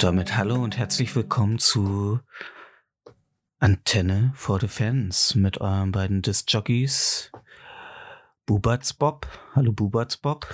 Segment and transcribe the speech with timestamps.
[0.00, 2.20] Und damit hallo und herzlich willkommen zu
[3.58, 7.30] Antenne for the Fans mit euren beiden Disc-Jockeys
[8.46, 9.28] Bubatz Bob.
[9.54, 10.46] Hallo Bubatz Bob.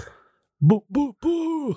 [0.59, 1.77] Bu, bu, bu.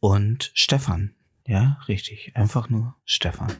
[0.00, 1.14] Und Stefan.
[1.46, 2.36] Ja, richtig.
[2.36, 3.50] Einfach nur Stefan.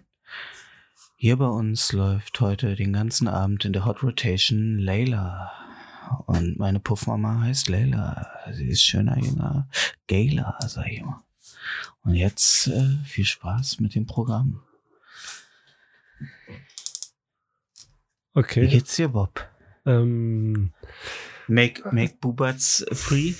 [1.16, 5.50] Hier bei uns läuft heute den ganzen Abend in der Hot Rotation Layla.
[6.26, 8.26] Und meine Puffmama heißt Layla.
[8.52, 9.70] Sie ist schöner, jünger.
[10.06, 11.24] Gayla, sag ich immer.
[12.04, 14.60] Und jetzt äh, viel Spaß mit dem Programm.
[18.34, 18.66] Wie Okay.
[18.66, 19.46] geht's dir, Bob?
[19.84, 20.72] Ähm,
[21.48, 23.32] Make, make Bubatz free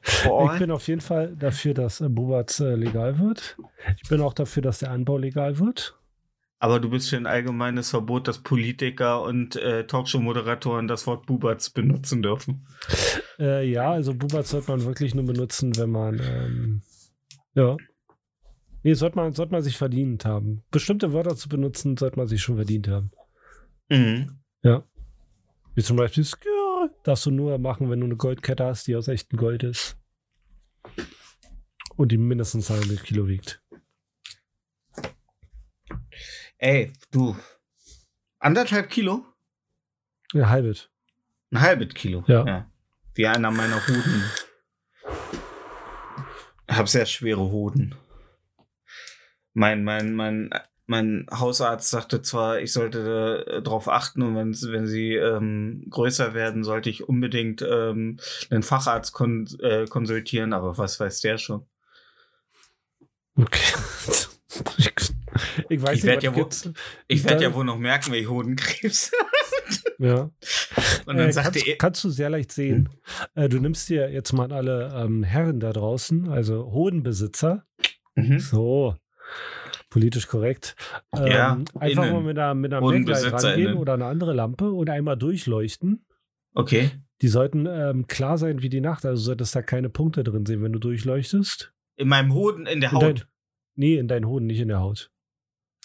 [0.00, 0.58] for ich all?
[0.58, 3.56] bin auf jeden Fall dafür, dass äh, Bubatz äh, legal wird.
[4.02, 5.96] Ich bin auch dafür, dass der Anbau legal wird.
[6.58, 11.70] Aber du bist für ein allgemeines Verbot, dass Politiker und äh, Talkshow-Moderatoren das Wort Bubatz
[11.70, 12.66] benutzen dürfen.
[13.38, 16.82] Äh, ja, also Bubatz sollte man wirklich nur benutzen, wenn man, ähm,
[17.54, 17.76] ja.
[18.82, 20.62] Nee, sollte man, sollte man sich verdient haben.
[20.70, 23.10] Bestimmte Wörter zu benutzen, sollte man sich schon verdient haben.
[23.88, 24.38] Mhm.
[25.74, 29.08] Wie zum Beispiel Skür, darfst du nur machen, wenn du eine Goldkette hast, die aus
[29.08, 29.96] echtem Gold ist.
[31.96, 33.62] Und die mindestens 200 Kilo wiegt.
[36.58, 37.36] Ey, du.
[38.38, 39.24] Anderthalb Kilo?
[40.32, 40.90] Ja, halbet.
[41.50, 42.24] Ein halbes Kilo.
[42.26, 42.70] Ja.
[43.14, 44.24] Wie einer meiner Hoden.
[46.72, 47.94] Ich hab sehr schwere Hoden.
[49.52, 50.48] Mein, mein, mein,
[50.86, 56.32] mein Hausarzt sagte zwar, ich sollte äh, darauf achten und wenn, wenn sie ähm, größer
[56.32, 58.18] werden, sollte ich unbedingt ähm,
[58.48, 61.66] einen Facharzt kon äh, konsultieren, aber was weiß der schon?
[63.36, 63.74] Okay.
[64.78, 64.92] ich,
[65.68, 66.74] ich weiß Ich werd was ja wohl-.
[67.08, 69.10] Ich werde ja wohl noch merken, welche Hodenkrebs.
[69.98, 70.30] Ja.
[71.06, 72.88] Und dann Äh, sagte kannst, er, kannst du sehr leicht sehen.
[73.36, 77.64] Äh, du nimmst dir jetzt mal alle ähm, Herren da draußen, also Hodenbesitzer,
[78.16, 78.40] mhm.
[78.40, 78.96] so
[79.90, 80.74] politisch korrekt,
[81.16, 82.14] ähm, Ja, einfach innen.
[82.14, 83.44] mal mit einer, mit einer HodenbesitzerInnen.
[83.66, 86.04] rangehen oder eine andere Lampe und einmal durchleuchten.
[86.54, 86.90] okay.
[87.20, 90.64] Die sollten ähm, klar sein wie die Nacht, also solltest da keine Punkte drin sehen,
[90.64, 91.72] wenn du durchleuchtest.
[91.96, 93.28] In meinem Hoden, in der Haut.
[93.74, 95.10] Nee, in deinen Hoden, nicht in der Haut.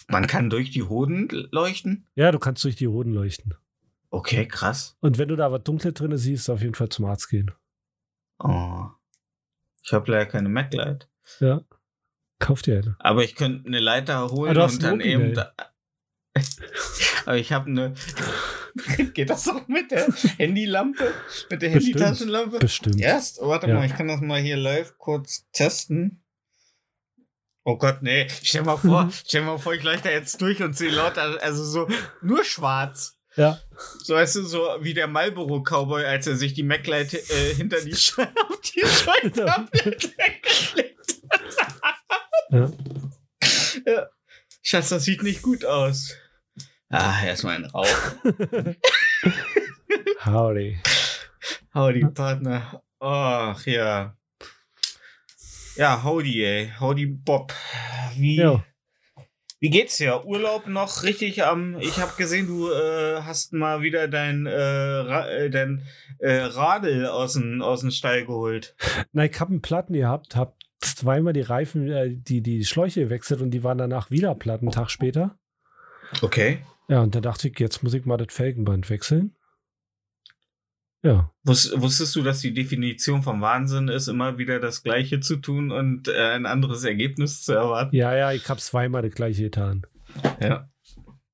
[0.08, 2.06] Man kann durch die Hoden leuchten?
[2.14, 3.54] Ja, du kannst durch die Hoden leuchten.
[4.10, 4.96] Okay, krass.
[5.00, 7.50] Und wenn du da was Dunkles drin siehst, auf jeden Fall zum Arzt gehen.
[8.38, 8.86] Oh.
[9.84, 11.08] Ich habe leider keine MacLight.
[11.40, 11.62] Ja.
[12.38, 12.96] Kauf dir eine.
[13.00, 15.34] Aber ich könnte eine Leiter holen Ah, und dann eben.
[15.34, 15.52] Da
[17.26, 17.94] Aber ich habe eine.
[19.14, 20.06] Geht das auch mit der
[20.36, 21.12] Handylampe?
[21.50, 21.96] Mit der Bestimmt.
[21.96, 22.58] Handytaschenlampe?
[22.60, 23.00] Bestimmt.
[23.00, 23.40] Erst?
[23.42, 23.74] Warte Ja.
[23.74, 26.22] mal, ich kann das mal hier live kurz testen.
[27.68, 28.26] Oh Gott, nee.
[28.42, 31.86] Stell mal vor, stell mal vor, ich leuchte jetzt durch und sehe lauter, also so
[32.22, 33.18] nur schwarz.
[33.36, 33.60] Ja.
[34.02, 37.78] So weißt du, so wie der Marlboro Cowboy, als er sich die MacLight äh, hinter
[37.82, 39.68] die Sch auf die gelegt Ja.
[42.50, 42.72] hat.
[43.84, 44.06] Ja.
[44.62, 46.14] Schatz, das sieht nicht gut aus.
[46.88, 47.86] Ah, erstmal ein Rauch.
[50.24, 50.78] Howdy.
[51.74, 52.82] Howdy, Partner.
[52.98, 54.16] Ach, ja.
[55.78, 56.72] Ja, howdy, ey.
[56.80, 57.52] Howdy, Bob.
[58.16, 58.64] Wie, Ja.
[59.60, 60.24] wie geht's dir?
[60.26, 61.78] Urlaub noch richtig am.
[61.78, 65.86] Ich habe gesehen, du äh, hast mal wieder dein, äh, Ra äh, dein
[66.18, 68.74] äh, Radl aus dem aus dem Stall geholt.
[69.12, 73.40] Na, ich habe einen Platten gehabt, habe zweimal die Reifen, äh, die, die Schläuche gewechselt
[73.40, 75.38] und die waren danach wieder platt, einen Tag später.
[76.22, 76.58] Okay.
[76.88, 79.36] Ja, und da dachte ich, jetzt muss ich mal das Felgenband wechseln.
[81.02, 85.36] Ja, Wus wusstest du, dass die Definition vom Wahnsinn ist, immer wieder das Gleiche zu
[85.36, 87.94] tun und äh, ein anderes Ergebnis zu erwarten?
[87.94, 89.86] ja, ja, ich habe zweimal das gleiche getan.
[90.40, 90.68] Ja.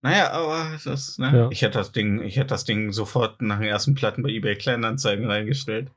[0.02, 1.32] Naja, aber das, ne?
[1.34, 1.48] Ja.
[1.50, 4.54] Ich hätte das Ding, ich hätte das Ding sofort nach den ersten Platten bei eBay
[4.54, 5.90] Kleinanzeigen reingestellt.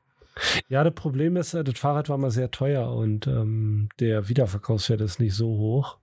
[0.68, 5.02] Ja, das Problem ist, äh, das Fahrrad war mal sehr teuer und ähm, der Wiederverkaufswert
[5.02, 5.98] ist nicht so hoch.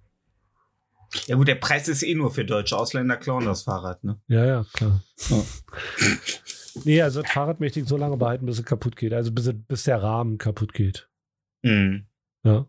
[1.26, 2.78] Ja gut, der Preis ist eh nur für Deutsche.
[2.78, 4.20] Ausländer klauen das Fahrrad, ne?
[4.28, 5.02] Ja, ja, klar.
[5.30, 5.38] Ja.
[6.84, 9.14] Nee, also das Fahrrad möchte ich so lange behalten, bis es kaputt geht.
[9.14, 11.10] Also bis, bis der Rahmen kaputt geht.
[11.64, 12.06] Mhm.
[12.44, 12.68] Ja.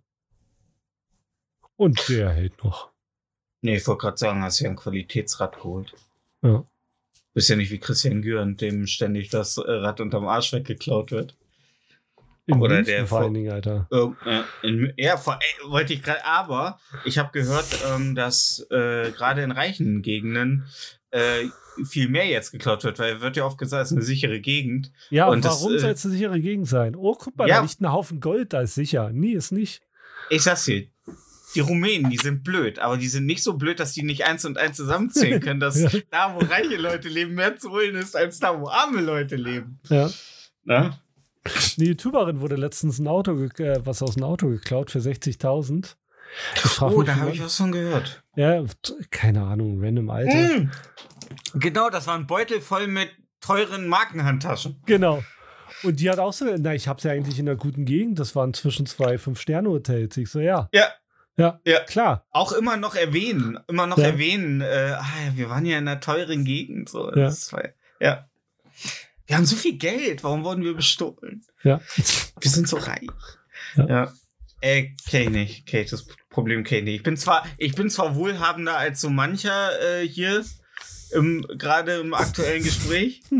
[1.76, 2.90] Und der hält noch.
[3.62, 5.94] Nee, ich wollte gerade sagen, hast ja ein Qualitätsrad geholt.
[6.42, 6.64] Ja.
[7.34, 11.36] Bist ja nicht wie Christian Gürn, dem ständig das äh, Rad unterm Arsch weggeklaut wird.
[12.46, 13.88] In Oder München der vor allen Dingen, Alter.
[13.92, 18.64] Ähm, äh, in, ja, vor, äh, wollte ich gerade, aber ich habe gehört, ähm, dass
[18.70, 20.64] äh, gerade in reichen Gegenden
[21.10, 21.46] äh,
[21.84, 24.92] viel mehr jetzt geklaut wird, weil wird ja oft gesagt, es ist eine sichere Gegend.
[25.10, 26.94] Ja, Und warum äh, soll es eine sichere Gegend sein?
[26.94, 27.56] Oh, guck mal, Ja.
[27.56, 29.10] da liegt ein Haufen Gold, da ist sicher.
[29.12, 29.82] Nie ist nicht.
[30.30, 30.86] Ich sag's dir,
[31.56, 34.44] die Rumänen, die sind blöd, aber die sind nicht so blöd, dass die nicht eins
[34.44, 36.00] und eins zusammenzählen können, dass Ja.
[36.10, 39.80] da, wo reiche Leute leben, mehr zu holen ist, als da, wo arme Leute leben.
[39.88, 40.10] Ja.
[40.64, 40.98] Na?
[41.78, 45.96] Eine YouTuberin wurde letztens ein Auto, äh, was aus dem Auto geklaut für 60.000.
[46.56, 48.22] Ich frag Oh, da habe ich was von gehört.
[48.34, 48.62] Ja,
[49.10, 50.34] keine Ahnung, random Alter.
[50.58, 50.70] Mm.
[51.54, 53.10] Genau, das war ein Beutel voll mit
[53.40, 54.82] teuren Markenhandtaschen.
[54.86, 55.22] Genau.
[55.82, 58.18] Und die hat auch so, na, ich hab's ja eigentlich in einer guten Gegend.
[58.18, 60.16] Das waren zwischen zwei Fünf-Sterne-Hotels.
[60.16, 60.68] Ich so, ja.
[60.72, 60.88] Ja.
[61.38, 61.80] Ja, Ja.
[61.80, 62.24] klar.
[62.30, 64.06] Auch immer noch erwähnen, immer noch Ja.
[64.06, 65.04] erwähnen, äh, ah,
[65.34, 66.88] wir waren ja in einer teuren Gegend.
[66.88, 67.12] So.
[67.14, 67.30] Ja.
[67.52, 67.62] War,
[68.00, 68.26] ja.
[69.26, 71.44] Wir haben so viel Geld, warum wurden wir bestohlen?
[71.64, 71.80] Ja.
[72.40, 73.06] Wir sind so reich.
[73.76, 73.88] Ja.
[73.88, 74.12] Ja.
[74.60, 75.66] Äh, kenn ich nicht.
[75.66, 76.94] Kenn ich das Problem kenn ich nicht.
[76.96, 79.70] Ich bin zwar, ich bin zwar wohlhabender als so mancher
[80.00, 80.44] äh, hier,
[81.12, 83.22] im, gerade im aktuellen Gespräch.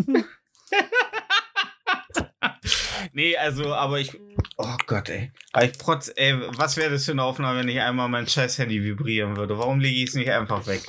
[3.12, 4.18] nee, also, aber ich.
[4.58, 5.32] Oh Gott, ey.
[5.52, 8.58] Aber ich protz, ey, was wäre das für eine Aufnahme, wenn ich einmal mein scheiß
[8.58, 9.58] Handy vibrieren würde?
[9.58, 10.82] Warum lege ich es nicht einfach weg?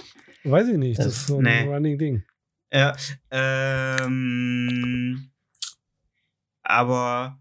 [0.43, 0.99] Weiß ich nicht.
[0.99, 1.63] Das ist so ein Nee.
[1.63, 2.23] running Ding.
[2.71, 2.95] Ja,
[3.31, 5.31] ähm,
[6.63, 7.39] aber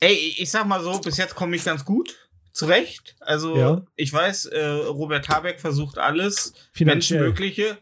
[0.00, 2.14] ey, ich sag mal so, bis jetzt komme ich ganz gut
[2.52, 3.16] zurecht.
[3.20, 3.82] Also Ja.
[3.96, 7.20] ich weiß, äh, Robert Habeck versucht alles Finanziell.
[7.20, 7.78] Menschenmögliche.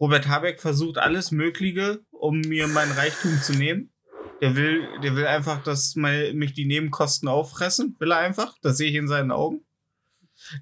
[0.00, 3.92] Robert Habeck versucht alles Mögliche, um mir mein Reichtum zu nehmen.
[4.40, 7.96] Der will, der will einfach, dass mein, mich die Nebenkosten auffressen.
[7.98, 8.54] Will er einfach.
[8.62, 9.65] Das sehe ich in seinen Augen.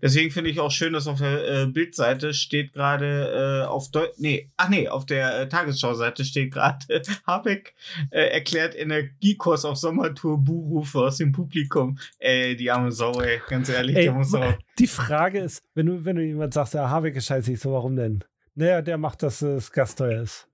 [0.03, 4.07] Deswegen finde ich auch schön, dass auf der äh, Bildseite steht gerade äh, auf Deu
[4.17, 6.85] nee, ach nee, auf der äh, Tagesschau-Seite steht gerade
[7.27, 7.75] Habeck
[8.11, 11.99] äh, erklärt Energiekurs auf Sommertour Buhrufe aus dem Publikum.
[12.19, 14.55] Ey, die arme Sau, ey, ganz ehrlich, Ey, der muss auch.
[14.79, 17.73] Die Frage ist, wenn du, wenn du jemand sagst, ja, Habeck ist scheiße, ich so,
[17.73, 18.25] warum denn?
[18.57, 20.49] Naja, der macht, dass es Gasteuer ist.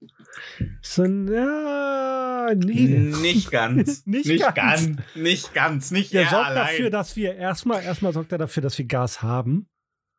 [0.80, 2.19] So, ja,
[2.54, 2.86] nee.
[2.88, 4.04] Nicht ganz.
[4.06, 4.54] Nicht nicht ganz.
[4.86, 4.98] ganz.
[5.14, 5.90] Nicht ganz.
[5.90, 6.66] Nicht Der er sorgt allein.
[6.66, 9.68] dafür, dass wir erstmal, erstmal sorgt er dafür, dass wir Gas haben.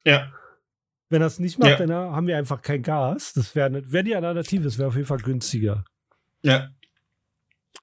[0.05, 0.31] ja.
[1.09, 1.85] Wenn er es nicht macht, Ja.
[1.85, 3.33] dann haben wir einfach kein Gas.
[3.33, 5.83] Das wäre wär die Alternative, das wäre auf jeden Fall günstiger.
[6.41, 6.69] Ja.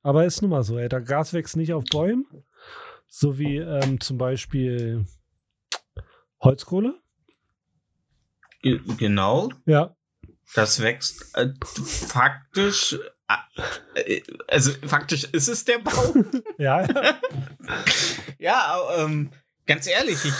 [0.02, 2.24] Aber ist nun mal so, ey, der Gas wächst nicht auf Bäumen.
[3.06, 5.04] So wie ähm, zum Beispiel
[6.42, 6.94] Holzkohle.
[8.62, 9.50] Ge genau.
[9.66, 9.94] Ja.
[10.54, 12.98] Das wächst äh, faktisch.
[13.94, 16.14] Äh, also faktisch ist es der Bau.
[16.58, 16.86] Ja,
[18.38, 18.80] ja.
[18.96, 19.30] ähm,
[19.66, 20.34] ganz ehrlich, ich.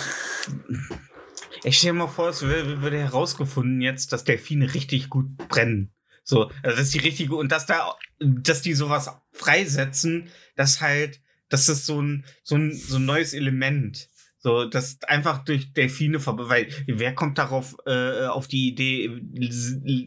[1.64, 5.92] Ich stelle mir vor, es würde, herausgefunden jetzt, dass Delfine richtig gut brennen.
[6.22, 11.68] So, also dass die richtige und dass da, dass die sowas freisetzen, dass halt, das
[11.68, 14.07] ist so ein, so ein, so ein neues Element.
[14.40, 19.20] So, das einfach durch Delfine ver weil wer kommt darauf äh, auf die Idee,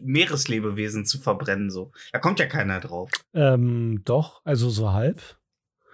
[0.04, 1.70] Meereslebewesen zu verbrennen?
[1.70, 3.10] So, da kommt ja keiner drauf.
[3.34, 5.20] ähm, doch, also so halb.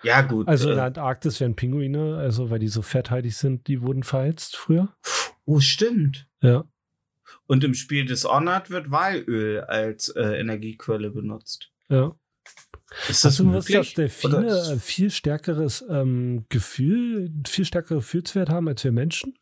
[0.05, 0.46] Ja gut.
[0.46, 4.05] Also in äh, der Antarktis werden Pinguine, also weil die so fetthaltig sind, die wurden
[4.05, 4.94] verheizt früher.
[5.44, 6.29] oh stimmt.
[6.40, 6.64] Ja.
[7.47, 11.71] Und im Spiel Dishonored wird Walöl als äh, Energiequelle benutzt.
[11.88, 12.14] Ja.
[13.09, 18.67] Ist Hast du gewusst, dass Delfine ein viel stärkeres ähm, Gefühl, viel stärkere Gefühlswert haben
[18.69, 19.35] als wir Menschen?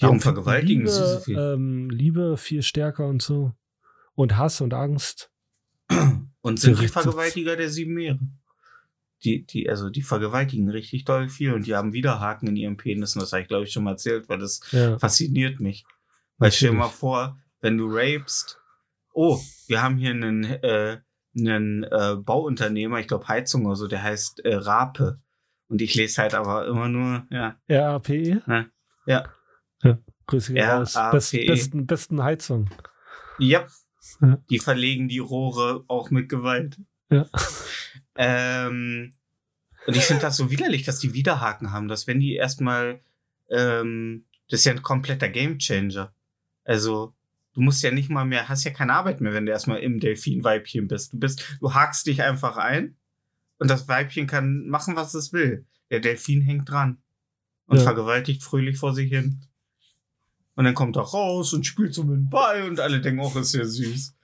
[0.00, 1.38] Die Warum haben vergewaltigen Liebe, sie so viel?
[1.38, 3.52] Ähm, Liebe viel stärker und so.
[4.14, 5.30] Und Hass und Angst.
[6.40, 6.88] Und sind die.
[6.88, 8.18] Vergewaltiger der sieben Meere.
[9.24, 13.20] Die, die, also die vergewaltigen richtig doll viel und die haben Widerhaken in ihren Penissen.
[13.20, 14.98] Das habe ich, glaube ich, schon mal erzählt, weil das Ja.
[14.98, 15.84] fasziniert mich.
[16.38, 16.98] Weil stell dir mal Natürlich.
[16.98, 18.58] vor, wenn du rapest,
[19.12, 20.98] oh, wir haben hier einen, äh,
[21.36, 25.20] einen äh, Bauunternehmer, ich glaube Heizung oder so, der heißt äh, Rape.
[25.68, 28.42] Und ich lese halt aber immer nur, ja, RAPE?
[28.46, 28.66] Ja.
[29.06, 29.24] Ja.
[29.82, 29.98] ja.
[30.26, 30.96] Grüße raus.
[30.96, 31.12] RAPE.
[31.12, 32.68] Best, besten, besten Heizung.
[33.38, 33.66] Ja.
[34.20, 34.38] Ja.
[34.50, 36.78] Die verlegen die Rohre auch mit Gewalt.
[37.10, 37.26] Ja.
[38.14, 39.12] Ähm,
[39.86, 43.00] und ich finde das so widerlich, dass die Widerhaken haben, dass wenn die erstmal,
[43.50, 46.14] ähm, das ist ja ein kompletter Gamechanger.
[46.64, 47.14] Also,
[47.54, 50.00] du musst ja nicht mal mehr, hast ja keine Arbeit mehr, wenn du erstmal im
[50.00, 51.12] Delfinweibchen bist.
[51.12, 52.96] Du bist, du hakst dich einfach ein
[53.58, 55.66] und das Weibchen kann machen, was es will.
[55.90, 56.98] Der Delfin hängt dran
[57.66, 57.82] und Ja.
[57.84, 59.40] vergewaltigt fröhlich vor sich hin.
[60.54, 63.38] Und dann kommt er raus und spielt so mit dem Ball und alle denken, oh,
[63.38, 64.14] ist ja süß.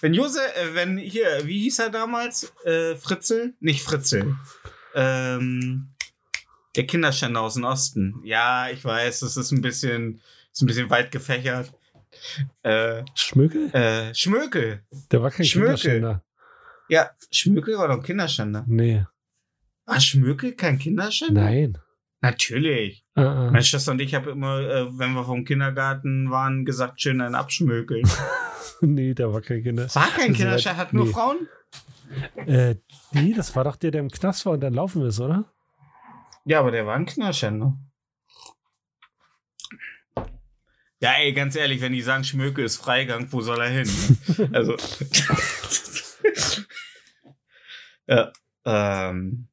[0.00, 2.52] Wenn Jose, äh, wenn hier, wie hieß er damals?
[2.64, 3.54] Äh, Fritzel?
[3.60, 4.36] Nicht Fritzel.
[4.94, 5.88] Ähm,
[6.76, 8.20] Der Kinderschänder aus dem Osten.
[8.22, 10.20] Ja, ich weiß, das ist ein bisschen,
[10.52, 11.72] ist ein bisschen weit gefächert.
[12.62, 13.70] Äh, Schmökel?
[13.74, 14.84] äh, Schmökel.
[15.10, 15.76] Der war kein Schmökel.
[15.76, 16.24] Kinderschänder.
[16.88, 18.64] Ja, Schmökel war doch ein Kinderschänder.
[18.68, 19.04] Nee.
[19.86, 21.42] War Schmökel kein Kinderschänder?
[21.42, 21.78] Nein.
[22.20, 23.04] Natürlich.
[23.14, 23.50] Ah, ah.
[23.50, 27.34] Meine Schwester und ich haben immer, äh, wenn wir vom Kindergarten waren, gesagt, schön ein
[27.34, 28.02] Abschmökeln.
[28.80, 29.84] nee, der war kein Kinder.
[29.94, 31.12] War kein Also, Kinderschänder, hat nur nee.
[31.12, 31.48] Frauen?
[32.46, 32.76] Äh,
[33.12, 35.44] nee, das war doch der, der im Knast war und dann laufen ist, oder?
[36.44, 37.76] Ja, aber der war ein Kinderschänder.
[41.00, 43.90] Ja, ey, ganz ehrlich, wenn die sagen, Schmöke ist Freigang, wo soll er hin?
[44.38, 44.50] ne?
[44.54, 44.76] also.
[48.06, 48.32] ja,
[48.64, 49.48] ähm.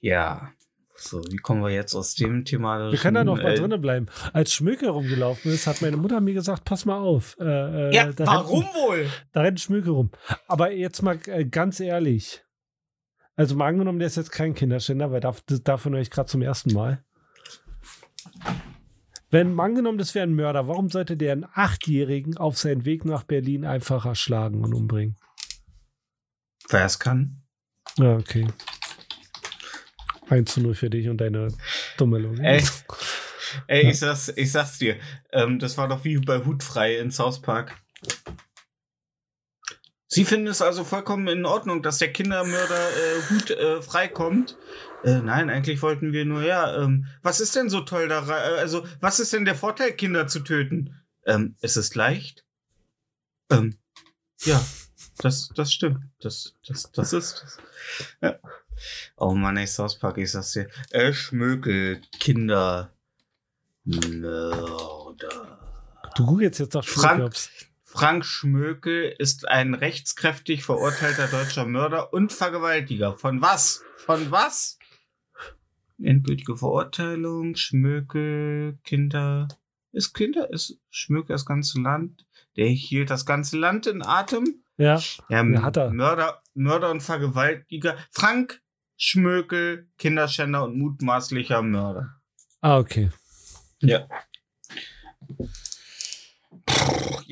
[0.00, 0.52] Ja.
[0.96, 2.90] So, wie kommen wir jetzt aus dem Thema?
[2.92, 4.06] Wir können da noch mal äh, drinnen bleiben.
[4.32, 7.36] Als Schmöke rumgelaufen ist, hat meine Mutter mir gesagt, pass mal auf.
[7.40, 7.44] Äh,
[7.90, 9.10] äh, Ja, da warum rennt, wohl?
[9.32, 10.10] da rennt Schmöke rum.
[10.46, 12.42] Aber jetzt mal äh, ganz ehrlich.
[13.36, 16.72] Also mal angenommen, der ist jetzt kein Kinderschänder, weil davon höre ich gerade zum ersten
[16.72, 17.02] Mal.
[19.30, 23.06] Wenn mal angenommen, das wäre ein Mörder, warum sollte der einen Achtjährigen auf seinen Weg
[23.06, 25.16] nach Berlin einfach erschlagen und umbringen?
[26.68, 27.42] Wer es kann.
[27.96, 28.46] Ja, okay.
[30.28, 31.48] 1 zu 0 für dich und deine
[31.96, 32.44] dumme Logik.
[32.44, 32.62] Ey.
[33.66, 34.96] Ey, ich sag's, ich sag's dir.
[35.30, 37.76] Ähm, das war doch wie bei Hutfrei in South Park.
[40.14, 44.58] Sie finden es also vollkommen in Ordnung, dass der Kindermörder äh, Hut äh, freikommt.
[45.04, 48.28] Äh, nein, eigentlich wollten wir nur, ja, ähm, was ist denn so toll daran?
[48.28, 51.02] Äh, also, was ist denn der Vorteil, Kinder zu töten?
[51.24, 52.44] Ähm, es ist leicht.
[53.50, 53.78] Ähm,
[54.42, 54.62] ja,
[55.16, 56.04] das, das stimmt.
[56.20, 57.58] Das, das, das ist das.
[58.20, 58.38] Ja.
[59.16, 60.68] Oh Mann, ey, South Park, ich sag's dir.
[60.90, 62.92] Äh, Schmökel, Kinder,
[63.84, 65.58] Mörder.
[66.16, 67.34] Du googelst jetzt nach Frank-.
[67.92, 73.18] Frank Schmökel ist ein rechtskräftig verurteilter deutscher Mörder und Vergewaltiger.
[73.18, 73.84] Von was?
[73.96, 74.78] Von was?
[76.02, 79.46] Endgültige Verurteilung, Schmökel, Kinder.
[79.92, 82.24] Ist Kinder, ist Schmökel das ganze Land?
[82.56, 84.64] Der hielt das ganze Land in Atem?
[84.78, 85.90] Ja, Ja, Ja, hat er.
[85.90, 87.98] Mörder, Mörder und Vergewaltiger.
[88.10, 88.62] Frank
[88.96, 92.16] Schmökel, Kinderschänder und mutmaßlicher Mörder.
[92.62, 93.10] ah, okay.
[93.80, 94.08] Ja.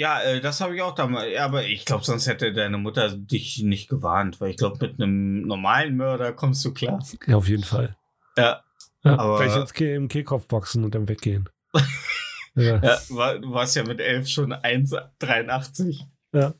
[0.00, 1.30] Ja, äh, das habe ich auch damals.
[1.30, 4.99] Ja, aber ich glaube, sonst hätte deine Mutter dich nicht gewarnt, weil ich glaube, mit
[4.99, 7.04] einem normalen Mörder kommst du klar.
[7.26, 7.99] Ja, auf jeden Fall.
[8.38, 8.64] Ja,
[9.04, 11.50] Ja, Aber- gleich ins Ke im Kehlkopf boxen und dann weggehen.
[12.54, 12.78] ja.
[12.83, 16.00] ja war, du warst ja mit elf schon 1,83.
[16.33, 16.54] Ja.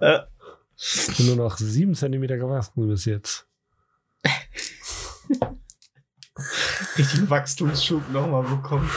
[0.00, 0.18] Äh,
[0.76, 3.46] Ich bin nur noch sieben Zentimeter gewachsen bis jetzt.
[6.98, 8.90] richtigen Wachstumsschub nochmal bekommen.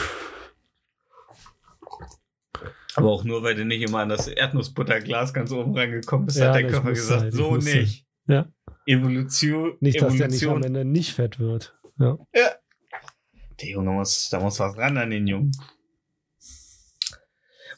[2.94, 6.48] Aber auch nur, weil du nicht immer an das Erdnussbutterglas ganz oben rangekommen bist, Ja,
[6.48, 7.78] hat der Körper gesagt, halt, ich so musste.
[7.78, 8.06] nicht.
[8.26, 8.46] Ja.
[8.86, 9.76] Evolution.
[9.80, 10.62] Nicht, dass der nicht am Evolution.
[10.64, 11.78] Ende nicht fett wird.
[11.98, 12.18] Ja.
[12.34, 15.52] Der Junge muss, da muss was ran an den Jungen.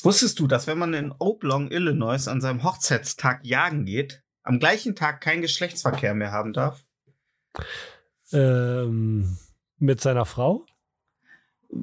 [0.02, 4.94] Wusstest du, dass wenn man in Oblong, Illinois an seinem Hochzeitstag jagen geht, am gleichen
[4.96, 6.84] Tag keinen Geschlechtsverkehr mehr haben darf?
[8.32, 9.38] Ähm,
[9.78, 10.66] mit seiner Frau?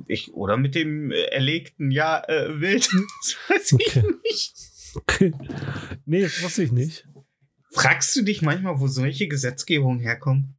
[0.08, 2.90] Ich, oder mit dem äh, erlegten ja, äh, Wild?
[3.22, 4.04] Das weiß ich Okay.
[4.24, 4.54] nicht.
[4.96, 5.34] Okay.
[6.06, 7.08] nee, das wusste ich nicht.
[7.72, 10.58] Fragst du dich manchmal, wo solche Gesetzgebungen herkommen?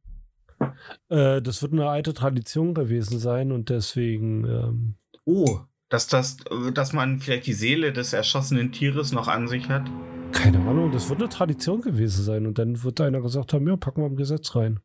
[1.09, 5.59] Äh, das wird eine alte Tradition gewesen sein und deswegen, ähm, Oh,
[5.89, 9.89] dass, das, äh, dass man vielleicht die Seele des erschossenen Tieres noch an sich hat?
[10.31, 13.75] keine Ahnung, das wird eine Tradition gewesen sein und dann wird einer gesagt haben, ja,
[13.77, 14.79] packen wir im Gesetz rein.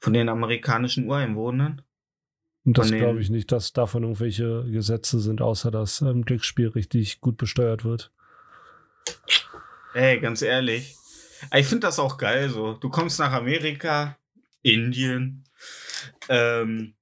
[0.00, 1.82] Von den amerikanischen Ureinwohnern?
[2.68, 7.22] Und das glaube ich nicht, dass davon irgendwelche Gesetze sind, außer dass ähm, Glücksspiel richtig
[7.22, 8.12] gut besteuert wird.
[9.94, 10.94] Ey, ganz ehrlich.
[11.56, 12.74] Ich finde das auch geil so.
[12.74, 14.18] Du kommst nach Amerika,
[14.60, 15.44] Indien,
[16.28, 16.94] ähm,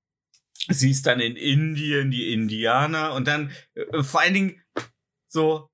[0.68, 4.62] siehst dann in Indien die Indianer und dann äh, vor allen Dingen
[5.26, 5.68] so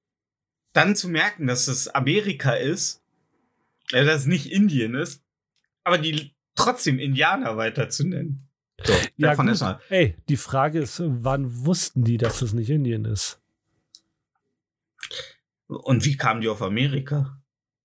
[0.72, 3.02] dann zu merken, dass es Amerika ist,
[3.90, 5.22] äh, dass es nicht Indien ist,
[5.84, 8.48] aber die trotzdem Indianer weiter zu nennen.
[8.84, 9.54] So, Ja, davon gut.
[9.54, 9.80] ist mal.
[9.90, 13.40] Ey, die Frage ist, wann wussten die, dass das nicht Indien ist?
[15.68, 17.38] Und wie kamen die auf Amerika?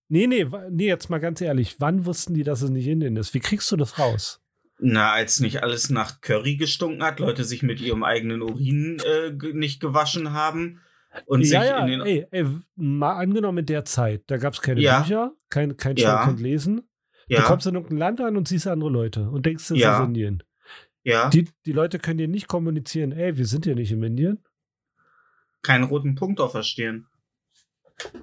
[0.09, 3.33] Nee, nee, nee, jetzt mal ganz ehrlich, wann wussten die, dass es nicht Indien ist?
[3.33, 4.41] Wie kriegst du das raus?
[4.79, 9.31] Na, als nicht alles nach Curry gestunken hat, Leute sich mit ihrem eigenen Urin äh,
[9.53, 10.81] nicht gewaschen haben
[11.25, 12.01] und ja, sich ja, in den.
[12.01, 15.01] ey, ey, mal angenommen in der Zeit, da gab es keine Ja.
[15.01, 16.19] Bücher, kein, kein Ja.
[16.19, 16.81] Schreiben und Lesen.
[17.27, 19.99] Du ja, kommst in irgendein Land an und siehst andere Leute und denkst, das Ja.
[19.99, 20.43] ist Indien.
[21.07, 24.43] Ja, Die, die Leute können dir nicht kommunizieren, ey, wir sind hier nicht in Indien.
[25.61, 27.07] keinen roten Punkt auf der Stirn.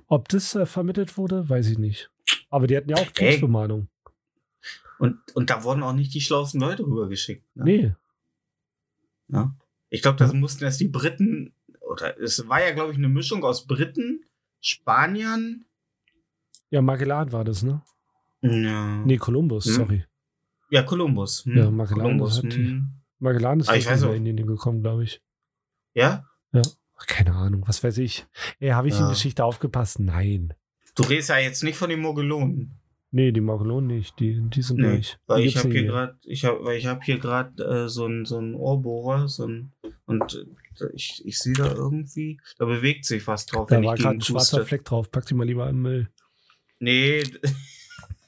[0.07, 2.11] Ob das äh, vermittelt wurde, weiß ich nicht.
[2.50, 3.12] Aber die hatten ja auch.
[3.12, 3.88] Kriegsbemalung.
[4.99, 7.45] Und, und da wurden auch nicht die schlauesten Leute rübergeschickt.
[7.57, 7.64] Ne?
[7.64, 7.95] Nee.
[9.29, 9.55] Ne?
[9.88, 13.45] Ich glaube, das mussten erst die Briten, oder es war ja, glaube ich, eine Mischung
[13.45, 14.25] aus Briten,
[14.61, 15.64] Spaniern.
[16.71, 17.83] Ja, Magellan war das, ne?
[18.43, 19.73] Ja, Nee, Kolumbus, Hm.
[19.73, 20.05] sorry.
[20.71, 21.44] Ja Kolumbus.
[21.44, 21.56] Hm.
[21.56, 22.42] Ja, Magellan Kolumbus.
[22.42, 22.88] hat- Hm.
[23.18, 24.02] Magellan ist Ah, ich weiß.
[24.02, 25.21] Indien gekommen, glaube ich.
[25.94, 26.25] Ja?
[26.97, 28.26] Ach, keine Ahnung, was weiß ich.
[28.61, 29.09] Ey, habe ich in Ja.
[29.09, 29.99] Geschichte aufgepasst?
[29.99, 30.54] Nein.
[30.94, 32.78] Du redest ja jetzt nicht von den Mogelonen.
[33.11, 34.18] Nee, die Magellan nicht.
[34.21, 35.18] Die, die sind Nee, durch.
[35.26, 37.88] weil Die ich habe nicht hier gerade, ich habe, weil ich habe hier gerade äh,
[37.88, 39.73] so ein so Ohrbohrer, so ein
[40.06, 40.35] und
[40.80, 44.00] äh, ich, ich sehe da irgendwie, da bewegt sich was drauf, Da wenn war ich
[44.02, 44.64] gerade ein schwarzer.
[44.64, 45.11] Fleck drauf.
[45.11, 46.09] Pack die mal lieber im Müll.
[46.80, 47.23] Nee,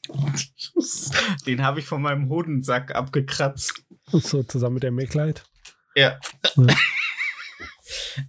[1.46, 3.82] den habe ich von meinem Hodensack abgekratzt.
[4.10, 5.44] So zusammen mit der Make-Light.
[5.94, 6.18] Ja.
[6.56, 6.66] Ja.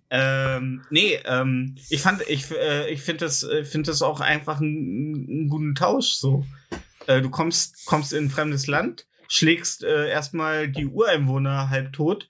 [0.09, 4.59] ähm, nee, ähm, ich fand, ich, äh, ich finde das, äh, finde das auch einfach
[4.59, 6.45] einen, einen guten Tausch so.
[7.07, 12.29] Äh, du kommst, kommst in ein fremdes Land, schlägst äh, erstmal die Ureinwohner halb tot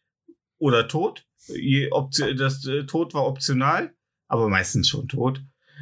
[0.57, 1.25] oder tot.
[1.47, 3.93] Das äh, Tod war optional,
[4.27, 5.41] aber meistens schon tot.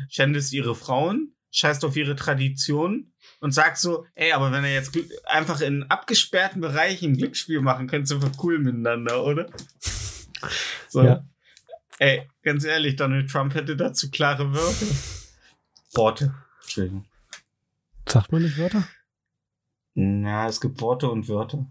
[0.09, 3.13] Schändest ihre Frauen, scheißt auf ihre Tradition
[3.45, 7.85] und sagst so, ey, aber wenn er jetzt einfach in abgesperrten Bereichen ein Glücksspiel machen
[7.85, 9.51] könnte, sind wir cool miteinander, oder?
[10.89, 11.03] So.
[11.03, 11.23] Ja.
[11.99, 14.87] Ey, ganz ehrlich, Donald Trump hätte dazu klare Wörter.
[15.93, 16.33] Worte.
[16.63, 17.05] Entschuldigung.
[18.09, 18.87] Sagt man nicht Wörter?
[19.93, 21.67] Na, es gibt Worte und Wörter.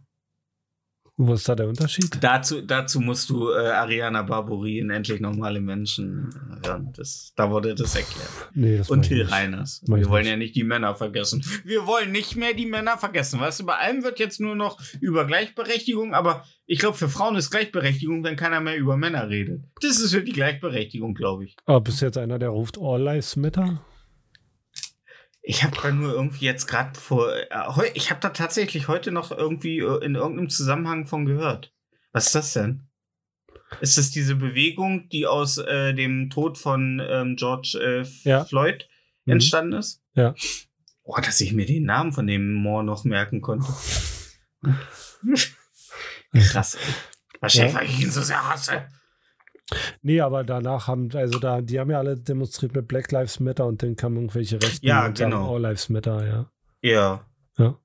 [1.16, 2.18] Wo ist da der Unterschied?
[2.21, 6.28] Dazu, dazu musst du äh, Ariana Barbouri in Endlich Normale Menschen
[6.64, 6.92] hören.
[6.97, 8.28] Das, da wurde das erklärt.
[8.52, 9.23] Nee, das Und Till.
[9.23, 9.80] Reiners.
[9.87, 10.30] Wir wollen nicht.
[10.30, 11.44] ja nicht die Männer vergessen.
[11.64, 13.38] Wir wollen nicht mehr die Männer vergessen.
[13.38, 17.37] Weißt du, bei allem wird jetzt nur noch über Gleichberechtigung, aber ich glaube, für Frauen
[17.37, 19.62] ist Gleichberechtigung, wenn keiner mehr über Männer redet.
[19.83, 21.56] Das ist für die Gleichberechtigung, glaube ich.
[21.66, 23.85] Aber bist du jetzt einer, der ruft All Lives Matter?
[25.46, 27.30] Ich habe da nur irgendwie jetzt gerade vor.
[27.36, 31.72] Äh, ich habe da tatsächlich heute noch irgendwie äh, in irgendeinem Zusammenhang von gehört.
[32.12, 32.88] Was ist das denn?
[33.80, 38.44] Ist das diese Bewegung, die aus äh, dem Tod von ähm, George äh, Ja.
[38.44, 38.88] Floyd
[39.26, 39.33] Mhm.
[39.35, 40.02] entstanden ist?
[40.14, 40.35] Ja.
[41.04, 43.66] Boah, dass ich mir den Namen von dem Moor noch merken konnte.
[46.33, 46.74] Krass.
[46.76, 46.80] ey.
[47.40, 47.80] Wahrscheinlich, Ja.
[47.80, 48.87] weil ich ihn so sehr hasse.
[50.03, 53.66] Nee, aber danach haben, also da, die haben ja alle demonstriert mit Black Lives Matter
[53.66, 55.55] und dann kamen irgendwelche Rechten Ja, und genau.
[55.55, 56.50] All Lives Matter, ja.
[56.83, 57.27] Ja.
[57.57, 57.81] Ja.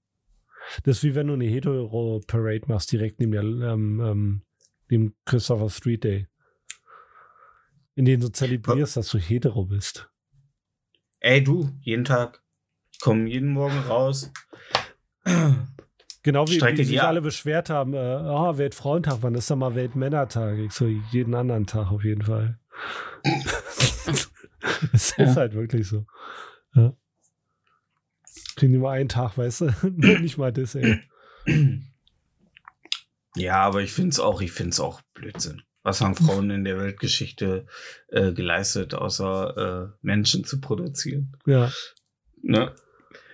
[0.84, 4.42] Das ist wie wenn du eine Hetero-Parade machst, direkt neben der, ähm, ähm,
[4.92, 6.28] dem Christopher Street Day.
[7.96, 10.10] In denen du zelebrierst, dass du hetero bist.
[11.20, 12.42] Ey, du, jeden Tag.
[12.92, 14.32] Ich komme jeden Morgen raus.
[16.23, 19.75] Genau wie, Strecke wie sich alle beschwert haben, äh, oh, Weltfrauentag, wann ist da mal
[19.75, 20.58] Weltmännertag?
[20.58, 22.60] Ich so, jeden anderen Tag auf jeden Fall.
[24.93, 25.23] Es Ja.
[25.25, 26.05] ist halt wirklich so.
[26.75, 26.93] Ja.
[28.58, 29.73] Kriegen die mal einen Tag, weißt du?
[30.21, 30.99] Nicht mal das, ey.
[33.36, 35.62] Ja, aber ich finde es auch, ich finde es auch Blödsinn.
[35.84, 37.65] Was haben Frauen in der Weltgeschichte
[38.10, 41.38] äh, geleistet, außer äh, Menschen zu produzieren?
[41.45, 41.71] Ja,
[42.41, 42.73] Ne?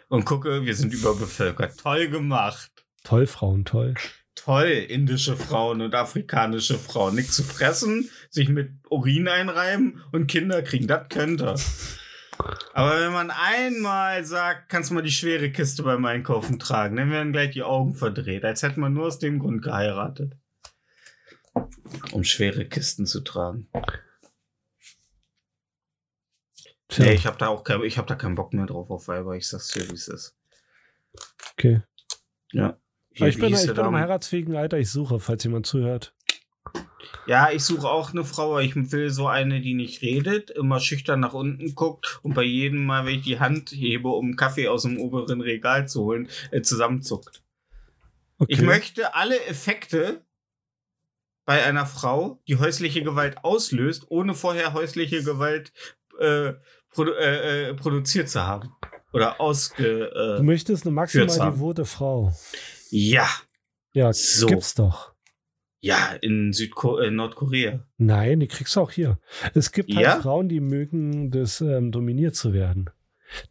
[0.09, 1.79] Und gucke, wir sind überbevölkert.
[1.79, 2.71] Toll gemacht.
[3.05, 3.93] Toll, Frauen, toll.
[4.35, 7.15] Toll, indische Frauen und afrikanische Frauen.
[7.15, 10.87] Nichts zu fressen, sich mit Urin einreiben und Kinder kriegen.
[10.87, 11.55] Das könnte.
[12.73, 17.11] Aber wenn man einmal sagt, kannst du mal die schwere Kiste beim Einkaufen tragen, dann
[17.11, 20.33] werden gleich die Augen verdreht, als hätte man nur aus dem Grund geheiratet.
[22.11, 23.69] Um schwere Kisten zu tragen.
[26.89, 29.07] Tja, Nee, ich habe da auch kein, ich hab da keinen Bock mehr drauf auf
[29.07, 29.35] Weiber.
[29.37, 30.35] Ich sag's dir, wie es ist.
[31.53, 31.81] okay.
[32.51, 32.77] Ja.
[33.17, 36.13] Aber ich bin, ich bin im heiratsfähigen Alter, ich suche, falls jemand zuhört.
[37.27, 40.79] Ja, ich suche auch eine Frau, aber ich will so eine, die nicht redet, immer
[40.79, 44.67] schüchtern nach unten guckt und bei jedem Mal, wenn ich die Hand hebe, um Kaffee
[44.67, 47.41] aus dem oberen Regal zu holen, äh, zusammenzuckt.
[48.37, 48.53] Okay.
[48.53, 50.21] Ich möchte alle Effekte
[51.45, 55.71] bei einer Frau, die häusliche Gewalt auslöst, ohne vorher häusliche Gewalt
[56.19, 56.53] äh,
[56.91, 58.69] produ äh, äh, produziert zu haben.
[59.13, 60.11] Oder ausge...
[60.11, 62.33] Du Äh, möchtest eine maximal devote Frau.
[62.97, 63.27] Ja,
[63.93, 64.47] Ja, So.
[64.47, 65.13] gibt's doch.
[65.81, 67.85] ja, in Südko äh, Nordkorea.
[67.97, 69.19] Nein, die kriegst du auch hier.
[69.53, 70.21] Es gibt halt Ja?
[70.21, 72.89] Frauen, die mögen das ähm, dominiert zu werden.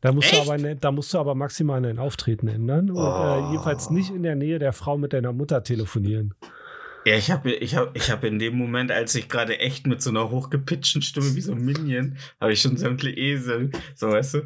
[0.01, 3.01] Da musst, du aber, ne, da musst du aber maximal dein Auftreten ändern und Oh.
[3.49, 6.35] äh, jedenfalls nicht in der Nähe der Frau mit deiner Mutter telefonieren.
[7.07, 10.01] Ja, ich habe ich hab, ich hab in dem Moment, als ich gerade echt mit
[10.01, 14.35] so einer hochgepitchten Stimme wie so ein Minion, habe ich schon sämtliche Esel, so weißt
[14.35, 14.41] du?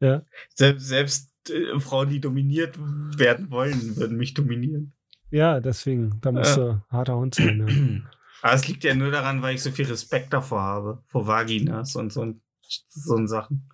[0.00, 0.22] Ja.
[0.54, 4.92] Selbst, selbst äh, Frauen, die dominiert werden wollen, würden mich dominieren.
[5.30, 7.56] Ja, deswegen, da musst du harter Hund sein.
[7.58, 8.02] Ne?
[8.42, 11.94] Aber es liegt ja nur daran, weil ich so viel Respekt davor habe, vor Vaginas
[11.96, 12.40] und so, ein-
[12.88, 13.68] so Sachen.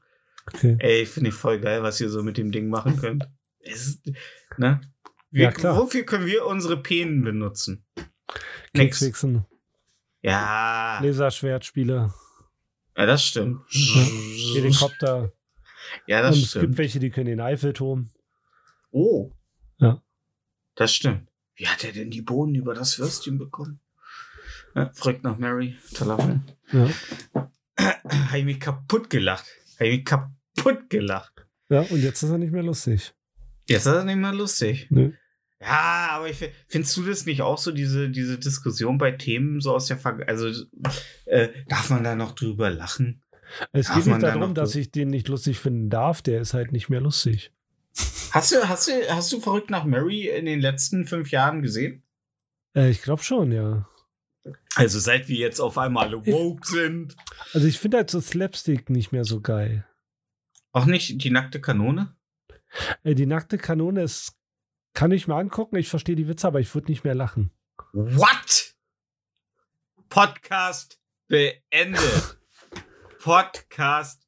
[0.49, 0.77] Okay.
[0.79, 3.29] Ey, finde ich voll geil, was ihr so mit dem Ding machen könnt.
[3.69, 4.01] Es
[4.59, 4.81] ne?
[5.33, 5.77] Wir, Ja, klar.
[5.77, 7.85] Wofür können wir unsere Penen benutzen?
[8.75, 9.45] Kekswichsen,
[10.23, 12.13] Ja, Laserschwertspiele,
[12.97, 13.61] ja, das stimmt.
[14.55, 15.33] Helikopter.
[16.07, 16.79] Ja, Und das es gibt stimmt.
[16.79, 18.11] welche, die können den Eiffelturm.
[18.91, 19.31] Oh.
[19.79, 20.03] Ja.
[20.75, 21.29] Das stimmt.
[21.55, 23.81] Wie hat er denn die Bohnen über das Würstchen bekommen?
[24.75, 25.77] Ja, fragt nach Mary.
[25.95, 26.43] Toller Film.
[26.73, 26.91] Ja.
[27.79, 29.47] Habe ich mich kaputt gelacht.
[29.77, 31.47] Habe ich mich kaputt gelacht.
[31.69, 33.15] ja, und jetzt ist er nicht mehr lustig.
[33.69, 34.87] Jetzt ist das nicht mehr lustig.
[34.91, 35.13] Nö.
[35.61, 39.61] Ja, aber ich, fi- findest du das nicht auch so, diese, diese Diskussion bei Themen
[39.61, 40.29] so aus der Vergangenheit?
[40.31, 40.65] Also,
[41.25, 43.23] äh, darf man da noch drüber lachen?
[43.73, 46.73] Es geht nicht da darum, dass ich den nicht lustig finden darf, der ist halt
[46.73, 47.53] nicht mehr lustig.
[48.33, 52.03] Hast du, hast du, hast du verrückt nach Mary in den letzten fünf Jahren gesehen?
[52.75, 53.89] Äh, ich glaube schon, ja.
[54.75, 57.17] Also, seit wir jetzt auf einmal woke sind.
[57.53, 59.87] Also ich finde halt so Slapstick nicht mehr so geil.
[60.73, 62.15] Auch nicht die nackte Kanone?
[63.03, 64.37] Äh, die nackte Kanone ist,
[64.93, 67.51] kann ich mir angucken, ich verstehe die Witze, aber ich würde nicht mehr lachen.
[67.93, 68.75] What?
[70.09, 72.39] Podcast beendet.
[73.27, 74.23] Podcast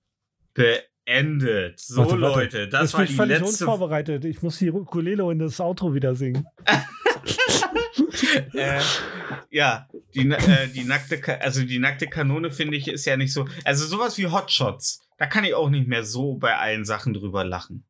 [0.54, 1.78] beendet.
[1.78, 2.40] So, Warte, warte.
[2.40, 3.64] Leute, das Jetzt war bin ich die völlig letzte.
[3.64, 4.24] unvorbereitet.
[4.24, 6.44] Ich muss die Ukulele in das Outro wieder singen.
[8.54, 8.80] äh,
[9.50, 13.46] ja, die, äh, die nackte, also die nackte Kanone finde ich ist ja nicht so.
[13.62, 17.44] Also sowas wie Hotshots, da kann ich auch nicht mehr so bei allen Sachen drüber
[17.44, 17.84] lachen.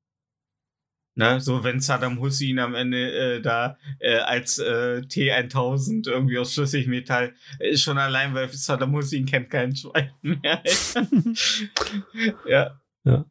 [1.19, 6.55] Ne, so wenn Saddam Hussein am Ende äh, da äh, als äh, T1000 irgendwie aus
[6.55, 10.63] Schlüssigmetall ist schon allein, weil Saddam Hussein kennt keinen Schwein mehr.
[12.47, 12.81] ja.
[13.03, 13.25] Ja.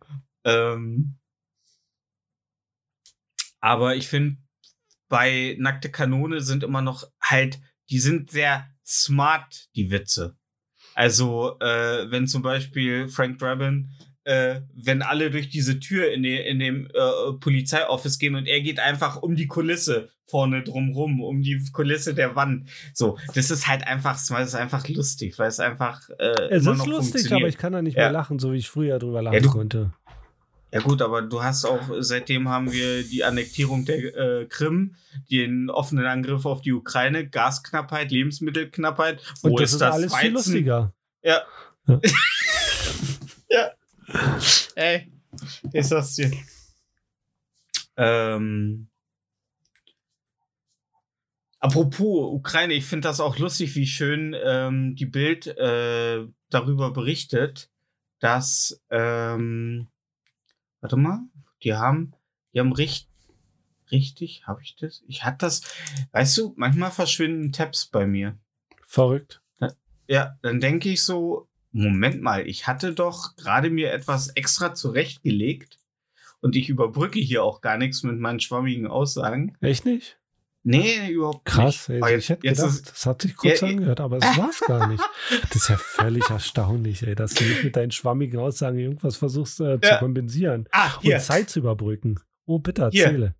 [0.43, 1.15] Ähm,
[3.61, 4.35] aber ich finde,
[5.07, 7.57] bei Nackte Kanone sind immer noch halt,
[7.89, 10.35] die sind sehr smart, die Witze.
[10.93, 13.91] Also, äh, wenn zum Beispiel Frank Drabin,
[14.27, 18.59] äh, wenn alle durch diese Tür in, die, in dem äh, Polizeioffice gehen und er
[18.59, 22.67] geht einfach um die Kulisse vorne drumrum, um die Kulisse der Wand.
[22.93, 26.85] So, das ist halt einfach, weil es einfach lustig, weil es einfach äh, Es ist
[26.85, 28.03] lustig, aber ich kann da nicht Ja.
[28.03, 29.93] mehr lachen, so wie ich früher drüber lachen Ja, du- konnte.
[30.73, 33.97] Ja gut, aber du hast auch, seitdem haben wir die Annektierung der
[34.41, 34.95] äh, Krim,
[35.31, 39.23] den offenen Angriff auf die Ukraine, Gasknappheit, Lebensmittelknappheit.
[39.41, 40.33] Wo Und das ist, alles viel Weizen?
[40.33, 40.93] lustiger.
[41.23, 41.41] Ja.
[41.87, 42.01] ja.
[44.75, 45.11] Ey,
[45.73, 46.31] ist das dir.
[47.95, 48.87] Ähm.
[51.59, 57.71] Apropos Ukraine, ich finde das auch lustig, wie schön ähm, die Bild äh, darüber berichtet,
[58.19, 59.87] dass ähm,
[60.81, 61.21] warte mal,
[61.63, 62.13] die haben,
[62.53, 63.09] die haben richtig,
[63.91, 65.03] richtig, habe ich das?
[65.07, 65.61] Ich hatte das,
[66.11, 68.37] weißt du, manchmal verschwinden Tabs bei mir.
[68.85, 69.41] Verrückt.
[70.07, 71.49] Ja, dann denke ich so,
[71.83, 75.79] Moment mal, ich hatte doch gerade mir etwas extra zurechtgelegt
[76.41, 79.55] und ich überbrücke hier auch gar nichts mit meinen schwammigen Aussagen.
[79.61, 80.19] Echt nicht?
[80.63, 82.03] Nee, überhaupt Krass, nicht.
[82.03, 84.59] Aber ich hätte jetzt gedacht, ist, das hat sich kurz Ja, angehört, aber es war's
[84.67, 85.03] gar nicht.
[85.43, 89.61] Das ist ja völlig erstaunlich, ey, dass du nicht mit deinen schwammigen Aussagen irgendwas versuchst
[89.61, 89.97] äh, zu Ja.
[89.99, 90.67] kompensieren
[91.01, 92.19] hier, und Zeit zu überbrücken.
[92.45, 93.05] Oh, bitte Hier.
[93.05, 93.35] erzähle.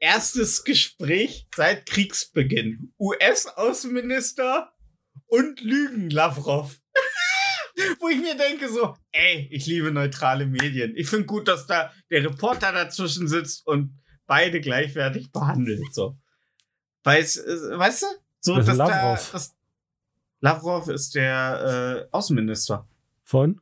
[0.00, 2.92] erstes Gespräch seit Kriegsbeginn.
[2.98, 4.72] US-Außenminister
[5.26, 6.78] und Lügen Lavrov.
[8.00, 10.94] Wo ich mir denke so, ey, ich liebe neutrale Medien.
[10.96, 15.92] Ich finde gut, dass da der Reporter dazwischen sitzt und beide gleichwertig behandelt.
[15.92, 16.16] So.
[17.04, 18.06] Weiß, äh, weißt du?
[18.40, 19.32] So, ist dass denn da, Lavrov?
[19.32, 19.56] dass,
[20.40, 22.86] Lavrov ist der äh, Außenminister
[23.22, 23.60] Von?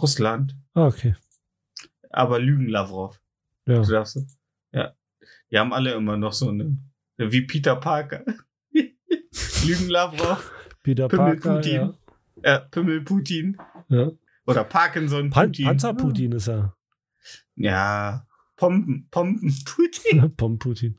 [0.00, 0.56] Russland.
[0.74, 1.14] Ah, okay.
[2.10, 3.20] Aber Lügen Lavrov.
[3.66, 3.82] Ja.
[3.82, 4.18] Du darfst,
[4.72, 4.94] ja.
[5.50, 6.78] Die haben alle immer noch so eine,
[7.18, 8.24] wie Peter Parker.
[8.72, 10.50] Lügen Lavrov,
[10.82, 11.94] Peter Pimmel Parker, Putin.
[12.44, 12.56] Ja.
[12.56, 13.56] äh, Pimmel Putin
[13.88, 14.10] ja.
[14.46, 15.66] oder Parkinson Pan Putin.
[15.66, 16.76] Panzer Putin ist er.
[17.56, 18.26] Ja,
[18.56, 20.34] Pompen, Pompen Putin.
[20.36, 20.96] Pom Putin.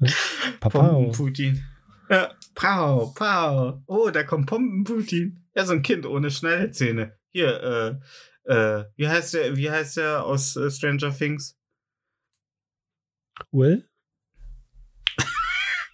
[0.00, 0.12] Ja.
[0.60, 1.12] Pompen.
[1.12, 1.64] Putin.
[2.08, 3.82] Ja, Pau, Pau.
[3.86, 5.44] Oh, da kommt Pompen Putin.
[5.54, 7.16] Ja, so ein Kind ohne Schneidezähne.
[7.30, 8.00] Hier,
[8.44, 11.56] äh, äh, wie heißt der, wie heißt der aus äh, Stranger Things?
[13.52, 13.88] Will?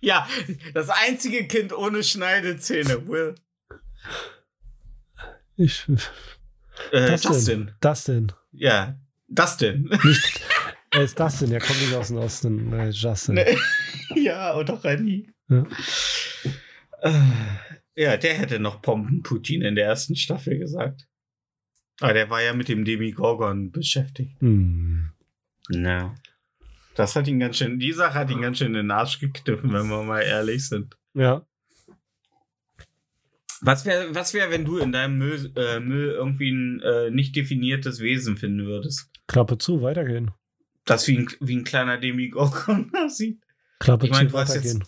[0.04, 0.26] Ja,
[0.74, 3.06] das einzige Kind ohne Schneidezähne.
[3.06, 3.36] Will.
[5.62, 5.86] Ich,
[6.90, 7.32] Äh, Das denn?
[7.32, 7.70] Justin.
[7.80, 8.32] Dustin.
[8.52, 8.98] Ja,
[9.28, 9.90] Dustin.
[10.04, 10.40] Nicht,
[10.90, 12.72] er ist Dustin, der kommt nicht aus dem Osten.
[12.72, 13.34] Äh, Justin.
[13.36, 13.56] Nee.
[14.20, 15.30] ja, oder Rani.
[15.48, 15.66] Ja.
[17.02, 17.12] Äh,
[17.94, 21.06] Ja, der hätte noch Pompen Putin in der ersten Staffel gesagt.
[22.00, 24.40] Aber der war ja mit dem Demigorgon beschäftigt.
[24.40, 25.12] Hm.
[25.68, 26.14] Ja.
[26.94, 29.72] Das hat ihn ganz schön, die Sache hat ihn ganz schön in den Arsch gekniffen,
[29.72, 30.96] wenn wir mal ehrlich sind.
[31.14, 31.46] Ja.
[33.64, 37.36] Was wäre, was wär, wenn du in deinem Müll, äh, Müll irgendwie ein äh, nicht
[37.36, 39.08] definiertes Wesen finden würdest?
[39.28, 40.32] Klappe zu, weitergehen.
[40.84, 43.40] das wie ein, wie ein kleiner Demigorgon aussieht.
[43.78, 44.84] Klappe Ich mein, zu du jetzt- weitergehen.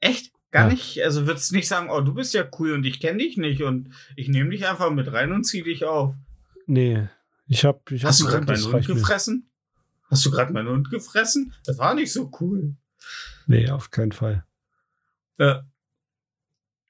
[0.00, 0.32] Echt?
[0.50, 0.72] Gar Ja.
[0.72, 1.02] nicht?
[1.04, 3.62] Also würdest du nicht sagen, oh, du bist ja cool und ich kenne dich nicht
[3.62, 6.14] und ich nehme dich einfach mit rein und zieh dich auf.
[6.66, 7.06] Nee,
[7.46, 8.94] ich hab, ich hab Hast du einen gerade Hund, meinen Hund mir.
[8.94, 9.50] gefressen?
[10.08, 11.52] Hast du gerade meinen Hund gefressen?
[11.64, 12.74] Das war nicht so cool.
[13.46, 14.44] Nee, auf keinen Fall.
[15.38, 15.62] Ja.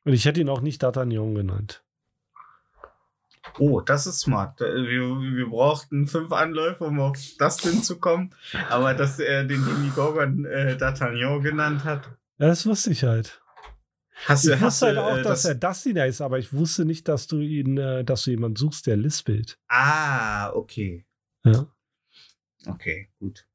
[0.05, 1.83] Und ich hätte ihn auch nicht D'Artagnan genannt.
[3.59, 4.61] Oh, das ist smart.
[4.61, 5.01] Äh, Wir,
[5.37, 8.35] wir brauchten fünf Anläufe, um auf das Ding zu kommen.
[8.69, 12.05] Aber dass er den Demigorgon äh, D'Artagnan genannt hat.
[12.39, 13.41] Ja, das wusste ich halt.
[14.27, 16.85] Hast Ich du, wusste halt auch, äh, dass das- er Dustin ist, aber ich wusste
[16.85, 19.59] nicht, dass du ihn, äh, dass du jemanden suchst, der lispelt.
[19.69, 21.07] Ah, okay.
[21.45, 21.67] Ja.
[22.67, 23.47] Okay, gut.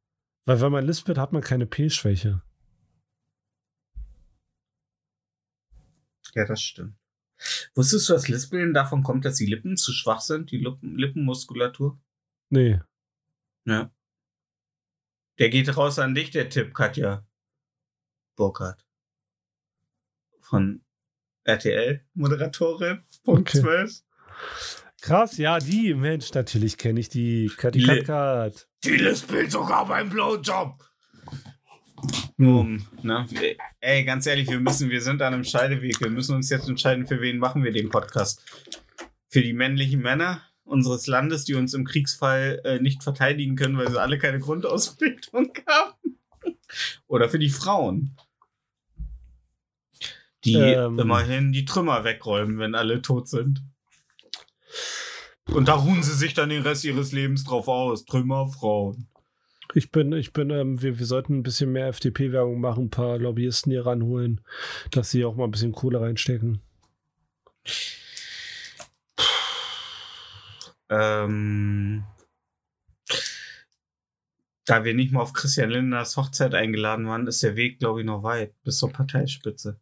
[0.45, 2.41] Weil wenn man lispelt, hat man keine P-Schwäche.
[6.36, 6.95] Ja, das stimmt.
[7.74, 12.00] Wusstest du, dass Lispeln davon kommt, dass die Lippen zu schwach sind, die Lippen, Lippenmuskulatur?
[12.50, 12.80] Nee.
[13.65, 13.91] Ja.
[15.39, 17.26] Der geht raus an dich, der Tipp, Katja
[18.36, 18.86] Burkhardt.
[20.41, 20.84] Von
[21.43, 23.62] RTL, Moderatorin, Punkt Okay.
[23.62, 24.04] 12.
[25.02, 27.52] Krass, ja, die, Mensch, natürlich kenne ich die.
[27.56, 28.67] Katkat.
[28.84, 30.84] Die lispeln sogar beim Blowjob.
[32.38, 33.26] Um, ne?
[33.30, 36.02] wir- Ey, ganz ehrlich, wir müssen, wir sind an einem Scheideweg.
[36.02, 38.43] Wir müssen uns jetzt entscheiden, für wen machen wir den Podcast.
[39.30, 43.89] Für die männlichen Männer unseres Landes, die uns im Kriegsfall äh, nicht verteidigen können, weil
[43.89, 46.17] sie alle keine Grundausbildung haben.
[47.08, 48.17] Oder für die Frauen.
[50.43, 51.00] Die Ähm.
[51.00, 53.63] immerhin die Trümmer wegräumen, wenn alle tot sind.
[55.52, 58.06] Und da ruhen sie sich dann den Rest ihres Lebens drauf aus.
[58.06, 59.08] Trümmerfrauen.
[59.73, 63.17] Ich bin, ich bin, ähm, wir, wir sollten ein bisschen mehr FDP-Werbung machen, ein paar
[63.17, 64.41] Lobbyisten hier ranholen,
[64.91, 66.62] dass sie auch mal ein bisschen Kohle reinstecken.
[70.89, 72.04] Ähm,
[74.65, 78.06] da wir nicht mal auf Christian Lindners Hochzeit eingeladen waren, ist der Weg, glaube ich,
[78.06, 79.80] noch weit bis zur Parteispitze.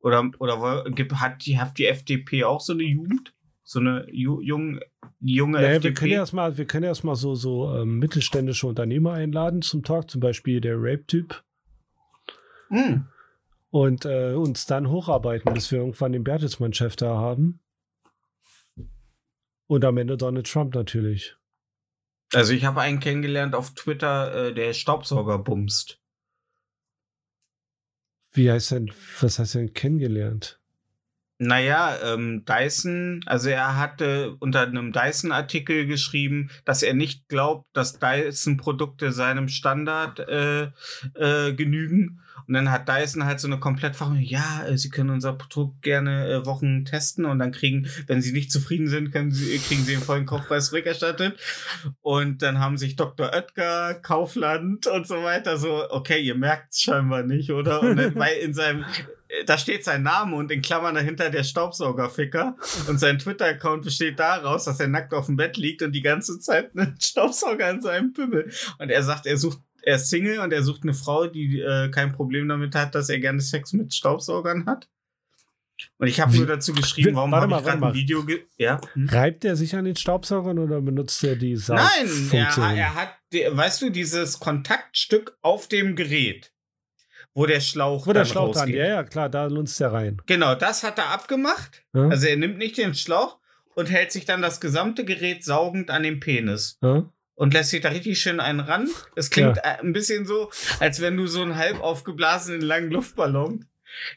[0.00, 0.84] Oder, oder
[1.20, 3.32] hat die, hat die FDP auch so eine Jugend?
[3.64, 4.80] So eine ju, jung,
[5.20, 5.94] junge Naja, wir FDP?
[5.94, 10.20] können ja erstmal, wir können erstmal so, so ähm, mittelständische Unternehmer einladen zum Talk, zum
[10.20, 11.42] Beispiel der Rape-Typ,
[12.70, 13.06] Hm.
[13.70, 17.60] und äh, uns dann hocharbeiten, bis wir irgendwann den Bertelsmann-Chef da haben.
[19.66, 21.36] Und am Ende Donald Trump natürlich.
[22.34, 26.00] Also ich habe einen kennengelernt auf Twitter, äh, der Staubsauger bumst.
[28.32, 30.61] Wie heißt denn, was heißt denn kennengelernt?
[31.44, 37.98] Naja, ähm, Dyson, also er hatte unter einem Dyson-Artikel geschrieben, dass er nicht glaubt, dass
[37.98, 40.68] Dyson-Produkte seinem Standard äh,
[41.14, 42.20] äh, genügen.
[42.46, 46.28] Und dann hat Dyson halt so eine Komplettfachung, ja, äh, sie können unser Produkt gerne
[46.28, 49.94] äh, Wochen testen und dann kriegen, wenn sie nicht zufrieden sind, können sie, kriegen sie
[49.94, 51.40] den vollen Kaufpreis rückerstattet.
[52.02, 53.32] Und dann haben sich Dr.
[53.32, 57.82] Oetker, Kaufland und so weiter so, okay, ihr merkt es scheinbar nicht, oder?
[57.82, 58.84] Und dann, weil in seinem,
[59.46, 62.56] da steht sein Name und in Klammern dahinter der Staubsaugerficker.
[62.88, 66.38] Und sein Twitter-Account besteht daraus, dass er nackt auf dem Bett liegt und die ganze
[66.38, 68.50] Zeit einen Staubsauger an seinem Pimmel.
[68.78, 71.90] Und er sagt, er sucht, er ist Single und er sucht eine Frau, die äh,
[71.90, 74.88] kein Problem damit hat, dass er gerne Sex mit Staubsaugern hat.
[75.98, 77.94] Und ich habe nur dazu geschrieben, warum habe ich gerade ein.
[77.94, 78.80] Video ge Ja?
[78.92, 79.08] Hm?
[79.08, 82.76] Reibt er sich an den Staubsaugern oder benutzt er die Nein, er, Saugfunktion?
[82.76, 86.51] er hat, weißt du, dieses Kontaktstück auf dem Gerät,
[87.34, 88.74] wo der Schlauch, Wo der dann Schlauch rausgeht.
[88.74, 90.20] ja, ja, klar, da lunzt er rein.
[90.26, 91.82] Genau, das hat er abgemacht.
[91.94, 92.08] Ja?
[92.08, 93.38] Also er nimmt nicht den Schlauch
[93.74, 97.04] und hält sich dann das gesamte Gerät saugend an den Penis ja?
[97.34, 98.88] und lässt sich da richtig schön einen ran.
[99.16, 103.64] Es klingt äh, ein bisschen so, als wenn du so einen halb aufgeblasenen langen Luftballon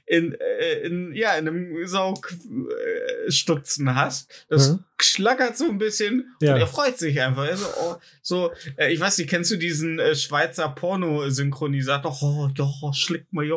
[0.06, 4.46] in, äh, in ja, in einem Saugstutzen hast.
[4.50, 4.80] Das Ja.
[5.02, 6.56] schlackert so ein bisschen Ja.
[6.56, 7.44] und er freut sich einfach.
[7.44, 12.18] Also, oh, so, äh, ich weiß nicht, kennst du diesen äh, Schweizer Porno-Synchronisator?
[12.22, 13.56] Oh, ja, schlick mal, ja.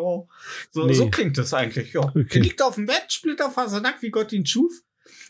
[0.70, 0.94] So, Nee.
[0.94, 2.00] so klingt das eigentlich, ja.
[2.00, 2.26] Okay.
[2.34, 4.72] Der liegt auf dem Bett, splitterfasernackt, wie Gott ihn schuf.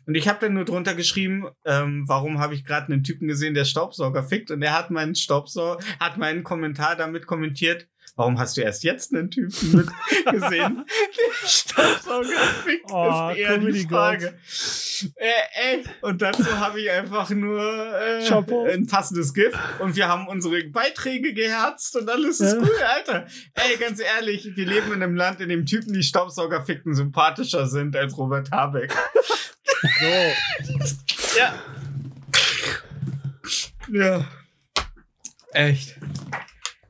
[0.06, 3.52] Und ich habe dann nur drunter geschrieben, ähm, warum habe ich gerade einen Typen gesehen,
[3.54, 4.50] der Staubsauger fickt?
[4.50, 7.86] Und er hat meinen Staubsauger, hat meinen Kommentar damit kommentiert,
[8.18, 9.88] warum hast du erst jetzt einen Typen mit
[10.30, 10.84] gesehen,
[11.16, 12.90] der Staubsauger fickt?
[12.90, 14.38] Oh, ist eher die Frage.
[15.14, 20.26] Äh, ey, und dazu habe ich einfach nur äh, ein passendes GIF und wir haben
[20.26, 22.58] unsere Beiträge geherzt und alles ist Ja.
[22.60, 23.26] cool, Alter.
[23.54, 27.66] Ey, ganz ehrlich, wir leben in einem Land, in dem Typen, die Staubsauger ficken, sympathischer
[27.68, 28.92] sind als Robert Habeck.
[30.00, 30.06] So.
[31.38, 31.54] Ja.
[33.90, 34.24] Ja.
[35.52, 35.96] Echt.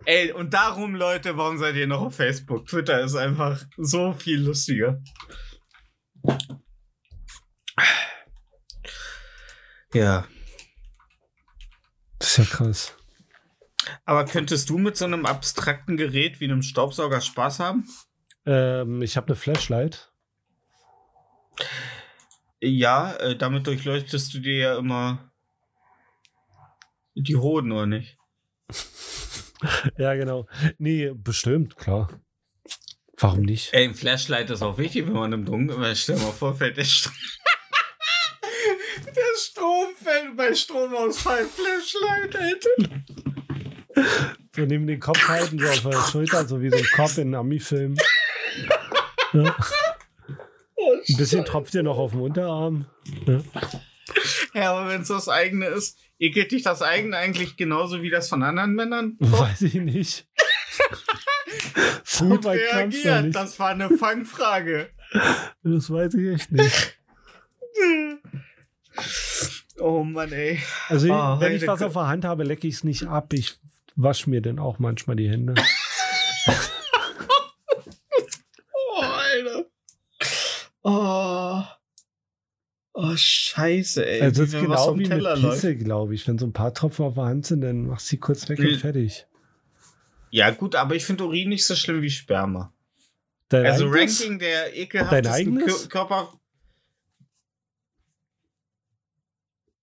[0.09, 2.64] Ey, und darum, Leute, warum seid ihr noch auf Facebook?
[2.64, 5.03] Twitter ist einfach so viel lustiger.
[9.92, 10.27] Ja.
[12.18, 12.97] Das ist ja krass.
[14.07, 17.87] Aber könntest du mit so einem abstrakten Gerät wie einem Staubsauger Spaß haben?
[18.47, 20.11] Ähm, ich habe eine Flashlight.
[22.62, 25.31] Ja, äh, damit durchleuchtest du dir ja immer
[27.14, 28.17] die Hoden, oder nicht?
[29.99, 30.47] Ja, genau.
[30.79, 32.09] Nee, bestimmt, klar.
[33.16, 33.75] Warum nicht?
[33.75, 36.77] Ey, ein Flashlight ist auch wichtig, wenn man im Dunkeln, weil stell mal vor, fällt
[36.77, 37.12] der Strom.
[39.07, 41.44] der Strom fällt bei Stromausfall.
[41.44, 42.71] Flashlight, Alter.
[44.55, 47.29] So neben den Kopf halten, so auf der Schulter, so wie so ein Kopf in
[47.29, 47.97] einem Ami-Film.
[49.33, 49.57] Ja.
[50.29, 52.87] Ein bisschen tropft dir noch auf dem Unterarm.
[53.27, 53.40] Ja.
[54.55, 58.28] Ja, aber wenn es das eigene ist, ekelt dich das eigene eigentlich genauso wie das
[58.28, 59.16] von anderen Männern?
[59.20, 60.26] Weiß ich nicht.
[62.04, 63.37] so Gut weit reagiert, nicht.
[63.37, 64.90] das war eine Fangfrage.
[65.62, 66.98] Das weiß ich echt nicht.
[69.81, 70.61] Oh Mann, ey.
[70.88, 73.33] Also, Ah, wenn ich was auf der Hand habe, lecke ich es nicht ab.
[73.33, 73.61] Ich
[73.94, 75.54] wasche mir dann auch manchmal die Hände.
[78.90, 79.64] Oh, Alter.
[80.83, 81.62] Oh.
[83.00, 84.22] Oh, scheiße, ey.
[84.22, 85.37] Also, Wie ist genau wie mit Teller.
[85.37, 86.26] Pisse, glaube ich.
[86.26, 88.58] Wenn so ein paar Tropfen auf der Hand sind, dann machst du sie kurz weg
[88.58, 88.72] Nee.
[88.72, 89.24] und fertig.
[90.30, 92.72] Ja, gut, aber ich finde Urin nicht so schlimm wie Sperma.
[93.50, 94.20] Dein also eigenes?
[94.20, 95.58] Ranking der ekelhaftesten?
[95.62, 96.32] Kör- Körper.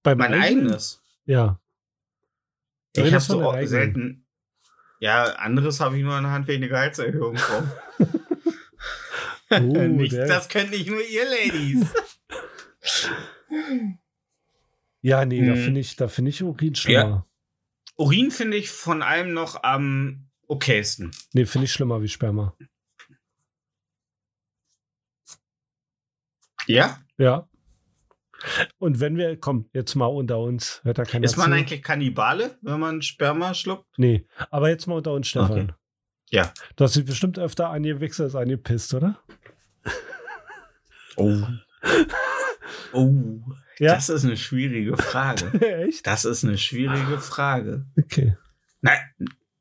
[0.04, 0.65] Beim Mein eigenen?
[0.65, 1.01] eigenes.
[1.25, 1.60] Ja.
[2.93, 3.67] Ich habe Redest so eigenen.
[3.69, 4.25] selten.
[4.99, 7.71] Ja, anderes habe ich nur wegen der Gehaltserhöhung bekommen.
[9.51, 11.86] Oh, nicht, das könnt nicht nur ihr Ladies.
[15.02, 15.63] Ja, nee, da Hm.
[15.63, 17.28] finde ich, da finde ich Urin schlimmer.
[17.95, 21.12] Urin finde ich von allem noch am okaysten.
[21.34, 22.56] Nee, finde ich schlimmer wie Sperma.
[26.67, 27.00] Ja?
[27.17, 27.48] Ja.
[28.80, 31.54] Und wenn wir, komm, jetzt mal unter uns, hört da keiner Ist man zu.
[31.58, 33.86] eigentlich Kannibale, wenn man Sperma schluckt?
[33.98, 35.52] Nee, aber jetzt mal unter uns, Stefan.
[35.52, 35.74] Okay.
[36.32, 36.54] Ja.
[36.76, 39.19] Du hast dich bestimmt öfter angewichst als angepisst, oder?
[41.15, 41.41] Oh.
[42.94, 43.42] Oh.
[43.78, 43.94] Ja.
[43.96, 45.60] Das ist eine schwierige Frage.
[45.86, 46.08] Echt?
[46.08, 47.86] Das ist eine schwierige Frage.
[47.98, 48.38] Okay.
[48.82, 49.00] Nein,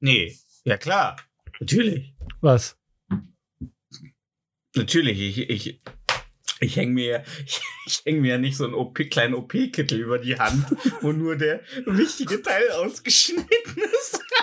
[0.00, 0.36] nee.
[0.64, 1.16] Ja, klar.
[1.60, 2.14] Natürlich.
[2.40, 2.76] Was?
[4.74, 5.20] Natürlich.
[5.20, 5.80] Ich, ich,
[6.60, 10.18] ich hänge mir, ich, ich häng mir ja nicht so einen OP, kleinen OP-Kittel über
[10.18, 10.66] die Hand,
[11.00, 14.22] wo nur der wichtige Teil ausgeschnitten ist.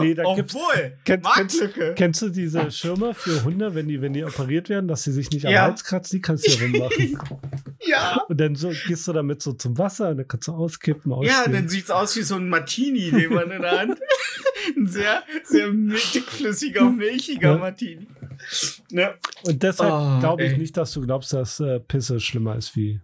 [0.00, 0.24] Nee, da.
[0.24, 1.94] Obwohl, Kennst- Marktlücke.
[1.96, 5.30] Kennst du diese Schirme für Hunde, wenn die, wenn die operiert werden, dass sie sich
[5.30, 5.62] nicht am Ja.
[5.62, 6.16] Hals kratzen?
[6.16, 7.18] Die kannst du ja rummachen.
[7.80, 8.22] Ja.
[8.28, 11.16] Und dann so, gehst du damit so zum Wasser und dann kannst du auskippen, Ja,
[11.38, 11.52] ausspülen.
[11.52, 13.98] dann sieht's aus wie so ein Martini, den man in der Hand.
[14.76, 17.56] ein sehr, sehr dickflüssiger, milchiger Ja.
[17.58, 18.08] Martini.
[18.90, 19.14] Ne?
[19.44, 20.58] Und deshalb Oh, glaube ich ey.
[20.58, 23.00] nicht, dass du glaubst, dass äh, Pisse schlimmer ist wie.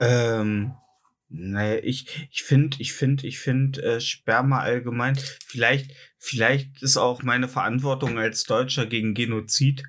[0.00, 0.72] Ähm,
[1.28, 7.22] naja, ich, ich finde, ich finde, ich finde äh, Sperma allgemein, vielleicht, vielleicht ist auch
[7.22, 9.82] meine Verantwortung als Deutscher gegen Genozid,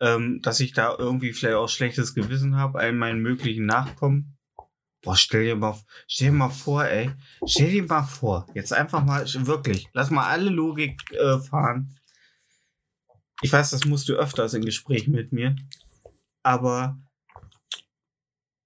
[0.00, 4.36] ähm, dass ich da irgendwie vielleicht auch schlechtes Gewissen habe, all meinen möglichen Nachkommen.
[5.02, 7.10] Boah, stell dir mal, stell dir mal vor, ey,
[7.46, 11.98] stell dir mal vor, jetzt einfach mal, wirklich, lass mal alle Logik äh, fahren.
[13.42, 15.56] Ich weiß, das musst du öfters in Gesprächen mit mir,
[16.42, 16.98] aber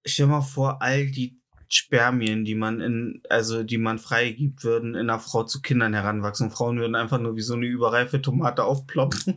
[0.05, 1.38] stell dir mal vor, all die
[1.71, 6.49] Spermien, die man in, also die man freigibt, würden in einer Frau zu Kindern heranwachsen.
[6.51, 9.35] Frauen würden einfach nur wie so eine überreife Tomate aufploppen.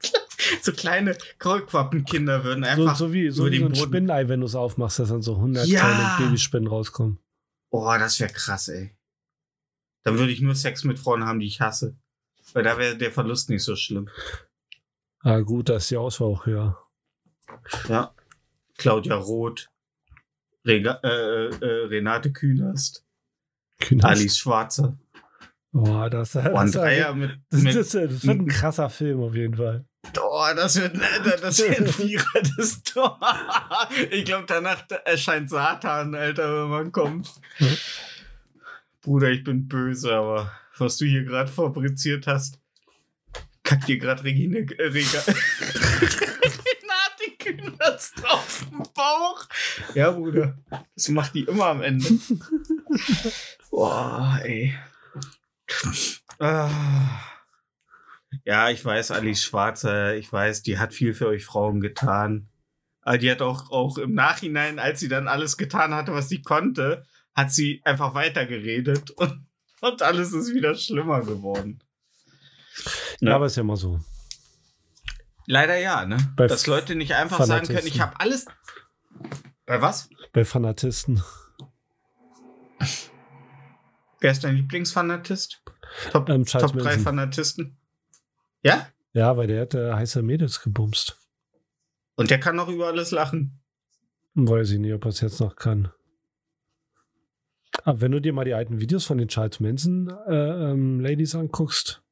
[0.62, 2.96] so kleine Kaulquappenkinder würden So, einfach.
[2.96, 3.84] so wie, so wie so ein Boden.
[3.84, 5.80] Spinnei, wenn du es aufmachst, dass dann so 100 Ja.
[5.80, 7.18] kleine Babyspinnen rauskommen.
[7.70, 8.96] Oh, das wäre krass, ey.
[10.04, 11.96] Dann würde ich nur Sex mit Frauen haben, die ich hasse.
[12.54, 14.08] Weil da wäre der Verlust nicht so schlimm.
[15.20, 16.78] Ah, gut, da ist die Auswahl auch höher.
[17.88, 18.14] Ja.
[18.76, 19.70] Claudia Roth,
[20.66, 23.04] Rega äh, äh, Renate Künast,
[23.80, 24.04] Kühners.
[24.04, 24.98] Alice Schwarzer.
[25.72, 28.88] Boah, das, das, Oh, ein das, Dreier mit, das, mit das, das wird ein krasser
[28.88, 29.84] Film auf jeden Fall.
[30.20, 33.18] Oh, das wird, Alter, das wird ein Vierer des Tor.
[34.10, 37.32] Ich glaube, danach erscheint Satan, Alter, wenn man kommt.
[39.02, 42.60] Bruder, ich bin böse, aber was du hier gerade fabriziert hast,
[43.64, 45.22] kackt dir gerade Regine, äh, Rega,
[47.78, 49.44] Künast auf den Bauch.
[49.94, 50.56] Ja, Bruder,
[50.94, 52.06] das macht die immer am Ende.
[53.70, 54.74] Boah, ey.
[56.38, 56.70] Ah.
[58.44, 62.48] Ja, ich weiß, Alice Schwarzer, ich weiß, die hat viel für euch Frauen getan.
[63.02, 66.42] Aber die hat auch, auch im Nachhinein, als sie dann alles getan hatte, was sie
[66.42, 67.04] konnte,
[67.34, 69.46] hat sie einfach weitergeredet und,
[69.80, 71.80] und alles ist wieder schlimmer geworden.
[73.20, 73.36] Ja, Ja.
[73.36, 74.00] aber ist ja immer so.
[75.46, 76.16] Leider ja, ne?
[76.36, 77.94] Bei Dass Leute nicht einfach sagen können, Fanatisten.
[77.94, 78.46] ich habe alles.
[79.66, 80.08] Bei was?
[80.32, 81.22] Bei Fanatisten.
[84.20, 85.62] Wer ist dein Lieblingsfanatist?
[86.12, 87.02] Top, Ähm, Top 3 Manson.
[87.02, 87.76] Fanatisten?
[88.62, 88.88] Ja?
[89.12, 91.18] Ja, weil der hat äh, heiße Mädels gebumst.
[92.16, 93.60] Und der kann auch über alles lachen.
[94.34, 95.92] Weiß ich nicht, ob er es jetzt noch kann.
[97.84, 101.34] Aber wenn du dir mal die alten Videos von den Charles Manson äh, ähm, Ladies
[101.34, 102.02] anguckst.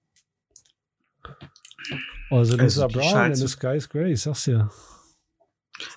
[2.33, 4.71] Also Lisa die Brown Charles- and the Sky is Grey, ich sag's dir.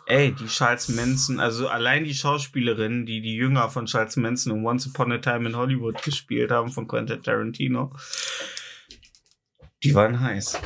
[0.08, 4.66] Ey, die Charles Manson, also allein die Schauspielerinnen, die die Jünger von Charles Manson in
[4.66, 7.94] Once Upon a Time in Hollywood gespielt haben, von Quentin Tarantino,
[9.84, 10.60] die waren heiß.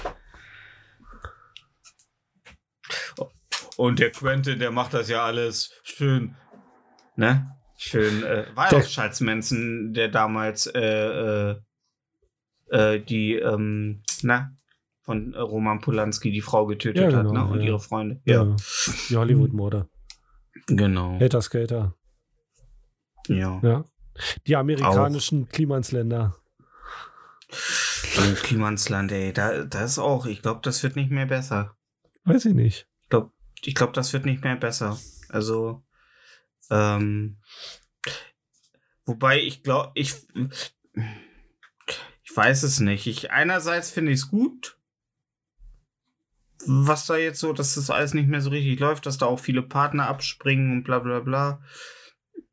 [3.78, 6.36] Und der Quentin, der macht das ja alles schön,
[7.16, 7.56] ne?
[7.78, 11.56] Schön, äh, war ja Charles Manson, der damals äh, äh,
[12.72, 14.52] äh, die, ähm, na,
[15.10, 17.52] von äh, Roman Polanski die Frau getötet Ja, hat, genau, ne?
[17.52, 17.66] Und ja.
[17.66, 18.22] ihre Freunde.
[18.26, 18.56] Ja.
[19.10, 19.90] Die Hollywood-Morde.
[20.68, 21.20] Genau.
[21.20, 21.96] Hater Skater.
[23.28, 23.60] Ja.
[23.64, 23.86] Ja.
[24.46, 26.36] Die amerikanischen Klimansländer.
[28.20, 31.76] Oh, Klimansland, ey, da, das ist auch, ich glaube, das wird nicht mehr besser.
[32.26, 32.88] Weiß ich nicht.
[33.02, 33.32] Ich glaube,
[33.64, 35.00] ich glaub, das wird nicht mehr besser.
[35.30, 35.84] Also,
[36.70, 37.40] ähm,
[39.06, 40.14] wobei ich glaube, ich,
[40.94, 43.08] ich weiß es nicht.
[43.08, 44.79] Ich, einerseits finde ich es gut,
[46.66, 49.40] was da jetzt so, dass das alles nicht mehr so richtig läuft, dass da auch
[49.40, 51.62] viele Partner abspringen und bla bla bla.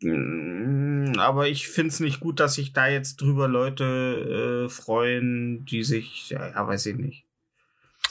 [0.00, 5.64] Mm, Aber ich finde es nicht gut, dass sich da jetzt drüber Leute äh, freuen,
[5.64, 7.26] die sich, ja, ja, weiß ich nicht.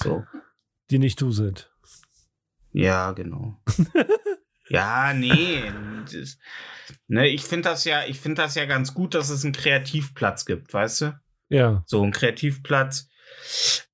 [0.03, 0.23] So.
[0.89, 1.71] Die nicht du sind.
[2.71, 3.61] Ja, genau.
[4.69, 5.63] ja, nee.
[6.11, 6.37] Das,
[7.07, 10.45] ne, ich finde das ja, ich finde das ja ganz gut, dass es einen Kreativplatz
[10.45, 11.19] gibt, weißt du?
[11.49, 11.83] Ja.
[11.85, 13.07] So ein Kreativplatz.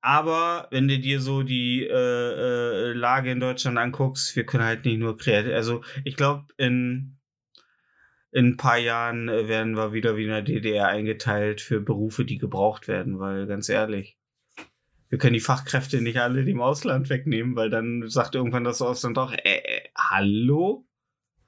[0.02, 4.84] Aber wenn du dir so die äh, äh, Lage in Deutschland anguckst, wir können halt
[4.86, 5.54] nicht nur kreativ.
[5.54, 7.20] Also ich glaube, in,
[8.32, 12.26] in ein paar Jahren äh, werden wir wieder wie in der DDR eingeteilt für Berufe,
[12.26, 14.18] die gebraucht werden, weil ganz ehrlich,
[15.10, 19.18] wir können die Fachkräfte nicht alle dem Ausland wegnehmen, weil dann sagt irgendwann das Ausland
[19.18, 20.88] auch, äh, äh, hallo?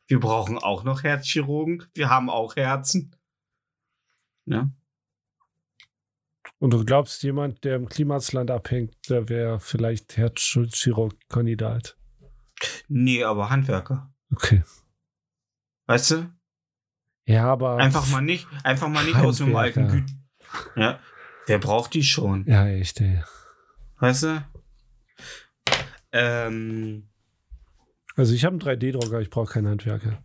[0.06, 1.86] Wir brauchen auch noch Herzchirurgen.
[1.94, 3.16] Wir haben auch Herzen.
[4.46, 4.74] Ne?
[6.64, 11.98] Und du glaubst, jemand, der im Klimasland abhängt, der wäre vielleicht Herzchirurg-Kandidat.
[12.88, 14.14] Nee, aber Handwerker.
[14.32, 14.64] Okay.
[15.88, 16.34] Weißt du?
[17.26, 17.80] Ja, aber.
[17.80, 20.06] Einfach mal nicht, einfach mal nicht aus dem alten Handwerker.
[20.76, 21.00] Gü Ja.
[21.48, 22.46] Wer braucht die schon?
[22.48, 23.22] Ja, echt, ey.
[23.98, 24.46] Weißt du?
[26.14, 27.10] Ähm,
[28.16, 30.24] Also, ich habe einen 3D-Drucker, ich brauche keinen Handwerker.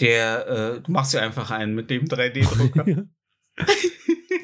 [0.00, 3.04] der, äh, du machst ja einfach einen mit dem 3D-Drucker.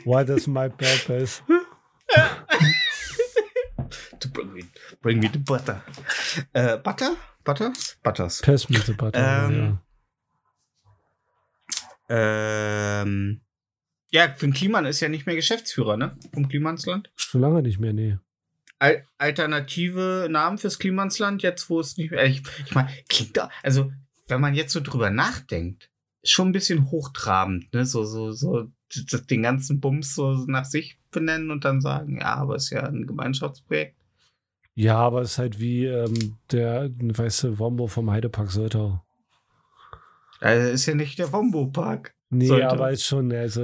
[0.05, 1.43] What is my purpose?
[4.19, 4.63] to bring me,
[5.01, 5.83] bring me the butter.
[6.53, 7.17] Äh, Butter?
[7.45, 7.97] Butters?
[8.03, 8.41] Butters.
[8.43, 9.49] Pass me the butter.
[9.49, 9.79] Ähm,
[12.09, 13.03] ja.
[13.03, 13.41] Ähm,
[14.11, 16.17] ja, Finn Kliman ist ja nicht mehr Geschäftsführer, ne?
[16.35, 17.11] Vom Klimansland.
[17.17, 18.19] Schon lange nicht mehr, nee.
[18.79, 22.25] Al alternative Namen fürs Klimansland, jetzt wo es nicht mehr.
[22.27, 23.93] Ich, ich meine, klingt doch, also,
[24.27, 25.91] wenn man jetzt so drüber nachdenkt,
[26.25, 27.87] schon ein bisschen hochtrabend, ne?
[27.87, 28.69] So, so, so
[29.30, 33.07] den ganzen Bums so nach sich benennen und dann sagen, ja, aber ist ja ein
[33.07, 33.97] Gemeinschaftsprojekt.
[34.74, 39.03] Ja, aber es ist halt wie ähm, der, weißt du, Wombo vom Heidepark Soltau.
[40.40, 42.14] Also ist ja nicht der Wombo-Park.
[42.30, 42.70] Nee, Sollte.
[42.70, 43.62] aber ist schon, also,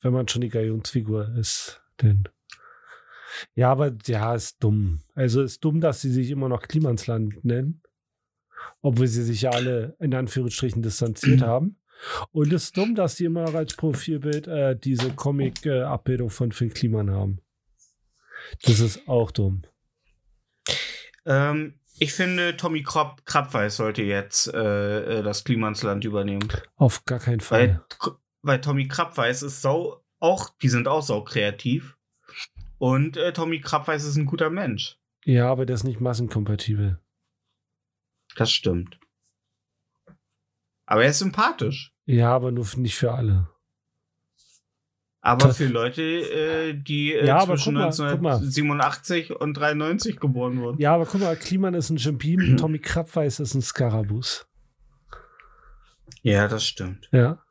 [0.00, 2.24] wenn man schon die Galionsfigur ist, denn.
[3.54, 5.00] Ja, aber ja, ist dumm.
[5.14, 7.82] Also ist dumm, dass sie sich immer noch Klimansland nennen.
[8.82, 11.77] Obwohl sie sich ja alle in Anführungsstrichen distanziert haben.
[12.32, 16.70] Und es ist dumm, dass sie immer noch als Profilbild äh, diese Comic-Abbildung von Phil
[16.70, 17.40] Kliman haben.
[18.62, 19.62] Das ist auch dumm.
[21.26, 26.48] Ähm, ich finde, Tommy Krab Krabweis sollte jetzt äh, äh, das Klimansland übernehmen.
[26.76, 27.82] Auf gar keinen Fall.
[28.00, 31.96] Weil, weil Tommy Krabweis ist sau, auch, die sind auch sau kreativ.
[32.78, 34.96] Und äh, Tommy Krabweis ist ein guter Mensch.
[35.24, 37.00] Ja, aber der ist nicht massenkompatibel.
[38.36, 38.98] Das stimmt.
[40.90, 41.92] Aber er ist sympathisch.
[42.06, 43.48] Ja, aber nur nicht für alle.
[45.20, 48.36] Aber Das- für Leute, äh, die äh, Ja, zwischen mal, guck mal.
[48.36, 50.80] 1987 und 93 geboren wurden.
[50.80, 54.46] Ja, aber guck mal, Kliman ist ein Jimpin, Tommy Krabweis ist ein Skarabus.
[56.22, 57.08] Ja, das stimmt.
[57.12, 57.42] Ja.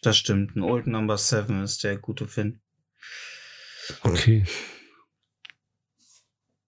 [0.00, 0.56] Das stimmt.
[0.56, 2.62] Ein Old Number 7 ist der gute Finn.
[4.02, 4.44] Okay.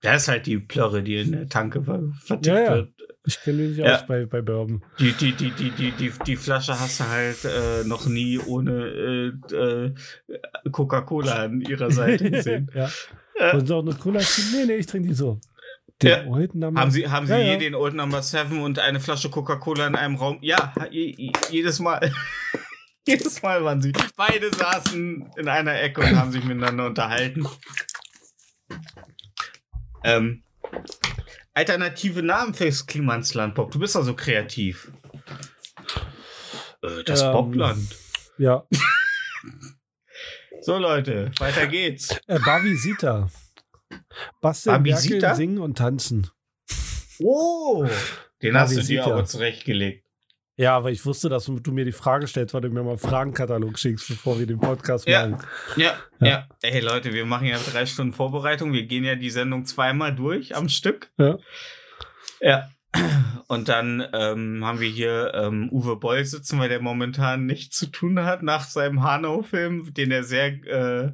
[0.03, 2.75] Der ist halt die Plörre, die in der Tanke ver vertickt Ja, ja.
[2.75, 2.98] wird.
[3.29, 3.95] Ich kenne nicht Ja.
[3.97, 4.83] aus bei, bei Bourbon.
[4.99, 8.73] Die, die, die, die, die, die, die Flasche hast du halt äh, noch nie ohne
[9.53, 9.95] äh, äh,
[10.73, 12.71] Coca-Cola an ihrer Seite gesehen.
[12.75, 12.89] ja.
[13.39, 13.53] Ja.
[13.53, 14.21] Und auch eine Cola.
[14.53, 15.39] Nee, nee, ich trinke die so.
[16.03, 16.27] Den Ja.
[16.27, 17.59] Old Number Haben Sie, haben Sie Ja, je ja.
[17.59, 20.39] den Old Number 7 und eine Flasche Coca-Cola in einem Raum?
[20.41, 22.13] Ja, je, jedes Mal.
[23.07, 23.93] jedes Mal waren sie.
[24.17, 27.47] Beide saßen in einer Ecke und haben sich miteinander unterhalten.
[30.05, 30.43] Ähm,
[31.55, 33.71] alternative Namen fürs Klimansland, Bob.
[33.71, 34.91] Du bist doch so kreativ.
[36.83, 37.97] Äh, das Ähm, Bobland.
[38.39, 38.65] Ja.
[40.61, 42.17] So, Leute, weiter geht's.
[42.27, 43.29] Äh, Bavisita.
[44.41, 45.15] Basteln, Babysita?
[45.15, 46.31] werkeln, singen und tanzen.
[47.21, 47.89] Oh,
[48.43, 50.08] den hast du dir aber zurechtgelegt.
[50.59, 52.99] Ja, aber ich wusste, dass du mir die Frage stellst, weil du mir mal einen
[52.99, 55.29] Fragenkatalog schickst, bevor wir den Podcast Ja.
[55.29, 55.47] machen.
[55.77, 56.27] Ja, Ja.
[56.27, 58.73] ja, Ey, Leute, wir machen ja drei Stunden Vorbereitung.
[58.73, 61.11] Wir gehen ja die Sendung zweimal durch am Stück.
[61.17, 61.39] Ja.
[62.41, 62.69] Ja.
[63.49, 67.87] Und dann ähm, haben wir hier ähm, Uwe Boll sitzen, weil der momentan nichts zu
[67.87, 71.13] tun hat nach seinem Hanau-Film, den er sehr, äh,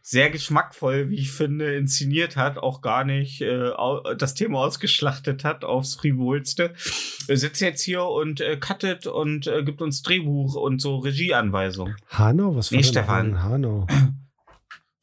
[0.00, 3.70] sehr geschmackvoll, wie ich finde, inszeniert hat, auch gar nicht äh,
[4.16, 6.72] das Thema ausgeschlachtet hat aufs Frivolste.
[7.28, 11.96] Er sitzt jetzt hier und äh, cuttet und äh, gibt uns Drehbuch und so Regieanweisungen.
[12.08, 12.56] Hanau?
[12.56, 13.42] Was war Nee, denn Stefan.
[13.42, 13.86] Hanau?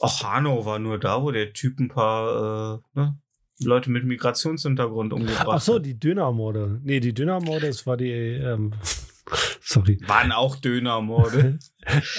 [0.01, 3.19] Ach, Hanau war nur da, wo der Typ ein paar äh, ne,
[3.63, 5.85] Leute mit Migrationshintergrund umgebracht Ach so, hat.
[5.85, 6.79] die Dönermorde.
[6.83, 8.73] Nee, die Dönermorde, das war die, ähm,
[9.61, 9.99] sorry.
[10.07, 11.59] Waren auch Dönermorde.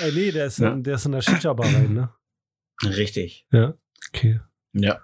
[0.03, 0.73] Äh, nee, der ist, Ja.
[0.73, 2.11] in, der ist in der Shisha-Bar rein, ne?
[2.85, 3.47] Richtig.
[3.53, 3.75] Ja.
[4.09, 4.41] Okay.
[4.73, 4.99] Ja.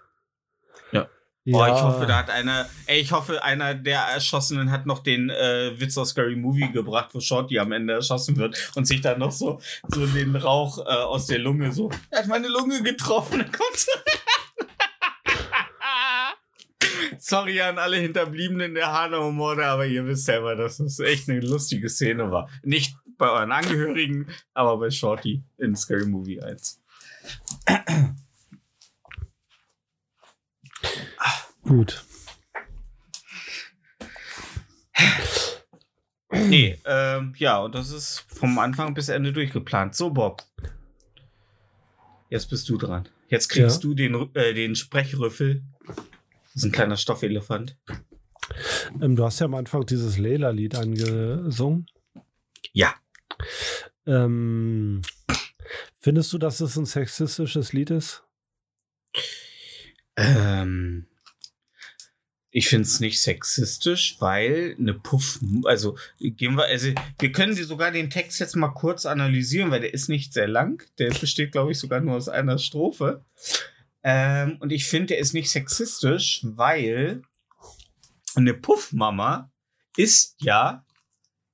[0.92, 1.08] Ja.
[1.46, 5.30] Oh, ich hoffe, da hat einer, ey, ich hoffe, einer der Erschossenen hat noch den
[5.30, 9.20] äh, Witz aus Scary Movie gebracht, wo Shorty am Ende erschossen wird und sich dann
[9.20, 13.38] noch so, so den Rauch äh, aus der Lunge so, er hat meine Lunge getroffen,
[13.44, 13.86] kommt
[17.18, 21.88] Sorry an alle Hinterbliebenen der Hanau-Morde, aber ihr wisst selber, dass es echt eine lustige
[21.88, 22.48] Szene war.
[22.62, 26.80] Nicht bei euren Angehörigen, aber bei Shorty in Scary Movie 1.
[31.62, 32.04] Gut.
[36.30, 39.94] Nee, ähm, ja, und das ist vom Anfang bis Ende durchgeplant.
[39.94, 40.42] So, Bob.
[42.30, 43.08] Jetzt bist du dran.
[43.28, 43.88] Jetzt kriegst Ja.
[43.88, 45.62] du den, äh, den Sprechrüffel.
[46.58, 47.76] Das ist ein kleiner Stoffelefant.
[49.00, 51.86] Ähm, du hast ja am Anfang dieses Leila-Lied angesungen.
[52.72, 52.96] Ja.
[54.06, 55.02] Ähm,
[56.00, 58.24] findest du, dass es ein sexistisches Lied ist?
[60.16, 61.06] Ähm,
[62.50, 66.90] ich finde es nicht sexistisch, weil eine Puff, also gehen wir, also
[67.20, 70.82] wir können sogar den Text jetzt mal kurz analysieren, weil der ist nicht sehr lang.
[70.98, 73.24] Der besteht, glaube ich, sogar nur aus einer Strophe.
[74.02, 77.22] Ähm, und ich finde, der ist nicht sexistisch, weil
[78.34, 79.50] eine Puffmama
[79.96, 80.84] ist ja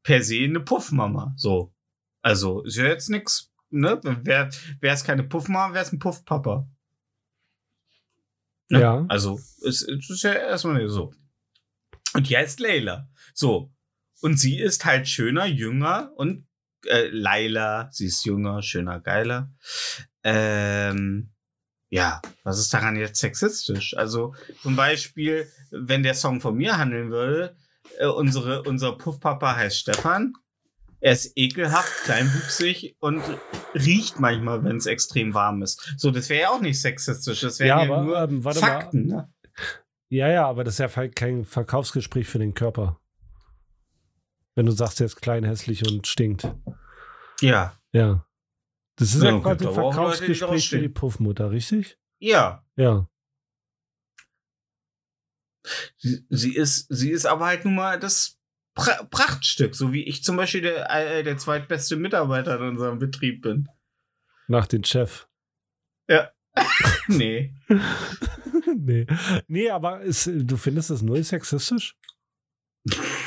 [0.03, 1.35] per se eine Puffmama.
[1.37, 1.75] So.
[2.23, 4.01] Also, ist ja jetzt nichts, ne?
[4.03, 6.69] Wäre es keine Puffmama, wäre es ein Puffpapa.
[8.69, 8.81] Ne?
[8.81, 9.05] Ja.
[9.09, 11.13] Also, es, es ist ja erstmal so.
[12.15, 13.09] Und die heißt Leila.
[13.35, 13.73] So.
[14.21, 16.47] Und sie ist halt schöner, jünger und
[16.87, 19.53] äh, Laila, sie ist jünger, schöner, geiler.
[20.23, 21.34] Ähm,
[21.95, 23.97] ja, was ist daran jetzt sexistisch?
[23.97, 27.55] Also zum Beispiel, wenn der Song von mir handeln würde,
[28.01, 30.33] äh, unsere, unser Puffpapa heißt Stefan.
[30.99, 33.23] Er ist ekelhaft, kleinwüchsig und
[33.77, 35.95] riecht manchmal, wenn es extrem warm ist.
[35.97, 37.43] So, das wäre ja auch nicht sexistisch.
[37.43, 39.07] Das wären Ja, ja, aber, nur ähm, warte Fakten.
[39.07, 39.33] Ne?
[40.09, 42.99] Ja, ja, aber das ist ja kein Verkaufsgespräch für den Körper.
[44.57, 46.53] Wenn du sagst, er ist klein, hässlich und stinkt.
[47.41, 48.27] Ja, Ja.
[48.97, 50.89] Das ist Ja, ja, quasi ein Verkaufsgespräch für die.
[50.89, 51.99] Puffmutter, richtig?
[52.21, 52.65] ja.
[52.77, 53.09] Ja.
[55.97, 58.39] Sie, sie ist, sie ist aber halt nun mal das
[58.75, 63.41] pra Prachtstück, so wie ich zum Beispiel der, äh, der zweitbeste Mitarbeiter in unserem Betrieb
[63.43, 63.69] bin.
[64.47, 65.27] Nach den Chef.
[67.09, 67.55] nee.
[68.77, 69.07] nee.
[69.49, 71.97] Nee, aber ist, du findest es null sexistisch?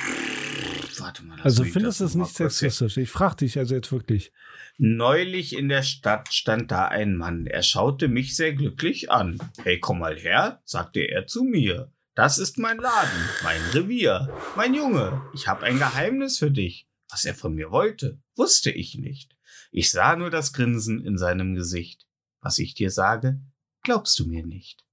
[1.07, 1.39] Warte mal.
[1.39, 2.97] Also findest du das es nicht sexistisch?
[2.97, 4.33] Ich frage dich also jetzt wirklich.
[4.77, 7.47] Neulich in der Stadt stand da ein Mann.
[7.47, 9.39] Er schaute mich sehr glücklich an.
[9.63, 11.93] Hey, komm mal her, sagte er zu mir.
[12.13, 14.37] Das ist mein Laden, mein Revier.
[14.57, 16.89] Mein Junge, ich habe ein Geheimnis für dich.
[17.09, 19.37] Was er von mir wollte, wusste ich nicht.
[19.71, 22.05] Ich sah nur das Grinsen in seinem Gesicht.
[22.41, 23.39] Was ich dir sage,
[23.81, 24.83] glaubst du mir nicht.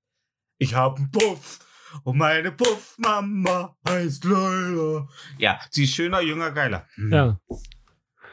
[0.58, 1.58] Ich hab einen Puff
[2.02, 5.08] und meine Puffmama heißt Leila.
[5.38, 6.86] Ja, sie ist schöner, jünger, geiler.
[6.96, 7.12] Hm.
[7.12, 7.40] Ja.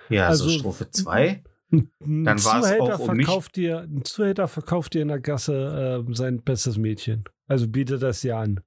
[0.09, 1.43] Ja, Also- so Strophe 2.
[1.73, 3.25] Ein, ein Dann war's Zuhälter auch um mich.
[3.25, 7.23] verkauft dir, ein Zuhälter verkauft dir in der Gasse äh, sein bestes Mädchen.
[7.47, 8.59] Also bietet das dir an.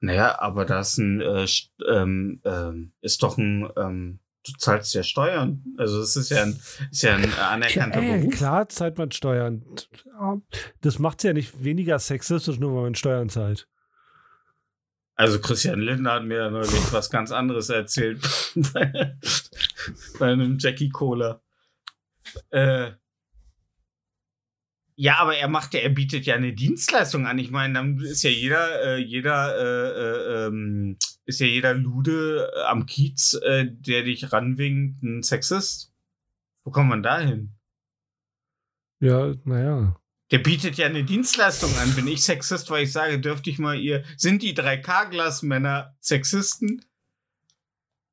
[0.00, 1.46] Naja, aber das ist ein, äh,
[1.90, 5.64] ähm, ähm, ist doch ein, ähm, du zahlst ja Steuern.
[5.78, 8.34] Also es ist ja ein, ist ja ein anerkannter Äh, Beruf.
[8.34, 9.64] klar zahlt man Steuern.
[10.80, 13.68] Das macht es ja nicht weniger sexistisch, nur weil man Steuern zahlt.
[15.16, 18.20] Also Christian Lindner hat mir ja neulich was ganz anderes erzählt
[18.72, 19.16] bei,
[20.18, 21.40] bei einem Jackie Cola.
[22.50, 22.92] Äh,
[24.96, 27.38] ja, aber er macht ja, er bietet ja eine Dienstleistung an.
[27.38, 32.50] Ich meine, dann ist ja jeder, äh, jeder, äh, äh, ähm, ist ja jeder Lude
[32.54, 35.92] äh, am Kiez, äh, der dich ranwinkt, ein Sexist.
[36.64, 37.50] Wo kommt man da hin?
[39.00, 39.96] Ja, naja.
[40.30, 41.94] Der bietet ja eine Dienstleistung an.
[41.94, 44.04] Bin ich Sexist, weil ich sage, dürfte ich mal ihr.
[44.16, 46.84] Sind die drei K-Glas-Männer Sexisten?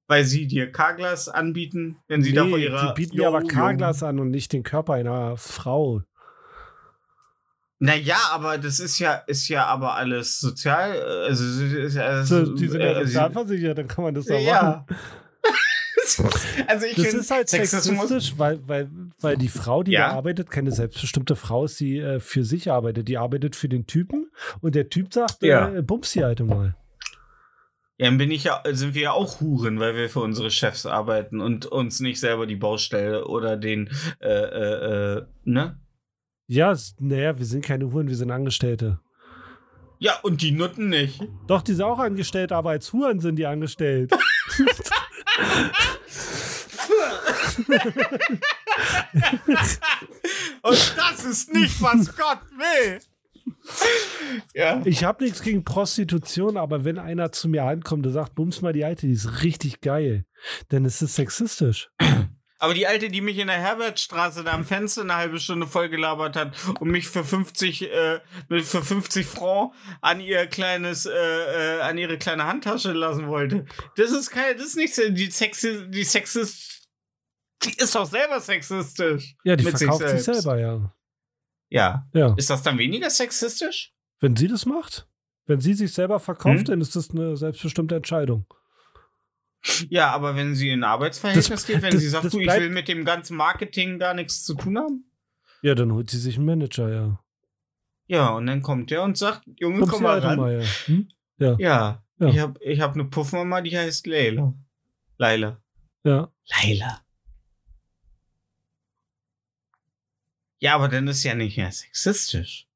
[0.07, 2.87] Weil sie dir K-Glas anbieten, wenn sie da vor ihrer.
[2.93, 3.47] die bieten mir Jo, aber.
[3.47, 6.01] K-Glas an und nicht den Körper einer Frau.
[7.83, 10.93] Naja, aber das ist ja, ist ja aber alles sozial.
[10.93, 14.39] äh, Also, ist ja, So, die sind ja äh, sozialversichert, dann kann man das doch
[14.39, 14.85] Ja.
[14.87, 14.97] machen.
[16.67, 18.87] also ich Das finde, ist halt sexistisch, weil, weil,
[19.19, 20.09] weil die Frau, die Ja.
[20.09, 23.07] da arbeitet, keine selbstbestimmte Frau ist, die äh, für sich arbeitet.
[23.07, 25.73] Die arbeitet für den Typen und der Typ sagt, Ja.
[25.73, 26.75] äh, bums die alte mal.
[27.97, 30.85] Ja, dann bin ich ja, sind wir ja auch Huren, weil wir für unsere Chefs
[30.85, 35.79] arbeiten und uns nicht selber die Baustelle oder den, äh, äh, äh, ne?
[36.51, 38.99] Ja, naja, wir sind keine Huren, wir sind Angestellte.
[39.99, 41.23] Ja, und die Nutten nicht.
[41.47, 44.11] Doch, die sind auch angestellt, aber als Huren sind die angestellt.
[50.61, 52.99] Und das ist nicht, was Gott will.
[54.53, 54.81] Ja.
[54.83, 58.73] Ich habe nichts gegen Prostitution, aber wenn einer zu mir ankommt und sagt, bums mal
[58.73, 60.25] die Alte, die ist richtig geil,
[60.67, 61.89] dann ist es sexistisch.
[62.61, 66.35] Aber die Alte, die mich in der Herbertstraße da am Fenster eine halbe Stunde vollgelabert
[66.35, 71.97] hat und mich für 50, äh, für 50 Franc an ihr kleines, äh, äh, an
[71.97, 73.65] ihre kleine Handtasche lassen wollte.
[73.95, 76.87] Das ist kein, das ist nicht die Sexi, die Sexist,
[77.65, 79.35] die ist doch selber sexistisch.
[79.43, 80.43] Ja, die sich verkauft sich selbst.
[80.43, 80.93] selber, ja.
[81.69, 82.07] Ja.
[82.13, 82.35] Ja.
[82.37, 83.91] Ist das dann weniger sexistisch?
[84.19, 85.07] Wenn sie das macht,
[85.47, 86.65] wenn sie sich selber verkauft, Hm?
[86.65, 88.45] dann ist das eine selbstbestimmte Entscheidung.
[89.89, 92.47] Ja, aber wenn sie in ein Arbeitsverhältnis Das- geht, wenn das- sie sagt, du, ich
[92.47, 95.05] will mit dem ganzen Marketing gar nichts zu tun haben?
[95.61, 97.19] Ja, dann holt sie sich einen Manager, ja.
[98.07, 100.37] Ja, und dann kommt der und sagt, Junge, Bums komm mal ran.
[100.39, 100.67] mal, ja.
[100.87, 101.07] Hm?
[101.37, 102.03] Ja, Ja.
[102.27, 104.53] ich hab, ich hab eine Puffmama, die heißt Leila.
[105.17, 105.61] Leila.
[106.03, 106.31] Ja.
[106.63, 107.01] Leila.
[110.59, 112.67] Ja, aber dann ist ja nicht mehr sexistisch.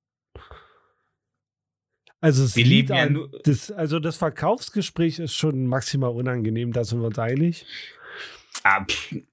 [2.26, 3.30] Also es Wir leben ja nur.
[3.44, 7.66] das, also das Verkaufsgespräch ist schon maximal unangenehm, da sind wir uns einig.
[8.64, 8.84] Ah,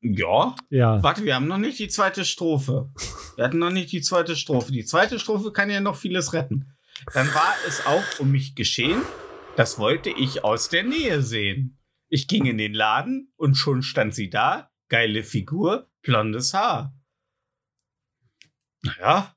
[0.03, 0.55] ja.
[0.68, 1.03] Ja.
[1.03, 2.93] Warte, wir haben noch nicht die zweite Strophe.
[3.36, 4.72] Wir hatten noch nicht die zweite Strophe.
[4.72, 6.76] Die zweite Strophe kann ja noch vieles retten.
[7.14, 9.01] Dann war es auch um mich geschehen.
[9.57, 11.78] Das wollte ich aus der Nähe sehen.
[12.11, 14.70] Ich ging in den Laden und schon stand sie da.
[14.88, 16.95] Geile Figur, blondes Haar.
[18.82, 19.34] Naja.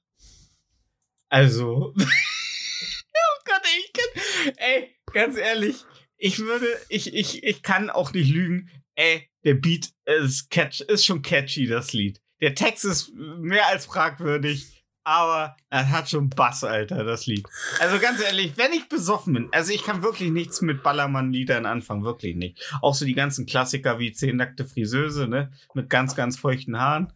[1.29, 1.93] Also.
[1.97, 4.23] oh Gott, ich kann.
[4.57, 5.83] Ey, ganz ehrlich.
[6.17, 8.69] Ich würde, ich, ich, ich kann auch nicht lügen.
[8.95, 12.21] Ey, der Beat ist catch, ist schon catchy, das Lied.
[12.41, 17.45] Der Text ist mehr als fragwürdig, aber er hat schon Bass, Alter, das Lied.
[17.79, 22.03] Also ganz ehrlich, wenn ich besoffen bin, also ich kann wirklich nichts mit Ballermann-Liedern anfangen,
[22.03, 22.59] wirklich nicht.
[22.81, 27.11] Auch so die ganzen Klassiker wie Zehn nackte Friseuse, ne, mit ganz, ganz feuchten Haaren.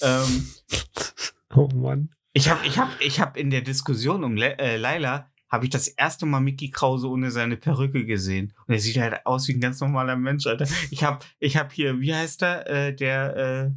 [0.00, 0.48] Ähm,
[1.54, 2.14] Oh Mann.
[2.34, 5.70] ich habe ich hab, ich hab in der Diskussion um Le äh, Laila habe ich
[5.70, 8.52] das erste Mal Mickey Krause ohne seine Perücke gesehen.
[8.66, 10.66] Und er sieht halt aus wie ein ganz normaler Mensch, Alter.
[10.90, 13.72] Ich habe ich hab hier, wie heißt er, äh, der,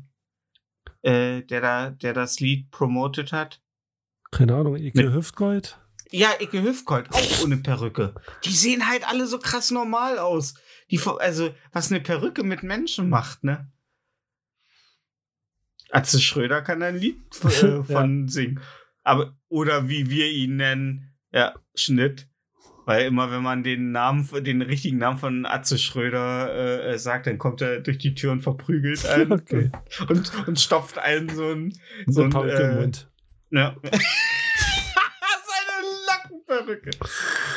[1.03, 3.61] äh, äh, der da, der das Lied promotet hat?
[4.32, 5.78] Keine Ahnung, Ike Mit- Hüftgold?
[6.13, 8.13] Ja, Icke Hüftgold, auch ohne Perücke.
[8.43, 10.55] Die sehen halt alle so krass normal aus.
[10.91, 13.72] Die, also, was eine Perücke mit Menschen macht, ne?
[15.89, 18.59] Atze Schröder kann ein Lied äh, von singen.
[19.03, 22.28] Aber, oder wie wir ihn nennen, ja, Schnitt.
[22.86, 27.28] Weil immer, wenn man den Namen, den richtigen Namen von Atze Schröder äh, äh, sagt,
[27.28, 29.72] dann kommt er durch die Tür und verprügelt einen Okay.
[30.09, 31.74] und, und stopft einen so ein,
[32.07, 33.11] So so ein ein, Perücke im äh, Mund.
[33.51, 33.76] ja.
[36.52, 36.91] Lockenperücke.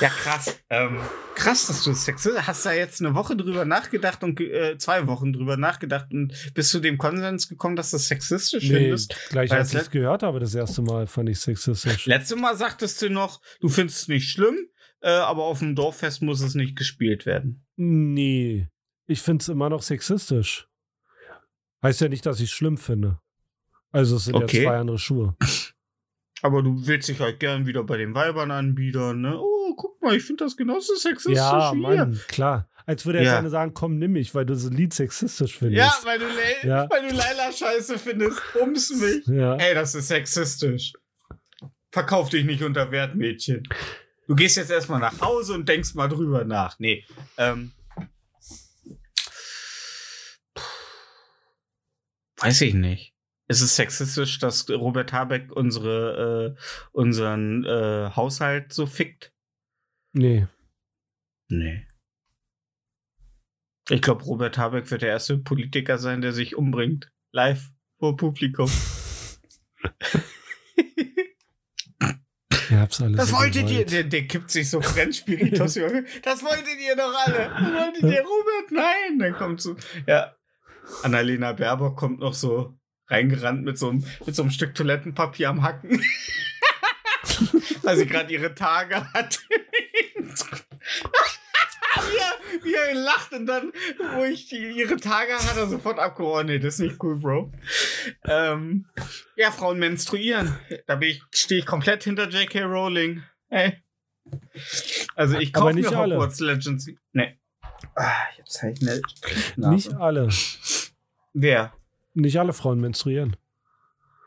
[0.00, 0.58] Ja, krass.
[0.70, 1.00] Ähm,
[1.34, 2.66] krass, dass du Sex hast.
[2.66, 6.80] da jetzt eine Woche drüber nachgedacht und äh, zwei Wochen drüber nachgedacht und bist zu
[6.80, 9.14] dem Konsens gekommen, dass das sexistisch Nee, findest.
[9.30, 12.06] gleich als das ich es gehört habe, das erste Mal fand ich sexistisch.
[12.06, 14.56] Letztes Mal sagtest du noch, du findest es nicht schlimm,
[15.00, 17.64] äh, aber auf dem Dorffest muss es nicht gespielt werden.
[17.76, 18.68] Nee,
[19.06, 20.66] ich finde es immer noch sexistisch.
[21.82, 23.18] Heißt ja nicht, dass ich es schlimm finde.
[23.92, 24.62] Also es sind Okay.
[24.62, 25.36] ja zwei andere Schuhe.
[26.44, 29.34] Aber du willst dich halt gern wieder bei den Weibern anbiedern, ne?
[29.40, 32.68] Oh, guck mal, ich finde das genauso sexistisch Ja, wie Mann, klar.
[32.84, 33.38] Als würde jetzt Ja.
[33.38, 35.78] einer sagen, komm, nimm mich, weil du das Lied sexistisch findest.
[35.78, 36.86] Ja, weil du, Le Ja.
[36.90, 38.42] weil du Leila scheiße findest.
[38.60, 39.26] Ums mich.
[39.26, 39.56] Ja.
[39.56, 40.92] Ey, das ist sexistisch.
[41.90, 43.62] Verkauf dich nicht unter Wert, Mädchen.
[44.28, 46.78] Du gehst jetzt erstmal nach Hause und denkst mal drüber nach.
[46.78, 47.06] Nee.
[47.38, 47.72] Ähm,
[52.36, 53.13] weiß ich nicht.
[53.46, 56.60] Ist es sexistisch, dass Robert Habeck unsere, äh,
[56.92, 59.32] unseren äh, Haushalt so fickt?
[60.12, 60.46] Nee.
[61.48, 61.86] Nee.
[63.90, 67.12] Ich glaube, Robert Habeck wird der erste Politiker sein, der sich umbringt.
[67.32, 68.70] Live vor Publikum.
[72.70, 76.04] Ihr habt's alles Das so wolltet ihr, der, der kippt sich so Brennspiritus, Junge.
[76.22, 77.48] Das wolltet ihr doch alle.
[77.48, 78.70] Das wolltet ihr, Robert?
[78.70, 79.18] Nein.
[79.18, 79.76] Dann kommt so,
[80.06, 80.34] ja.
[81.02, 82.78] Annalena Baerbock kommt noch so
[83.08, 86.02] reingerannt mit so einem, mit so einem Stück Toilettenpapier am Hacken.
[87.82, 89.40] Weil sie gerade ihre Tage hat.
[91.94, 93.72] wie, er, wie er lacht und dann,
[94.14, 96.46] wo ich die, ihre Tage hat, er sofort abgehauen.
[96.46, 97.52] Nee, das ist nicht cool, Bro.
[98.24, 98.86] Ähm,
[99.36, 100.56] ja, Frauen menstruieren.
[100.86, 102.62] Da bin ich, stehe ich komplett hinter J.K.
[102.62, 103.22] Rowling.
[103.50, 103.82] Ey.
[105.14, 106.14] Also ich kaufe nicht mir alle.
[106.14, 106.88] Hogwarts Legends.
[107.12, 107.38] Nee.
[107.94, 110.28] Ah, jetzt habe ich eine Nicht alle.
[111.32, 111.72] Wer?
[112.14, 113.36] Nicht alle Frauen menstruieren.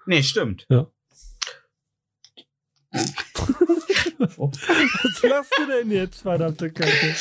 [0.06, 0.68] Nee, stimmt.
[4.20, 7.16] Was lachst du denn jetzt, verdammte Kacke?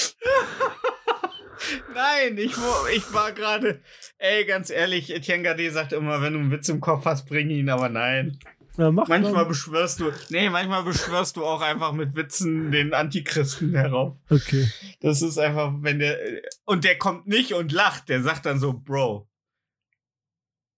[1.94, 2.52] Nein, ich,
[2.94, 3.80] ich war gerade.
[4.18, 7.50] Ey, ganz ehrlich, Etienne Gade sagt immer, wenn du einen Witz im Kopf hast, bring
[7.50, 8.38] ihn, aber nein.
[8.76, 9.44] Na, Manchmal mal.
[9.46, 10.12] beschwörst du.
[10.28, 14.16] Nee, manchmal beschwörst du auch einfach mit Witzen den Antichristen herauf.
[14.28, 14.70] Okay.
[15.00, 16.18] Das ist einfach, wenn der.
[16.66, 19.26] Und der kommt nicht und lacht, der sagt dann so, Bro.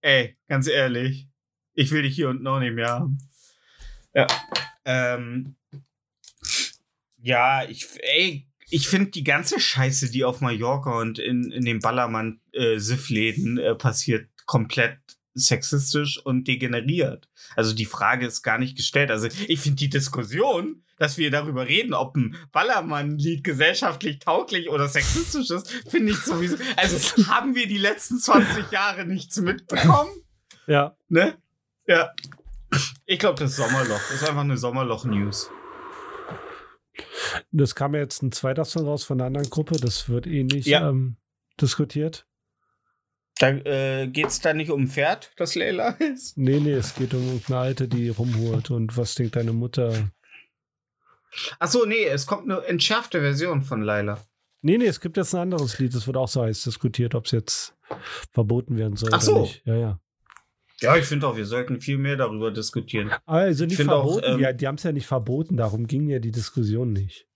[0.01, 1.27] Ey, ganz ehrlich,
[1.73, 3.17] ich will dich hier und noch nicht mehr haben.
[4.13, 4.27] Ja.
[4.85, 5.55] Ähm,
[7.21, 11.79] ja, ich, ey, ich finde die ganze Scheiße, die auf Mallorca und in, in den
[11.79, 14.99] Ballermann-Siff-Läden äh, passiert, komplett
[15.39, 17.29] sexistisch und degeneriert.
[17.55, 19.11] Also die Frage ist gar nicht gestellt.
[19.11, 24.87] Also ich finde die Diskussion, dass wir darüber reden, ob ein Ballermann-Lied gesellschaftlich tauglich oder
[24.87, 26.57] sexistisch ist, finde ich sowieso.
[26.75, 30.11] Also haben wir die letzten 20 Jahre nichts mitbekommen?
[30.67, 30.95] Ja.
[31.07, 31.37] Ne?
[31.87, 32.11] Ja.
[33.05, 33.99] Ich glaube, das ist Sommerloch.
[34.09, 35.49] Das ist einfach eine Sommerloch-News.
[37.51, 39.77] Das kam ja jetzt ein zweiter Song raus von einer anderen Gruppe.
[39.79, 40.89] Das wird eh nicht Ja.
[40.89, 41.17] ähm,
[41.59, 42.25] diskutiert.
[43.39, 46.37] Da äh, geht es da nicht um ein Pferd, das Leila ist?
[46.37, 48.69] Nee, nee, es geht um irgendeine Alte, die rumholt.
[48.69, 50.11] Und was denkt deine Mutter?
[51.57, 54.19] Achso, nee, es kommt eine entschärfte Version von Laila.
[54.61, 55.95] Nee, nee, es gibt jetzt ein anderes Lied.
[55.95, 57.75] Das wird auch so heiß diskutiert, ob es jetzt
[58.33, 59.31] verboten werden soll Ach so.
[59.31, 59.61] oder nicht.
[59.65, 59.99] Ja, ja.
[60.81, 63.11] Ja, ich finde auch, wir sollten viel mehr darüber diskutieren.
[63.25, 64.33] Also nicht finde auch, verboten.
[64.35, 65.55] ähm, ja, die haben es ja nicht verboten.
[65.57, 67.27] Darum ging ja die Diskussion nicht.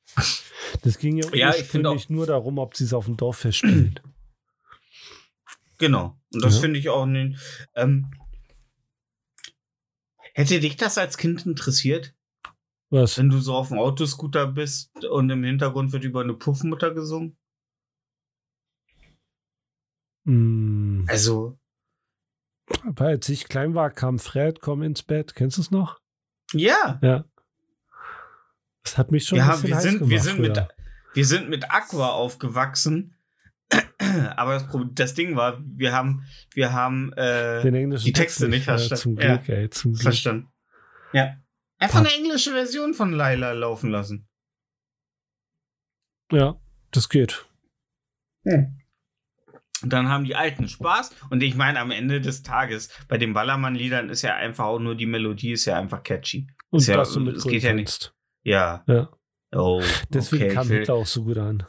[0.82, 3.38] Das ging ja, Ja, ich finde ursprünglich nur darum, ob sie es auf dem Dorf
[3.38, 4.02] festspielt.
[5.78, 6.20] Genau.
[6.34, 6.62] Und das Ja.
[6.62, 7.40] finde ich auch nicht.
[7.76, 8.12] Ähm,
[10.34, 12.14] hätte dich das als Kind interessiert,
[12.90, 13.18] Was?
[13.18, 17.38] wenn du so auf dem Autoscooter bist und im Hintergrund wird über eine Puffmutter gesungen?
[20.26, 21.06] Hm.
[21.10, 21.60] Also,
[22.84, 25.36] Aber als ich klein war, kam Fred, komm ins Bett.
[25.36, 26.00] Kennst du es noch?
[26.54, 27.00] ja.
[27.02, 27.26] Ja.
[28.84, 30.68] Das hat mich schon ein Ja, bisschen wir heiß sind, gemacht wir, sind mit,
[31.14, 33.13] wir sind mit Aqua aufgewachsen.
[34.38, 37.62] Aber das, das Ding war, wir haben, wir haben äh,
[37.98, 39.02] die Texte nicht äh, verstanden.
[39.02, 39.36] Zum Ja.
[39.38, 40.04] Glück, ey, zum Glück.
[40.04, 40.48] verstanden.
[41.14, 41.36] Ja.
[41.80, 44.28] Einfach eine englische Version von Laila laufen lassen.
[46.32, 46.56] Ja,
[46.92, 47.46] das geht.
[48.46, 51.14] Und dann haben die Alten Spaß.
[51.30, 54.96] Und ich meine, am Ende des Tages, bei den Ballermann-Liedern ist ja einfach auch nur
[54.96, 56.48] die Melodie, ist ja einfach catchy.
[56.70, 58.14] Und Ist ja- dass du es geht ja nicht.
[58.44, 58.84] Ja.
[58.88, 59.10] Ja.
[59.52, 61.66] Oh, Deswegen okay, kam Hitler auch so gut an.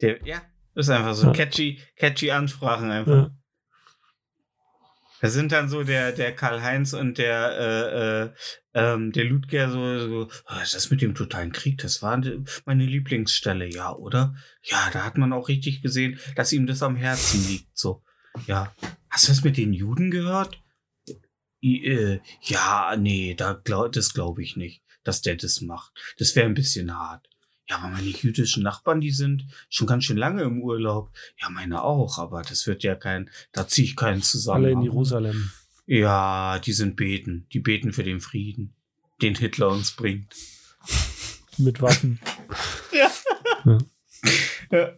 [0.00, 0.42] Der, ja,
[0.74, 1.32] ist einfach so Ja.
[1.32, 3.12] catchy, catchy Ansprachen einfach.
[3.28, 3.36] Ja.
[5.22, 8.30] Da sind dann so der, der Karl-Heinz und der, äh, äh,
[8.94, 12.18] ähm, der Ludger so, so "Ah, das mit dem totalen Krieg, das war
[12.64, 14.34] meine Lieblingsstelle, ja, oder?
[14.62, 18.02] Ja, da hat man auch richtig gesehen, dass ihm das am Herzen liegt, so.
[18.46, 18.74] Ja.
[19.10, 20.58] Hast du das mit den Juden gehört?
[21.62, 25.92] I, äh, ja, nee, da glaub, das glaube ich nicht, dass der das macht.
[26.16, 27.28] Das wäre ein bisschen hart.
[27.70, 31.12] Ja, aber meine jüdischen Nachbarn, die sind schon ganz schön lange im Urlaub.
[31.40, 34.64] Ja, meine auch, aber das wird ja kein, da ziehe ich keinen zusammen.
[34.64, 35.52] Alle in Jerusalem.
[35.86, 37.46] Ja, die sind beten.
[37.52, 38.74] Die beten für den Frieden,
[39.22, 40.34] den Hitler uns bringt.
[41.58, 42.20] Mit Waffen.
[44.72, 44.92] Ja.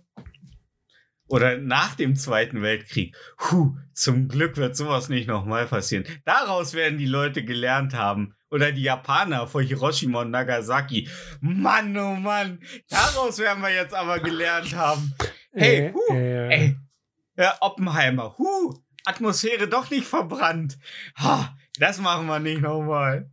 [1.28, 3.16] Oder nach dem Zweiten Weltkrieg.
[3.38, 6.04] Puh, zum Glück wird sowas nicht nochmal passieren.
[6.26, 8.34] Daraus werden die Leute gelernt haben.
[8.52, 11.08] Oder die Japaner vor Hiroshima und Nagasaki.
[11.40, 15.12] Mann, oh Mann, daraus werden wir jetzt aber gelernt haben.
[15.52, 16.76] Hey, äh, ey,
[17.36, 18.74] ja, Oppenheimer, huh,
[19.06, 20.78] Atmosphäre doch nicht verbrannt.
[21.18, 23.30] Ha, das machen wir nicht nochmal.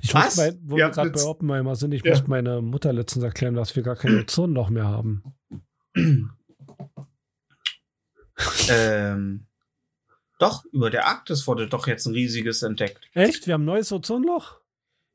[0.00, 0.24] Ich Was?
[0.24, 2.10] muss bei, wo Ja, wir gerade bei Oppenheimer sind, ich Ja.
[2.12, 5.22] muss meiner Mutter letztens erklären, dass wir gar kein Ozonloch mehr haben.
[8.68, 9.46] ähm,
[10.42, 13.08] doch, über der Arktis wurde doch jetzt ein riesiges entdeckt.
[13.14, 13.46] Echt?
[13.46, 14.56] Wir haben ein neues Ozonloch?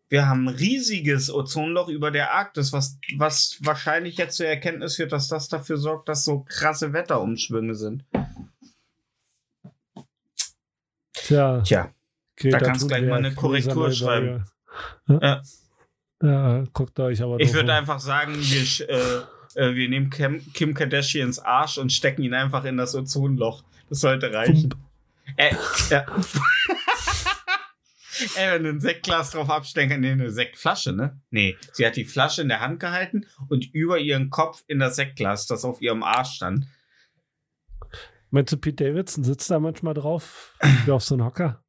[0.10, 5.12] Wir haben ein riesiges Ozonloch über der Arktis, was, was wahrscheinlich jetzt zur Erkenntnis führt,
[5.12, 8.06] dass das dafür sorgt, dass so krasse Wetterumschwünge sind.
[11.12, 11.92] Tja, Tja,
[12.38, 14.46] Greta da kannst du gleich mal eine Korrektur schreiben.
[15.08, 15.28] Neuberger.
[15.28, 15.42] Ja.
[16.24, 19.22] Ja, guckt euch aber ich würde einfach sagen, wir, äh,
[19.56, 23.64] äh, wir nehmen Kim, Kim Kardashians Arsch und stecken ihn einfach in das Ozonloch.
[23.90, 24.74] Das sollte reichen.
[25.36, 25.54] Äh,
[25.90, 26.06] ja.
[28.36, 31.22] Ey, wenn du ein Sektglas drauf abstecken, nee, eine Sektflasche, ne?
[31.30, 34.96] Nee, sie hat die Flasche in der Hand gehalten und über ihren Kopf in das
[34.96, 36.66] Sektglas, das auf ihrem Arsch stand.
[38.32, 40.56] Meinst du, Pete Davidson sitzt da manchmal drauf,
[40.86, 41.64] wie auf so einem Hocker?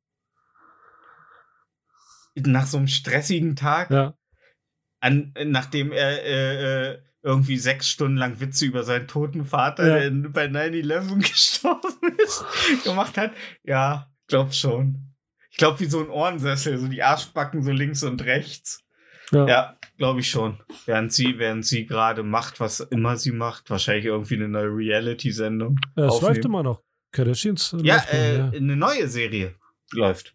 [2.35, 4.15] Nach so einem stressigen Tag, Ja.
[5.01, 10.11] an, nachdem er äh, äh, irgendwie sechs Stunden lang Witze über seinen toten Vater, Ja.
[10.11, 11.93] der bei 9-11 gestorben
[12.25, 12.45] ist,
[12.85, 13.33] gemacht hat.
[13.65, 15.15] Ja, glaub schon.
[15.51, 18.85] Ich glaube, wie so ein Ohrensessel, so die Arschbacken so links und rechts.
[19.33, 19.47] Ja.
[19.47, 20.59] Ja, glaube ich schon.
[20.87, 25.79] Während sie, während sie gerade macht, was immer sie macht, wahrscheinlich irgendwie eine neue Reality-Sendung.
[25.97, 26.83] Es läuft immer noch.
[27.13, 28.51] Kardashians Ja, läuft noch, äh, ja.
[28.51, 29.55] eine neue Serie
[29.93, 30.35] läuft.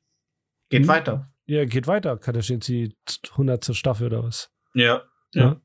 [0.70, 0.88] Geht Hm.
[0.90, 1.30] weiter.
[1.46, 2.18] ja, geht weiter.
[2.18, 2.96] Kardashians die
[3.32, 3.76] 100.
[3.76, 4.52] Staffel oder was?
[4.74, 5.04] Ja.
[5.34, 5.60] Ja.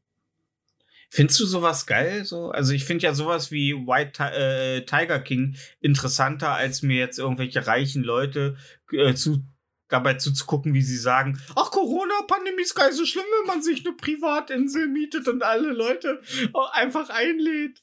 [1.10, 2.24] Findest du sowas geil?
[2.24, 2.50] So?
[2.50, 7.66] Also ich finde ja sowas wie White äh, Tiger King interessanter, als mir jetzt irgendwelche
[7.66, 8.56] reichen Leute
[8.92, 9.42] äh, zu,
[9.88, 13.86] dabei zuzugucken, wie sie sagen, ach, Corona-Pandemie ist gar nicht so schlimm, wenn man sich
[13.86, 16.20] eine Privatinsel mietet und alle Leute
[16.52, 17.80] oh, einfach einlädt.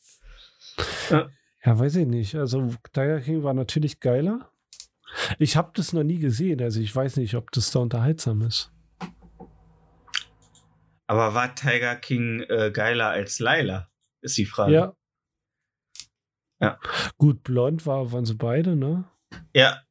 [1.09, 2.35] Ja, weiß ich nicht.
[2.35, 4.51] Also Tiger King war natürlich geiler.
[5.39, 8.71] Ich habe das noch nie gesehen, also ich weiß nicht, ob das da unterhaltsam ist.
[11.07, 13.89] Aber war Tiger King äh, geiler als Laila?
[14.21, 14.73] Ist die Frage.
[14.73, 14.95] Ja.
[16.59, 16.79] Ja.
[17.17, 19.05] Gut, blond war, waren sie beide, ne?
[19.53, 19.81] Ja,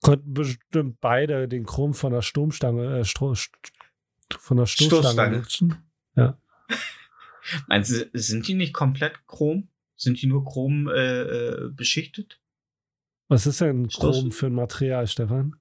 [0.00, 3.50] Konnten bestimmt beide den Chrom von der Sturmstange, äh, Stro St
[4.38, 5.76] von der Stoßstange nutzen.
[7.68, 9.68] Meinst du, sind die nicht komplett chrom?
[9.96, 12.40] Sind die nur chrom äh, äh, beschichtet?
[13.28, 15.59] Was ist denn Stoß- Chrom für ein Material, Stefan?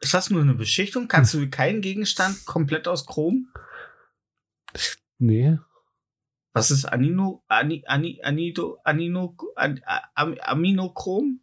[0.00, 1.08] Ist das nur eine Beschichtung?
[1.08, 3.48] Kannst du keinen Gegenstand komplett aus Chrom?
[5.18, 5.58] Nee.
[6.52, 9.80] Was ist Anino, Ani, Ani, Anido, Anino, An,
[10.14, 11.40] Am, Aminochrom?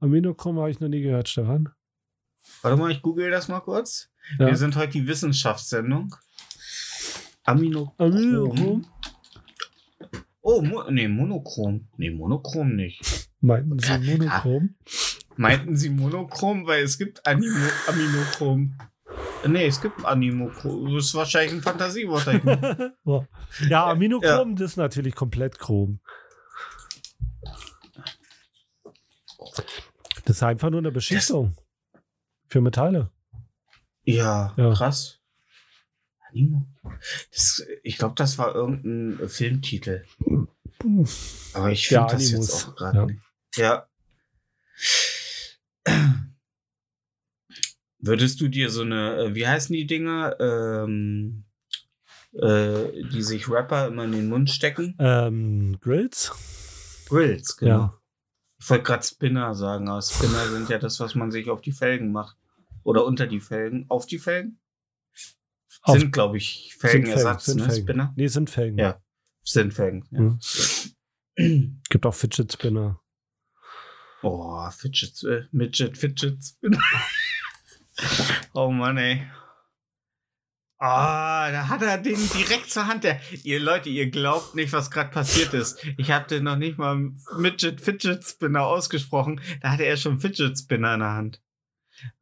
[0.00, 1.70] Aminochrom habe ich noch nie gehört, Stefan.
[2.62, 4.10] Warte mal, ich google das mal kurz.
[4.38, 4.46] Ja.
[4.46, 6.14] Wir sind heute die Wissenschaftssendung.
[7.44, 7.92] Aminochrom.
[7.98, 8.86] Aminochrom?
[10.40, 11.88] Oh, Mo nee, Monochrom.
[11.96, 13.30] Nee, Monochrom nicht.
[13.40, 14.74] Meinten Sie Monochrom?
[15.36, 16.66] Meinten Sie Monochrom?
[16.66, 17.56] Weil es gibt Animo,
[17.88, 18.78] Aminochrom.
[19.46, 20.94] Nee, es gibt Animochrom.
[20.94, 22.26] Das ist wahrscheinlich ein Fantasiewort.
[23.68, 26.00] Ja, Aminochrom, das ist natürlich komplett chrom.
[30.24, 31.56] Das ist einfach nur eine Beschichtung.
[32.48, 33.10] Für Metalle.
[34.04, 34.72] Ja, Ja.
[34.72, 35.20] krass.
[36.30, 36.66] Animo.
[37.30, 40.04] Das, ich glaube, das war irgendein Filmtitel.
[41.52, 42.48] Aber ich Ja, finde das Animus.
[42.48, 43.06] jetzt auch gerade Ja.
[43.06, 43.20] nicht.
[43.56, 43.86] Ja.
[48.06, 51.44] Würdest du dir so eine, äh, wie heißen die Dinger, ähm,
[52.34, 54.94] äh, die sich Rapper immer in den Mund stecken?
[54.98, 56.32] Ähm, Grills?
[57.08, 57.70] Grills, genau.
[57.78, 58.00] Ja.
[58.60, 61.72] Ich wollte gerade Spinner sagen, aber Spinner sind ja das, was man sich auf die
[61.72, 62.36] Felgen macht.
[62.82, 63.86] Oder unter die Felgen.
[63.88, 64.60] Auf die Felgen?
[65.82, 67.64] Auf- sind, glaube ich, Felgenersatz, sind ne?
[67.64, 67.82] Felgen.
[67.82, 68.12] Spinner?
[68.16, 68.78] Nee, sind Felgen.
[68.78, 69.00] Ja.
[69.42, 70.06] Sind Felgen.
[70.10, 70.20] Ja.
[71.38, 71.80] Mhm.
[71.88, 73.00] Gibt auch Fidget Spinner.
[74.22, 76.82] Oh, Fidget, äh, Midget, Fidget Spinner.
[78.54, 79.22] Oh Mann, ey.
[80.78, 83.04] Ah, da hat er den direkt zur Hand.
[83.04, 85.82] Der, ihr Leute, ihr glaubt nicht, was gerade passiert ist.
[85.96, 89.40] Ich hatte noch nicht mal Midget Fidget Spinner ausgesprochen.
[89.62, 91.40] Da hatte er schon Fidget Spinner in der Hand.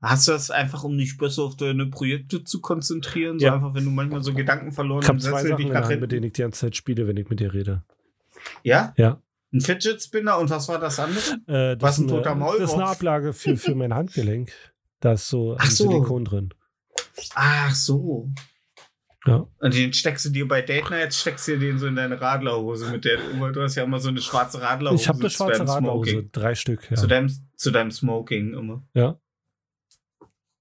[0.01, 3.39] Hast du das einfach, um dich besser auf deine Projekte zu konzentrieren?
[3.39, 3.55] So Ja.
[3.55, 5.81] einfach, wenn du manchmal so Gedanken verloren Ich habe im zwei Sachen dich in der
[5.81, 7.83] nach Hand, mit denen ich die ganze Zeit spiele, wenn ich mit dir rede.
[8.63, 8.93] Ja?
[8.97, 9.21] Ja.
[9.53, 11.25] Ein Fidget Spinner und was war das andere?
[11.47, 12.91] Äh, das, Was, ein toter das ist eine Maulwurf?
[12.97, 14.53] Ablage für, für mein Handgelenk.
[15.03, 15.91] Da ist so Ach ein so.
[15.91, 16.55] Silikon drin.
[17.35, 18.31] Ach so.
[19.27, 19.47] Ja.
[19.59, 22.21] Und den steckst du dir bei Date Night, steckst du dir den so in deine
[22.21, 25.03] Radlerhose mit der, du hast ja immer so eine schwarze Radlerhose.
[25.03, 26.33] Ich habe eine schwarze Radlerhose, Smoking.
[26.33, 26.89] drei Stück.
[26.89, 26.97] Ja.
[26.97, 28.85] Zu, deinem, zu deinem Smoking immer.
[28.95, 29.19] Ja.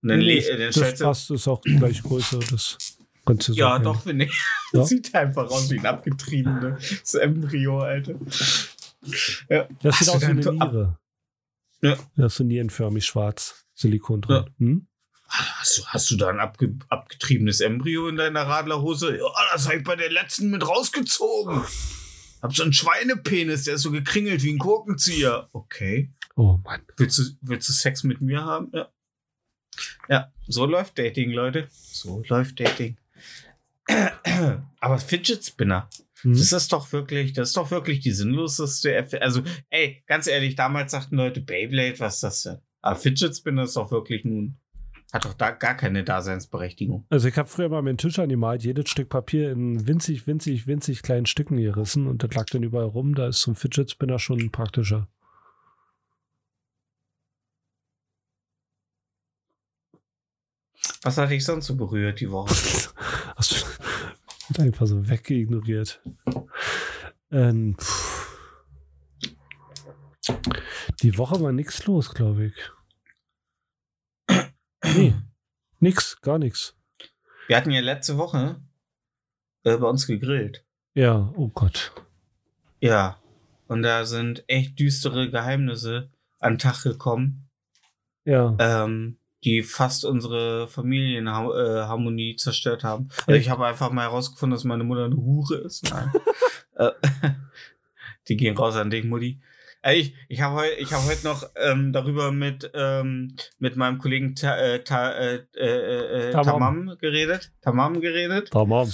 [0.01, 2.39] Und dann, Nee, dann das stellst du, passt, ist auch gleich größer.
[2.49, 2.77] Das
[3.23, 3.83] kannst du ja, sagen.
[3.83, 4.33] doch, finde ich.
[4.73, 4.85] Ja.
[4.85, 8.15] Sieht einfach aus wie ein abgetriebenes Embryo, Alter.
[9.49, 9.67] Ja.
[9.81, 10.97] Das sieht du aus wie eine Niere.
[11.81, 11.97] Ja.
[12.15, 13.65] Das ist so nierenförmig schwarz.
[13.81, 14.35] Silikon drin.
[14.35, 14.45] Ja.
[14.59, 14.87] Hm?
[15.27, 19.17] hast du, hast du da ein abge, abgetriebenes Embryo in deiner Radlerhose?
[19.17, 21.63] Ja, das habe ich bei der letzten mit rausgezogen.
[22.41, 25.47] Hab so einen Schweinepenis, der ist so gekringelt wie ein Korkenzieher.
[25.53, 26.11] Okay.
[26.35, 26.81] Oh Mann.
[26.97, 28.71] Willst du, willst du Sex mit mir haben?
[28.73, 28.89] Ja.
[30.09, 31.67] Ja, so läuft Dating, Leute.
[31.71, 32.97] So läuft Dating.
[34.79, 35.89] Aber Fidget Spinner,
[36.21, 36.33] Hm?
[36.33, 40.55] das ist doch wirklich, das ist doch wirklich die sinnloseste Erf Also, ey, ganz ehrlich,
[40.55, 42.61] damals sagten Leute, Beyblade, was ist das denn?
[42.81, 44.57] Aber Fidget Spinner ist doch wirklich nun,
[45.13, 47.05] hat doch da gar keine Daseinsberechtigung.
[47.09, 51.03] Also ich habe früher mal meinen Tisch angemalt, jedes Stück Papier in winzig, winzig, winzig
[51.03, 53.13] kleinen Stücken gerissen und das lag dann überall rum.
[53.13, 55.07] Da ist so ein Fidget Spinner schon praktischer.
[61.03, 62.53] Was hatte ich sonst so berührt die Woche?
[63.35, 63.65] Hast
[64.55, 66.01] du einfach so weggeignoriert.
[67.31, 68.10] Ähm, pff.
[71.01, 72.53] Die Woche war nichts los, glaube ich.
[74.83, 75.13] Nee,
[75.79, 76.75] nix, gar nichts.
[77.47, 78.61] Wir hatten ja letzte Woche
[79.63, 80.63] äh, bei uns gegrillt.
[80.93, 81.91] Ja, oh Gott.
[82.79, 83.17] Ja.
[83.67, 86.09] Und da sind echt düstere Geheimnisse
[86.39, 87.47] an den Tag gekommen,
[88.25, 93.09] Ja, ähm, die fast unsere Familienharmonie zerstört haben.
[93.25, 95.89] Also ich habe einfach mal herausgefunden, dass meine Mutter eine Hure ist.
[95.89, 96.11] Nein.
[96.75, 96.91] Äh,
[98.29, 99.41] die gehen raus an dich, Mutti.
[99.81, 104.35] Äh, Ich, ich habe heute hab heut noch ähm, darüber mit, ähm, mit meinem Kollegen
[104.35, 106.45] Ta, äh, Ta, äh, äh, äh, Tamam.
[106.45, 107.51] Tamam geredet.
[107.61, 108.51] Tamam geredet.
[108.51, 108.89] tamam.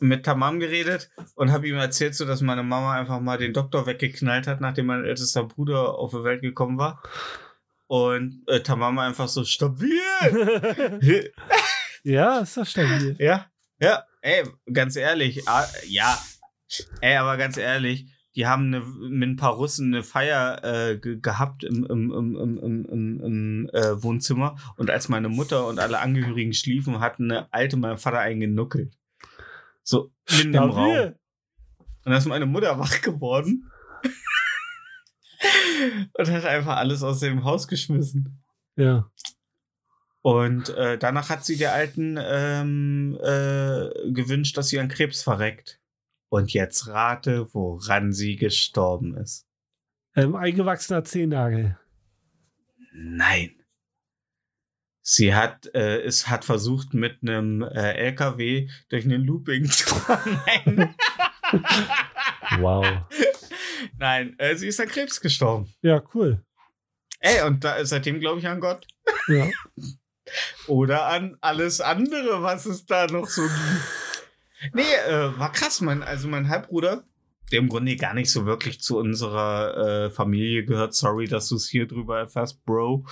[0.00, 3.86] mit Tamam geredet und habe ihm erzählt, so dass meine Mama einfach mal den Doktor
[3.86, 7.02] weggeknallt hat, nachdem mein ältester Bruder auf die Welt gekommen war.
[7.88, 9.90] Und äh, Tamam einfach so stabil.
[12.02, 13.16] ja, ist das stabil.
[13.18, 13.46] ja,
[13.78, 16.18] ja, ey, ganz ehrlich, ah, ja,
[17.00, 18.06] ey, aber ganz ehrlich,
[18.36, 23.20] die haben eine, mit ein paar Russen eine Feier äh, ge gehabt im, im, im,
[23.22, 27.96] im, äh, Wohnzimmer und als meine Mutter und alle Angehörigen schliefen, hat eine alte meinen
[27.96, 28.94] Vater eingenuckelt.
[29.82, 30.12] So,
[30.42, 31.14] in dem Raum.
[32.04, 33.72] Und da ist meine Mutter wach geworden
[36.12, 38.42] und hat einfach alles aus dem Haus geschmissen.
[38.76, 39.10] Ja.
[40.20, 45.80] Und äh, danach hat sie der Alten ähm, äh, gewünscht, dass sie an Krebs verreckt.
[46.28, 49.46] Und jetzt rate, woran sie gestorben ist.
[50.14, 51.78] Ähm, eingewachsener Zehennagel.
[52.92, 53.54] Nein.
[55.02, 59.94] Sie hat, äh, es hat versucht, mit einem äh, LKW durch einen Looping zu
[60.46, 60.94] Nein.
[62.58, 62.86] Wow.
[63.98, 65.72] Nein, äh, sie ist an Krebs gestorben.
[65.82, 66.44] Ja, cool.
[67.20, 68.86] Ey, und da, seitdem glaube ich an Gott.
[69.28, 69.48] Ja.
[70.66, 74.05] Oder an alles andere, was es da noch so gibt.
[74.72, 77.04] Nee, äh, war krass, mein, also mein Halbbruder,
[77.52, 80.94] der im Grunde gar nicht so wirklich zu unserer äh, Familie gehört.
[80.94, 83.04] Sorry, dass du es hier drüber erfährst, Bro.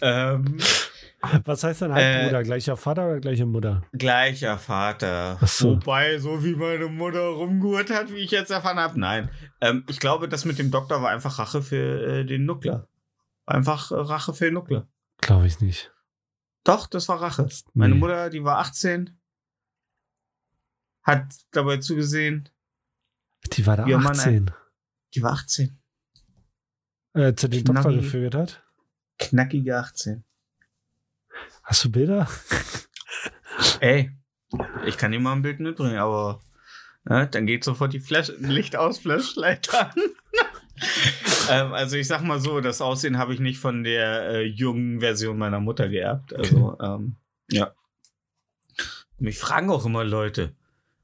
[0.00, 0.58] Ähm,
[1.44, 2.42] Was heißt dein Äh, Halbbruder?
[2.44, 3.82] Gleicher Vater oder gleiche Mutter?
[3.92, 5.38] gleicher Vater.
[5.42, 5.72] So.
[5.76, 8.98] Wobei, so wie meine Mutter rumgehurt hat, wie ich jetzt erfahren habe.
[8.98, 9.30] Nein.
[9.60, 12.86] Ähm, ich glaube, das mit dem Doktor war einfach Rache für äh, den Nuklear.
[13.46, 14.86] Einfach äh, Rache für den Nuklear.
[15.20, 15.92] Glaube ich nicht.
[16.64, 17.48] Doch, das war Rache.
[17.74, 18.00] Meine Nee.
[18.00, 19.18] Mutter, die war 18,
[21.02, 22.48] hat dabei zugesehen,
[23.52, 24.50] Die war da Mann, 18.
[25.14, 25.78] die war 18.
[27.14, 28.62] äh, er den Doktor geführt hat.
[29.18, 30.24] Knackige 18.
[31.62, 32.28] Hast du Bilder?
[33.80, 34.10] Ey,
[34.86, 36.40] ich kann dir mal ein Bild mitbringen, aber
[37.04, 39.92] ne, dann geht sofort die Flash Licht aus Flashlight an.
[41.50, 45.00] ähm, also ich sag mal so, das Aussehen habe ich nicht von der äh, jungen
[45.00, 46.34] Version meiner Mutter geerbt.
[46.34, 47.16] Also, ähm,
[47.50, 47.72] ja.
[49.18, 50.56] Mich fragen auch immer Leute,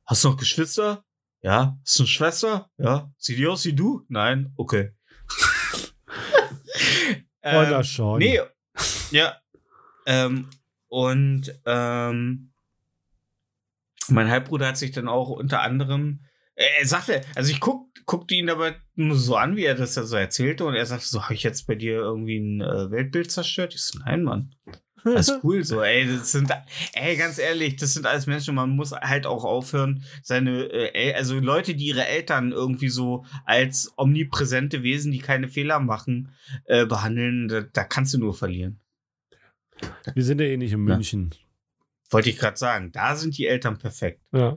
[0.06, 1.04] hast du noch Geschwister?
[1.42, 1.78] Ja.
[1.84, 2.70] Hast du eine Schwester?
[2.78, 3.12] Ja.
[3.18, 4.04] Sieht die aus wie du?
[4.08, 4.52] Nein?
[4.56, 4.92] Okay.
[7.42, 8.18] Oh, na schon.
[8.18, 8.40] Nee.
[9.12, 9.36] Ja.
[10.06, 10.48] Ähm,
[10.88, 12.52] und ähm,
[14.08, 18.50] mein Halbbruder hat sich dann auch unter anderem, er sagte, also ich guck, guckte ihn
[18.50, 21.34] aber nur so an, wie er das ja so erzählte, und er sagte so, habe
[21.34, 23.74] ich jetzt bei dir irgendwie ein äh, Weltbild zerstört?
[23.74, 24.54] Ich so, nein, Mann.
[25.14, 26.50] Das ist cool so, ey, das sind,
[26.94, 31.14] ey, ganz ehrlich, das sind alles Menschen, man muss halt auch aufhören, seine, äh, ey,
[31.14, 36.32] also Leute, die ihre Eltern irgendwie so als omnipräsente Wesen, die keine Fehler machen,
[36.64, 38.80] äh, behandeln, da, da kannst du nur verlieren.
[40.14, 40.94] Wir sind ja eh nicht in Ja.
[40.94, 41.34] München.
[42.10, 44.22] Wollte ich gerade sagen, da sind die Eltern perfekt.
[44.32, 44.56] Ja.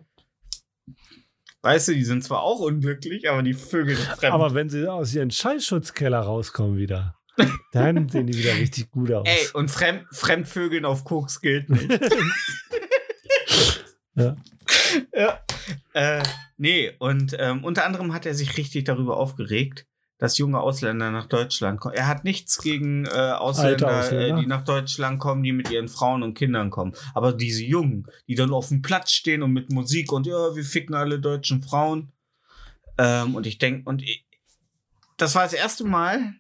[1.62, 4.34] Weißt du, die sind zwar auch unglücklich, aber die Vögel sind fremd.
[4.34, 7.19] Aber wenn sie aus ihren Schallschutzkeller rauskommen wieder,
[7.72, 9.28] dann sehen die wieder richtig gut aus.
[9.28, 11.90] Ey, und Fremd, Fremdvögeln auf Koks gilt nicht.
[14.16, 14.36] Ja.
[15.14, 15.40] ja.
[15.94, 16.24] Äh,
[16.58, 19.86] nee, und ähm, unter anderem hat er sich richtig darüber aufgeregt,
[20.18, 21.96] dass junge Ausländer nach Deutschland kommen.
[21.96, 24.38] Er hat nichts gegen äh, Ausländer, Ausländer.
[24.38, 26.94] Äh, die nach Deutschland kommen, die mit ihren Frauen und Kindern kommen.
[27.14, 30.66] Aber diese Jungen, die dann auf dem Platz stehen und mit Musik und ja, wir
[30.66, 32.12] ficken alle deutschen Frauen.
[32.98, 34.26] Ähm, und ich denke, und ich,
[35.16, 36.34] das war das erste Mal,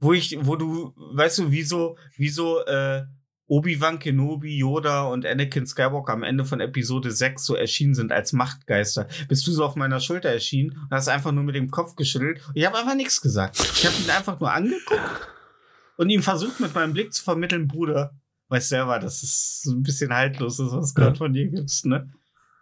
[0.00, 3.04] wo ich, wo du, weißt du, wie so, wie so, äh,
[3.50, 8.34] Obi-Wan Kenobi, Yoda und Anakin Skywalker am Ende von Episode 6 so erschienen sind als
[8.34, 9.08] Machtgeister.
[9.26, 12.46] Bist du so auf meiner Schulter erschienen und hast einfach nur mit dem Kopf geschüttelt.
[12.46, 13.58] Und ich habe einfach nichts gesagt.
[13.58, 15.28] Ich habe ihn einfach nur angeguckt
[15.96, 18.12] und ihm versucht mit meinem Blick zu vermitteln, Bruder,
[18.48, 21.16] weißt selber, dass es so ein bisschen haltlos ist, was gerade Ja.
[21.16, 22.12] von dir gibst, ne?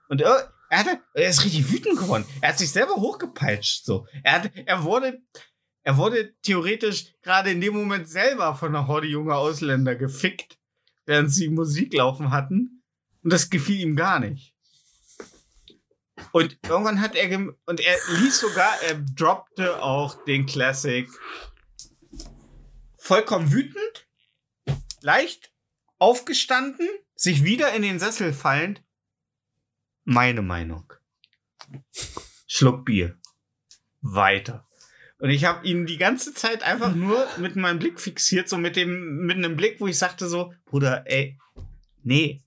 [0.08, 2.24] Und er, er, hatte, er ist richtig wütend geworden.
[2.40, 4.06] Er hat sich selber hochgepeitscht, so.
[4.22, 5.18] Er, hat, er wurde,
[5.86, 10.58] er wurde theoretisch gerade in dem Moment selber von einer Horde junger Ausländer gefickt,
[11.04, 12.82] während sie Musik laufen hatten.
[13.22, 14.52] Und das gefiel ihm gar nicht.
[16.32, 21.08] Und irgendwann hat er und er ließ sogar, er droppte auch den Classic
[22.96, 24.08] vollkommen wütend,
[25.02, 25.52] leicht
[25.98, 28.82] aufgestanden, sich wieder in den Sessel fallend.
[30.02, 30.92] Meine Meinung.
[32.48, 33.16] Schluck Bier.
[34.00, 34.65] Weiter.
[35.18, 38.76] Und ich habe ihn die ganze Zeit einfach nur mit meinem Blick fixiert, so mit
[38.76, 41.38] dem, mit einem Blick, wo ich sagte so, Bruder, ey,
[42.02, 42.42] nee.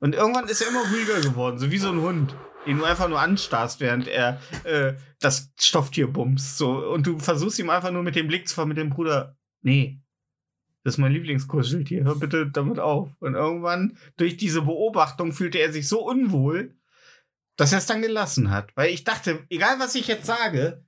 [0.00, 2.36] Und irgendwann ist er immer ruhiger geworden, so wie so ein Hund,
[2.66, 6.58] den du einfach nur anstarrst, während er äh, das Stofftier bumst.
[6.58, 6.76] So.
[6.92, 10.00] Und du versuchst ihm einfach nur mit dem Blick zu vermitteln, Bruder, nee.
[10.82, 13.16] Das ist mein Lieblingskuscheltier, hör bitte damit auf.
[13.20, 16.74] Und irgendwann, durch diese Beobachtung, fühlte er sich so unwohl,
[17.56, 18.76] dass er es dann gelassen hat.
[18.76, 20.84] Weil ich dachte, egal was ich jetzt sage,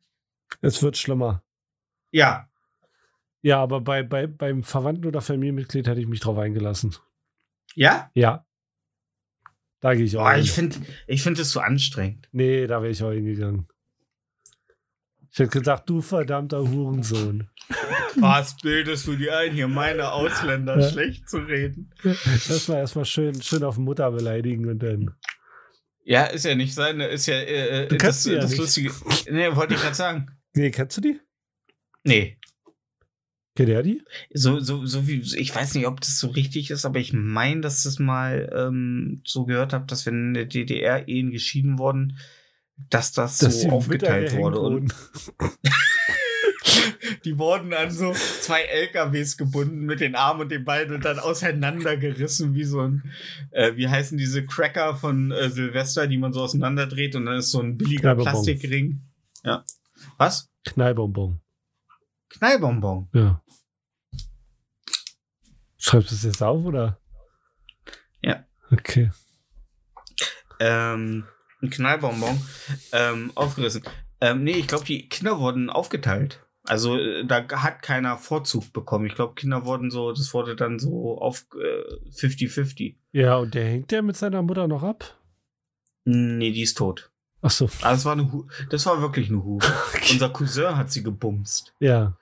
[0.60, 1.42] Es wird schlimmer.
[2.12, 2.48] ja,
[3.42, 6.96] Ja, aber bei, bei, beim Verwandten oder Familienmitglied hätte ich mich drauf eingelassen.
[7.74, 8.44] ja, Ja.
[9.80, 10.42] Da gehe ich auch Boah, hin.
[10.42, 10.76] ich finde
[11.06, 12.28] ich find es so anstrengend.
[12.32, 13.68] Nee, da wäre ich auch hingegangen.
[15.30, 17.50] Ich hätte gesagt, du verdammter Hurensohn.
[18.16, 20.88] Was bildest du dir ein, hier meine Ausländer Ja.
[20.90, 21.92] schlecht zu reden?
[22.02, 25.14] Erstmal erstmal schön, schön auf Mutter beleidigen und dann.
[26.04, 28.56] Ja, ist ja nicht sein, ist ja äh, Du das, ja das.
[28.56, 28.92] Lustige.
[29.30, 30.35] Nee, wollte ich gerade sagen.
[30.56, 31.20] Nee, kennst du die?
[32.02, 32.38] Nee.
[33.54, 34.02] Kennt ihr die?
[34.32, 37.62] So, so, so wie, ich weiß nicht, ob das so richtig ist, aber ich meine,
[37.62, 42.18] dass das mal ähm, so gehört habe, dass wenn in der DDR Ehen geschieden wurden,
[42.90, 44.60] dass das Dass so aufgeteilt wurde.
[44.60, 44.94] Und
[47.24, 51.18] die wurden an so zwei LKWs gebunden mit den Armen und den Beinen und dann
[51.18, 53.10] auseinandergerissen, wie so ein,
[53.52, 57.50] äh, wie heißen diese Cracker von äh, Silvester, die man so auseinanderdreht und dann ist
[57.50, 58.14] so ein billiger.
[58.14, 59.00] Plastikring.
[59.44, 59.64] Ja.
[60.18, 60.50] Was?
[60.64, 61.40] Knallbonbon.
[62.30, 63.08] Knallbonbon.
[63.12, 63.42] Ja.
[65.76, 66.98] Schreibst du es jetzt auf oder?
[68.22, 68.44] Ja.
[68.72, 69.10] Okay.
[70.58, 71.26] Ähm,
[71.62, 72.40] ein Knallbonbon.
[72.92, 73.82] Ähm, aufgerissen.
[74.20, 76.46] Ähm, nee, ich glaube, die Kinder wurden aufgeteilt.
[76.64, 79.06] Also äh, da hat keiner Vorzug bekommen.
[79.06, 82.96] Ich glaube, Kinder wurden so, das wurde dann so auf äh, 50-50.
[83.12, 85.16] Ja, und der hängt der mit seiner Mutter noch ab?
[86.04, 87.10] Nee, die ist tot.
[87.46, 87.70] Ach so.
[87.82, 89.72] Aber das war, eine Hu das war wirklich eine Hure.
[90.12, 91.72] Unser Cousin hat sie gebumst.
[91.78, 92.16] Ja.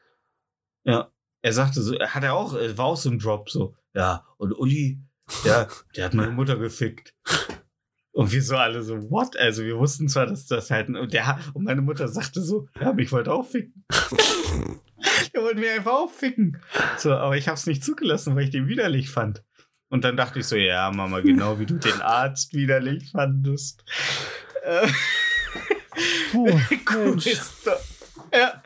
[0.85, 1.09] Ja.
[1.41, 3.75] Er sagte so, er hat er auch, war auch so ein Drop so.
[3.95, 5.01] Ja, und Uli,
[5.45, 7.15] der, der hat meine Mutter gefickt.
[8.13, 9.37] Und wir so alle so, what?
[9.37, 12.93] Also wir wussten zwar, dass das halt, und, der, und meine Mutter sagte so, ja,
[12.93, 13.85] mich wollte auch ficken.
[15.35, 16.61] der wollte mir einfach auch ficken.
[16.99, 19.43] So, aber ich hab's nicht zugelassen, weil ich den widerlich fand.
[19.89, 23.85] Und dann dachte ich so, ja, Mama, genau wie du den Arzt widerlich fandest.
[24.65, 24.89] Äh,
[26.33, 26.49] Puh,
[27.17, 27.81] ist doch.
[28.33, 28.63] Ja.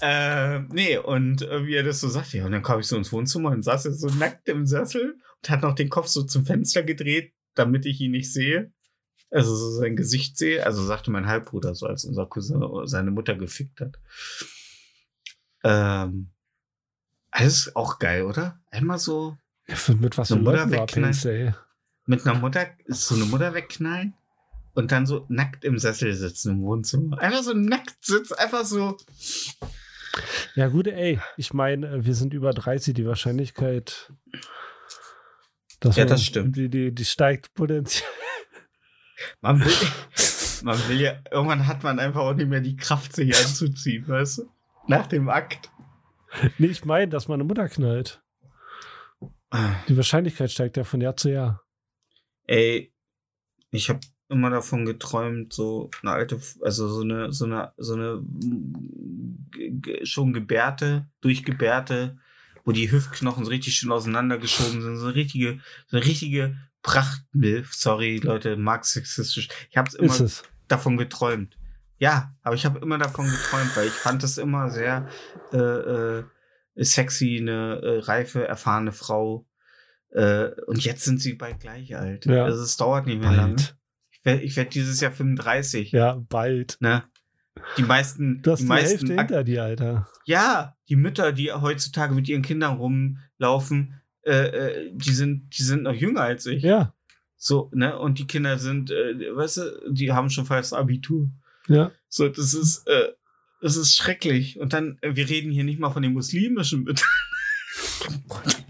[0.00, 2.96] Äh, nee, und äh, wie er das so sagt, ja, und dann kam ich so
[2.96, 6.22] ins Wohnzimmer und saß er so nackt im Sessel und hat noch den Kopf so
[6.22, 8.72] zum Fenster gedreht, damit ich ihn nicht sehe.
[9.30, 10.64] Also so sein Gesicht sehe.
[10.64, 13.96] Also sagte mein Halbbruder so, als unser Cousin seine Mutter gefickt hat.
[15.62, 16.30] Ähm,
[17.30, 18.60] alles auch geil, oder?
[18.70, 19.36] Einmal so
[19.66, 21.54] Mit was Eine Mutter wegknallen.
[22.06, 24.14] mit einer Mutter, so eine Mutter wegknallen
[24.80, 27.18] und dann so nackt im Sessel sitzen im Wohnzimmer.
[27.18, 28.96] Einfach so nackt sitzen, einfach so.
[30.54, 31.20] Ja, gut, ey.
[31.36, 34.12] Ich meine, wir sind über 30, die Wahrscheinlichkeit.
[35.78, 36.56] Dass Ja, das stimmt.
[36.56, 38.08] Die, die, die steigt potenziell.
[39.40, 39.72] Man will,
[40.62, 44.38] man will ja, irgendwann hat man einfach auch nicht mehr die Kraft, sich anzuziehen, weißt
[44.38, 44.50] du?
[44.88, 45.70] Nach dem Akt.
[46.58, 48.22] Nee, ich meine, dass meine Mutter knallt.
[49.88, 51.62] Die Wahrscheinlichkeit steigt ja von Jahr zu Jahr.
[52.46, 52.92] Ey,
[53.70, 54.00] ich habe
[54.30, 58.22] immer davon geträumt, so eine alte, also so eine, so eine, so eine
[60.04, 62.16] schon gebärte, durchgebärte,
[62.64, 67.74] wo die Hüftknochen so richtig schön auseinandergeschoben sind, so eine richtige, so eine richtige Prachtmilf.
[67.74, 69.48] Sorry, Leute, mag sexistisch.
[69.70, 70.44] Ich habe immer es.
[70.68, 71.56] davon geträumt.
[71.98, 75.08] Ja, aber ich habe immer davon geträumt, weil ich fand es immer sehr
[75.52, 76.24] äh, äh,
[76.76, 79.46] sexy, eine äh, reife, erfahrene Frau.
[80.10, 82.26] Äh, und jetzt sind sie bald gleich alt.
[82.26, 82.44] Ja.
[82.44, 83.56] Also es dauert nicht mehr lange.
[84.24, 85.92] Ich werde werd dieses Jahr 35.
[85.92, 86.76] Ja, bald.
[86.80, 87.04] Ne?
[87.76, 90.08] Die meisten, Du hast die die, meisten Hälfte hinter dir, Alter.
[90.24, 95.82] ja, die Mütter, die heutzutage mit ihren Kindern rumlaufen, äh, äh, die sind, die sind
[95.84, 96.62] noch jünger als ich.
[96.62, 96.94] Ja,
[97.36, 97.98] So, ne?
[97.98, 101.30] Und die Kinder sind, äh, weißt du, die haben schon fast Abitur.
[101.68, 101.90] ja.
[102.08, 103.12] So, das ist, äh,
[103.62, 104.58] das ist schrecklich.
[104.58, 107.06] Und dann, äh, wir reden hier nicht mal von den muslimischen Müttern.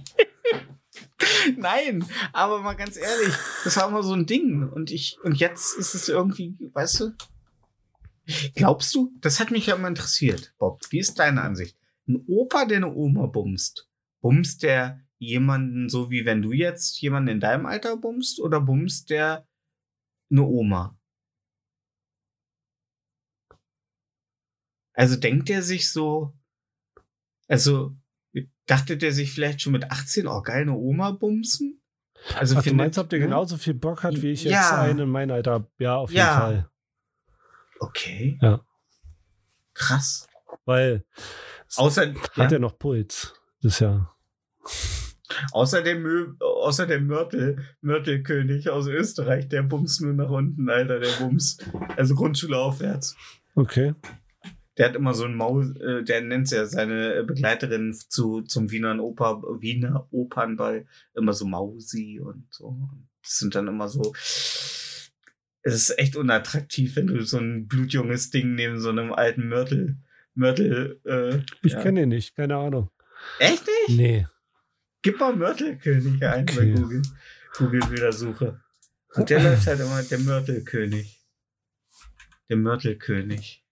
[1.56, 3.34] Nein, aber mal ganz ehrlich,
[3.64, 4.68] das war immer so ein Ding.
[4.68, 7.12] Und ich, und jetzt ist es irgendwie, weißt du?
[8.54, 9.12] Glaubst du?
[9.20, 10.80] Das hat mich ja immer interessiert, Bob.
[10.90, 11.76] Wie ist deine Ansicht?
[12.06, 13.88] Ein Opa, der eine Oma bumst,
[14.20, 19.10] bumst der jemanden so wie wenn du jetzt jemanden in deinem Alter bumst oder bumst
[19.10, 19.46] der
[20.30, 20.96] eine Oma?
[24.94, 26.32] Also denkt er sich so,
[27.48, 27.96] also
[28.70, 31.80] dachte der sich vielleicht schon mit 18, oh geil, eine Oma bumsen?
[32.36, 33.24] Also Ach, du findet- meinst, ob der ne?
[33.26, 34.80] genauso viel Bock hat, wie ich jetzt Ja.
[34.82, 35.66] einen in meinem Alter?
[35.78, 36.38] Ja, auf jeden Ja.
[36.40, 36.70] Fall.
[37.78, 38.38] Okay.
[38.42, 38.60] Ja.
[39.74, 40.26] Krass.
[40.66, 41.04] Weil
[41.76, 43.32] Außer, hat ja, er noch Puls.
[43.62, 44.12] Das ist ja.
[45.52, 50.98] außer dem, Mö außer dem Mörtel, Mörtelkönig aus Österreich, der bumst nur nach unten, Alter,
[51.00, 51.64] der bumst.
[51.96, 53.16] Also Grundschule aufwärts.
[53.54, 53.94] Okay.
[54.80, 58.98] Der hat immer so ein Maus, äh, der nennt ja seine Begleiterin zu, zum Wiener
[58.98, 62.88] Oper, Wiener Opernball immer so Mausi und so.
[63.22, 64.14] Das sind dann immer so.
[65.60, 69.98] Es ist echt unattraktiv, wenn du so ein blutjunges Ding neben so einem alten Mörtel,
[70.34, 71.82] Mörtel, äh, Ich ja.
[71.82, 72.88] kenne ihn nicht, keine Ahnung.
[73.38, 73.98] Echt nicht?
[73.98, 74.26] Nee.
[75.02, 76.72] Gib mal Mörtelkönig ein bei Okay.
[76.72, 77.02] Google.
[77.58, 78.62] Google-Bildersuche.
[79.12, 81.20] Und der läuft halt immer der Mörtelkönig.
[82.48, 83.62] Der Mörtelkönig.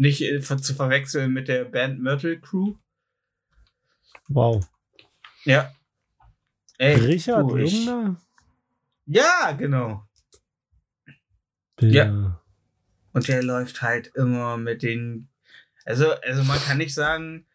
[0.00, 0.06] Ja.
[0.08, 2.74] Nicht äh, zu verwechseln mit der Band Mörtel Crew.
[4.28, 4.66] Wow.
[5.44, 5.74] Ja.
[6.78, 7.86] Ey, Richard du, ich-?
[9.06, 10.06] Ja, genau.
[11.80, 12.40] Der,
[13.12, 15.28] Und der läuft halt immer mit den.
[15.84, 17.46] Also, also man kann nicht sagen,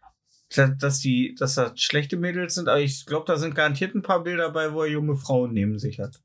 [0.50, 4.02] dass, dass die, dass das schlechte Mädels sind, aber ich glaube, da sind garantiert ein
[4.02, 6.22] paar Bilder bei, wo er junge Frauen neben sich hat.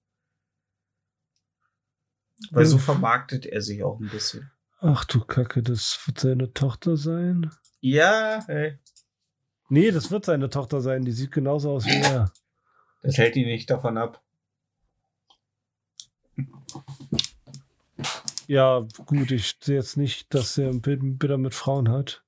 [2.51, 2.83] Weil so Ja.
[2.83, 4.51] vermarktet er sich auch ein bisschen.
[4.83, 7.51] Ach du Kacke, das wird seine Tochter sein?
[7.81, 8.79] Ja, ey,
[9.73, 11.05] Nee, das wird seine Tochter sein.
[11.05, 12.33] Die sieht genauso aus wie er.
[13.03, 14.21] das hält ihn nicht davon ab.
[18.49, 22.25] Ja, gut, ich sehe jetzt nicht, dass er ein Bild Bilder mit Frauen hat.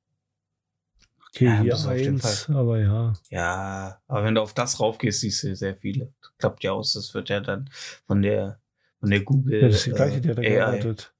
[1.28, 3.14] Okay, Ja, hier eins, aber ja.
[3.30, 6.12] Ja, aber wenn du auf das raufgehst, siehst du sehr viele.
[6.20, 7.70] Das klappt ja aus, das wird ja dann
[8.06, 8.60] von der
[9.00, 9.62] von der Google.
[9.62, 11.12] Ja, das ist die gleiche, die hat da äh, gearbeitet.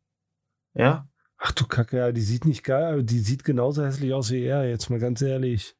[0.74, 1.08] Ja,
[1.44, 4.44] Ach du Kacke, ja, die sieht nicht geil, aber die sieht genauso hässlich aus wie
[4.44, 5.74] er, jetzt mal ganz ehrlich.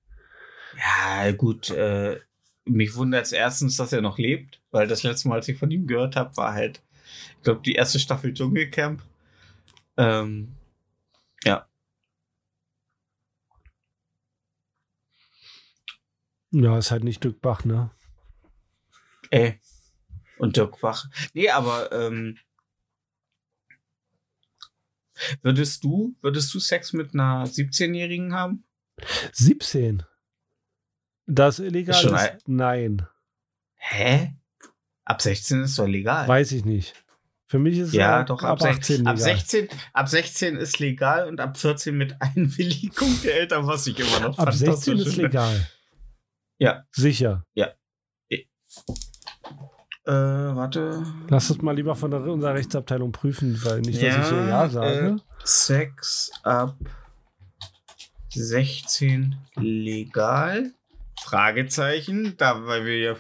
[0.76, 1.70] Ja, gut.
[1.70, 2.18] Äh,
[2.64, 5.70] mich wundert es erstens, dass er noch lebt, weil das letzte Mal, als ich von
[5.70, 6.82] ihm gehört habe, war halt,
[7.36, 9.02] ich glaube, die erste Staffel Dschungelcamp.
[9.97, 10.48] Ähm,
[11.44, 11.66] ja,
[16.55, 17.90] Ja, ist halt nicht Dirk Bach, ne?
[19.30, 19.59] ey.
[20.39, 21.06] Und Dirk Bach.
[21.32, 22.36] Nee, aber ähm,
[25.43, 28.64] würdest du, würdest du Sex mit einer 17-Jährigen haben?
[29.32, 30.02] 17.
[31.26, 32.12] Das illegal Ist ist?
[32.12, 33.06] ein- Nein,
[33.76, 34.34] Hä?
[35.05, 36.28] Ab 16 ist doch legal.
[36.28, 36.94] weiß ich nicht.
[37.47, 38.74] Für mich ist es ja, ab, doch, ab ab, 18
[39.05, 39.36] 16, ab, legal.
[39.36, 44.20] 16, ab 16 ist legal und ab 14 mit Einwilligung der Eltern, was ich immer
[44.20, 45.68] noch Ab 16 fantastisch ist legal.
[46.59, 46.86] Ja.
[46.93, 47.44] Sicher.
[50.05, 51.05] Äh, warte.
[51.29, 54.69] Lass uns mal lieber von der, unserer Rechtsabteilung prüfen, weil nicht, dass ich hier Ja
[54.69, 55.16] sage.
[55.16, 56.77] Äh, Sex ab
[58.31, 60.73] 16 legal?
[61.20, 63.16] Fragezeichen, da weil wir ja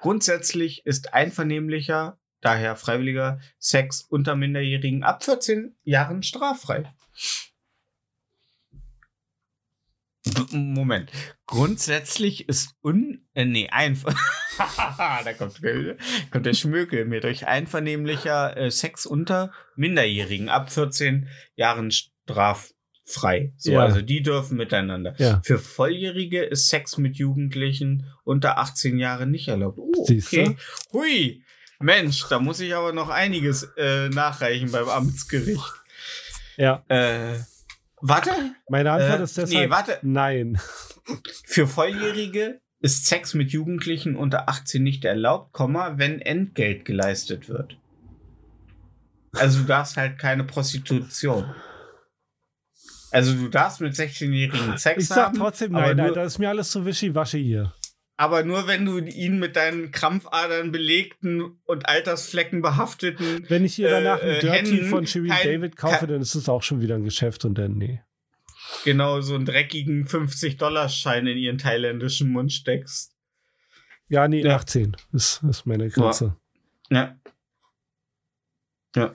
[0.00, 6.90] grundsätzlich ist einvernehmlicher, daher freiwilliger Sex unter Minderjährigen ab 14 Jahren straffrei.
[10.50, 11.10] Moment.
[11.46, 13.26] Grundsätzlich ist un.
[13.34, 14.14] Äh, nee, einfach.
[15.24, 15.60] da kommt,
[16.30, 17.46] kommt der Schmökel mir durch.
[17.46, 23.52] Einvernehmlicher äh, Sex unter Minderjährigen ab 14 Jahren straffrei.
[23.56, 23.80] So, Ja.
[23.80, 25.14] also die dürfen miteinander.
[25.18, 25.40] Ja.
[25.44, 29.78] Für Volljährige ist Sex mit Jugendlichen unter 18 Jahren nicht erlaubt.
[29.78, 30.56] Oh, okay.
[30.92, 31.42] Hui.
[31.80, 35.72] Mensch, da muss ich aber noch einiges äh, nachreichen beim Amtsgericht.
[36.56, 36.84] Ja.
[36.88, 37.38] Äh,
[38.02, 38.30] warte.
[38.68, 39.98] Meine Antwort Äh, ist deshalb nee, warte.
[40.02, 40.58] nein.
[41.46, 45.52] Für Volljährige ist Sex mit Jugendlichen unter 18 nicht erlaubt,
[45.98, 47.76] wenn Entgelt geleistet wird.
[49.34, 51.54] Also du darfst halt keine Prostitution.
[53.10, 55.38] Also du darfst mit 16-Jährigen Sex Ich sag haben.
[55.38, 57.72] trotzdem, nein, nein, das ist mir alles zu wischiwaschi hier.
[58.16, 63.88] Aber nur wenn du ihn mit deinen Krampfadern belegten und Altersflecken behafteten Wenn ich ihr
[63.90, 66.48] danach Äh, ein äh, Dirty Händen, von Shirin kein- David kaufe, kein- dann ist es
[66.48, 68.00] auch schon wieder ein Geschäft und dann, nee.
[68.84, 73.16] genau so einen dreckigen 50-Dollar-Schein in ihren thailändischen Mund steckst.
[74.08, 74.56] Ja, nee, Ja.
[74.56, 76.36] 18 ist, ist meine Grenze.
[76.90, 77.16] Ja.
[78.94, 79.14] Ja.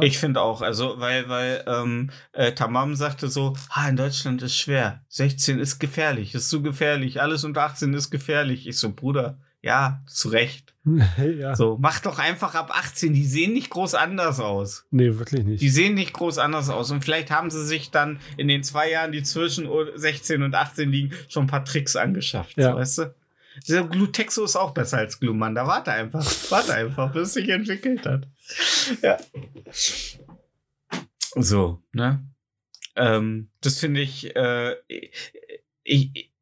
[0.00, 4.56] Ich finde auch, also, weil, weil ähm, äh, Tamam sagte so, ah, in Deutschland ist
[4.56, 5.04] schwer.
[5.08, 8.66] 16 ist gefährlich, ist zu gefährlich, alles unter 18 ist gefährlich.
[8.66, 10.74] Ich so, Bruder, ja, zu Recht.
[11.38, 11.54] ja.
[11.56, 14.86] So, mach doch einfach ab 18, die sehen nicht groß anders aus.
[14.90, 15.60] Nee, wirklich nicht.
[15.60, 16.90] Die sehen nicht groß anders aus.
[16.90, 20.90] Und vielleicht haben sie sich dann in den zwei Jahren, die zwischen 16 und 18
[20.90, 22.56] liegen, schon ein paar Tricks angeschafft.
[22.56, 22.72] Ja.
[22.72, 23.14] So, weißt du?
[23.66, 25.66] Dieser Glutexo ist auch besser als Glumanda.
[25.66, 26.24] Warte einfach.
[26.50, 28.28] Warte einfach, bis es sich entwickelt hat.
[29.02, 29.18] Ja.
[31.34, 32.26] So, ne?
[32.96, 36.32] Ähm, das finde ich, äh, ich,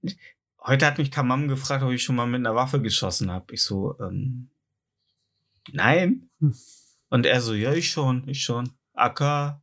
[0.00, 0.18] ich,
[0.60, 3.54] heute hat mich Tamam gefragt, ob ich schon mal mit einer Waffe geschossen habe.
[3.54, 4.50] Ich so, ähm,
[5.70, 6.28] nein.
[7.10, 8.70] Und er so, ja, ich schon, ich schon.
[8.94, 9.60] AK,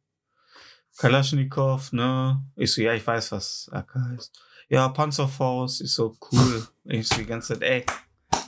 [0.97, 2.43] Kalaschnikow, ne?
[2.55, 4.41] Ich so, ja, ich weiß, was AK heißt.
[4.69, 5.81] Ja, Panzerfaust.
[5.81, 6.67] Ich so, cool.
[6.85, 7.85] Ich so die ganze Zeit, ey,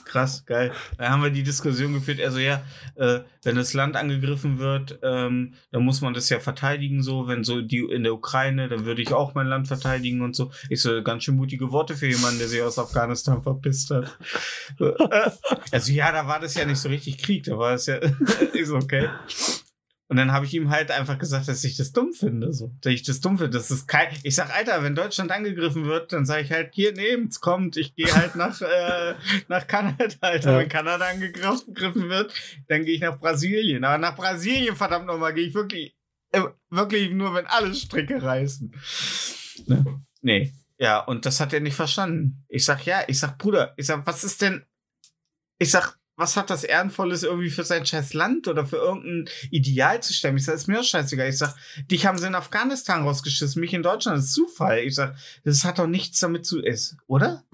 [0.04, 0.72] krass, geil.
[0.98, 2.62] Da haben wir die Diskussion geführt, also ja,
[2.96, 7.44] äh, wenn das Land angegriffen wird, ähm, dann muss man das ja verteidigen, so, wenn
[7.44, 10.52] so die in der Ukraine, dann würde ich auch mein Land verteidigen und so.
[10.68, 14.16] Ich so, ganz schön mutige Worte für jemanden, der sich aus Afghanistan verpisst hat.
[15.70, 17.96] Also ja, da war das ja nicht so richtig Krieg, da war es ja,
[18.52, 19.08] ist okay.
[20.12, 22.52] Und dann habe ich ihm halt einfach gesagt, dass ich das dumm finde.
[22.52, 22.70] So.
[22.82, 23.56] Dass ich das dumm finde.
[23.56, 24.08] Das ist kein.
[24.24, 27.78] Ich sag, Alter, wenn Deutschland angegriffen wird, dann sage ich halt, hier, nehmt's, kommt.
[27.78, 29.14] Ich gehe halt nach, äh,
[29.48, 30.52] nach Kanada, Alter.
[30.52, 30.58] Ja.
[30.58, 32.34] Wenn Kanada angegriffen wird,
[32.68, 33.84] dann gehe ich nach Brasilien.
[33.84, 35.96] Aber nach Brasilien, verdammt nochmal, gehe ich wirklich,
[36.32, 38.70] äh, wirklich nur, wenn alle Stricke reißen.
[39.64, 40.04] Ne?
[40.20, 40.52] Nee.
[40.76, 42.44] Ja, und das hat er nicht verstanden.
[42.48, 44.62] Ich sag, ja, ich sag, Bruder, ich sag, was ist denn.
[45.58, 50.02] Ich sag, was hat das Ehrenvolles irgendwie für sein scheiß Land oder für irgendein Ideal
[50.02, 50.36] zu stemmen?
[50.36, 51.28] Ich sag, ist mir auch scheißegal.
[51.28, 51.54] Ich sag,
[51.90, 54.18] dich haben sie in Afghanistan rausgeschissen, mich in Deutschland.
[54.18, 54.80] Das ist Zufall.
[54.80, 57.44] Ich sag, das hat doch nichts damit zu ist, oder?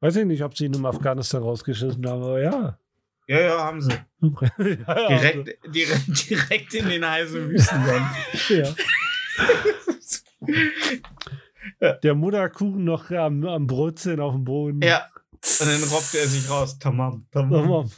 [0.00, 2.78] Weiß ich nicht, ob sie ihn in Afghanistan rausgeschissen haben, aber ja.
[3.26, 3.92] Ja, ja, haben sie.
[4.20, 8.06] ja Direkt, direkt, direkt in den heißen Wüstenland.
[8.48, 8.74] Ja.
[12.02, 14.80] Der Mutterkuchen noch am, am Brotzeln auf dem Boden.
[14.82, 15.06] ja.
[15.60, 16.78] Und dann robbt er sich raus.
[16.78, 17.62] Tamam, tamam.
[17.62, 17.90] Tamam.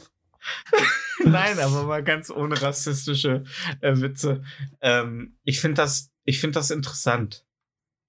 [1.23, 3.43] Nein, aber mal ganz ohne rassistische
[3.81, 4.43] äh, Witze.
[4.81, 7.45] Ähm, ich finde das, ich finde das interessant.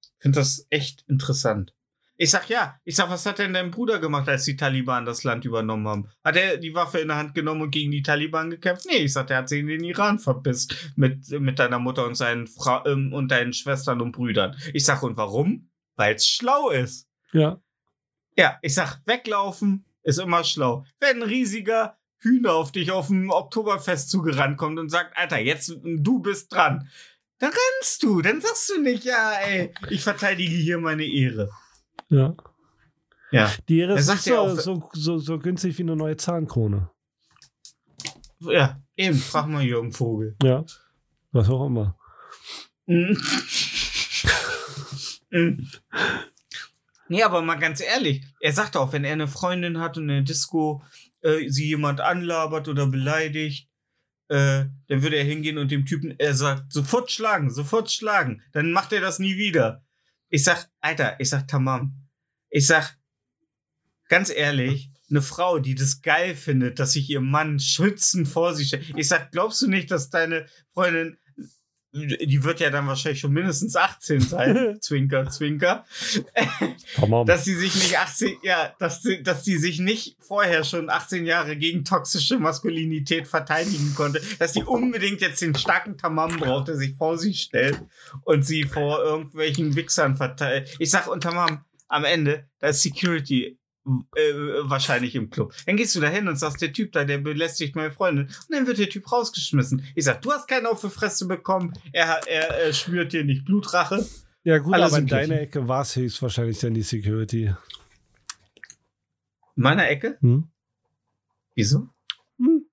[0.00, 1.74] Ich finde das echt interessant.
[2.16, 5.24] Ich sag ja, ich sag, was hat denn dein Bruder gemacht, als die Taliban das
[5.24, 6.08] Land übernommen haben?
[6.22, 8.86] Hat er die Waffe in der Hand genommen und gegen die Taliban gekämpft?
[8.86, 12.14] Nee, ich sag, der hat sich in den Iran verpisst mit, mit deiner Mutter und
[12.14, 14.56] seinen Fra ähm, und deinen Schwestern und Brüdern.
[14.72, 15.70] Ich sag, und warum?
[15.96, 17.08] Weil es schlau ist.
[17.32, 17.60] Ja.
[18.36, 20.84] Ja, ich sag, weglaufen ist immer schlau.
[21.00, 25.74] Wenn ein riesiger Hühner auf dich auf dem Oktoberfest zugerannt kommt und sagt, Alter, jetzt
[25.84, 26.88] du bist dran,
[27.38, 28.22] dann rennst du.
[28.22, 31.50] Dann sagst du nicht, ja, ey, ich verteidige hier meine Ehre.
[32.08, 32.34] Ja.
[33.32, 33.50] Ja.
[33.68, 36.90] Die Ehre ist sagt so, so, so, so günstig wie eine neue Zahnkrone.
[38.40, 40.36] Ja, eben, frag mal Jürgen Vogel.
[40.42, 40.64] Ja.
[41.32, 41.96] Was auch immer.
[42.86, 43.16] Mhm.
[45.34, 45.66] Mhm.
[47.08, 50.08] Nee, aber mal ganz ehrlich, er sagt auch, wenn er eine Freundin hat und in
[50.08, 50.82] der Disco
[51.20, 53.68] äh, sie jemand anlabert oder beleidigt,
[54.28, 58.42] äh, dann würde er hingehen und dem Typen, er sagt, sofort schlagen, sofort schlagen.
[58.52, 59.84] Dann macht er das nie wieder.
[60.28, 62.08] Ich sag, Alter, ich sag Tamam.
[62.48, 62.96] Ich sag,
[64.08, 68.68] ganz ehrlich, eine Frau, die das geil findet, dass sich ihr Mann schützend vor sich
[68.68, 68.94] stellt.
[68.96, 71.18] Ich sag, glaubst du nicht, dass deine Freundin,
[71.92, 75.84] die wird ja dann wahrscheinlich schon mindestens 18 sein, Zwinker, Zwinker,
[76.94, 77.26] Tamam.
[77.26, 81.26] dass sie sich nicht 18, ja, dass sie, dass die sich nicht vorher schon 18
[81.26, 86.76] Jahre gegen toxische Maskulinität verteidigen konnte, dass die unbedingt jetzt den starken Tamam braucht, der
[86.76, 87.78] sich vor sie stellt
[88.24, 90.74] und sie vor irgendwelchen Wichsern verteilt.
[90.78, 94.20] Ich sag, und Tamam, am Ende, da ist Security äh,
[94.62, 95.54] wahrscheinlich im Club.
[95.66, 98.26] Dann gehst du da hin und sagst, der Typ da, der belästigt meine Freundin.
[98.26, 99.84] Und dann wird der Typ rausgeschmissen.
[99.94, 101.72] Ich sag, du hast keinen auf die Fresse bekommen.
[101.92, 104.06] Er, er, er schwört dir nicht Blutrache.
[104.44, 107.54] ja, gut, alle aber in deiner Ecke war es höchstwahrscheinlich dann die Security.
[109.56, 110.16] In meiner Ecke?
[110.20, 110.48] Hm?
[111.54, 111.88] Wieso?
[112.38, 112.66] Hm.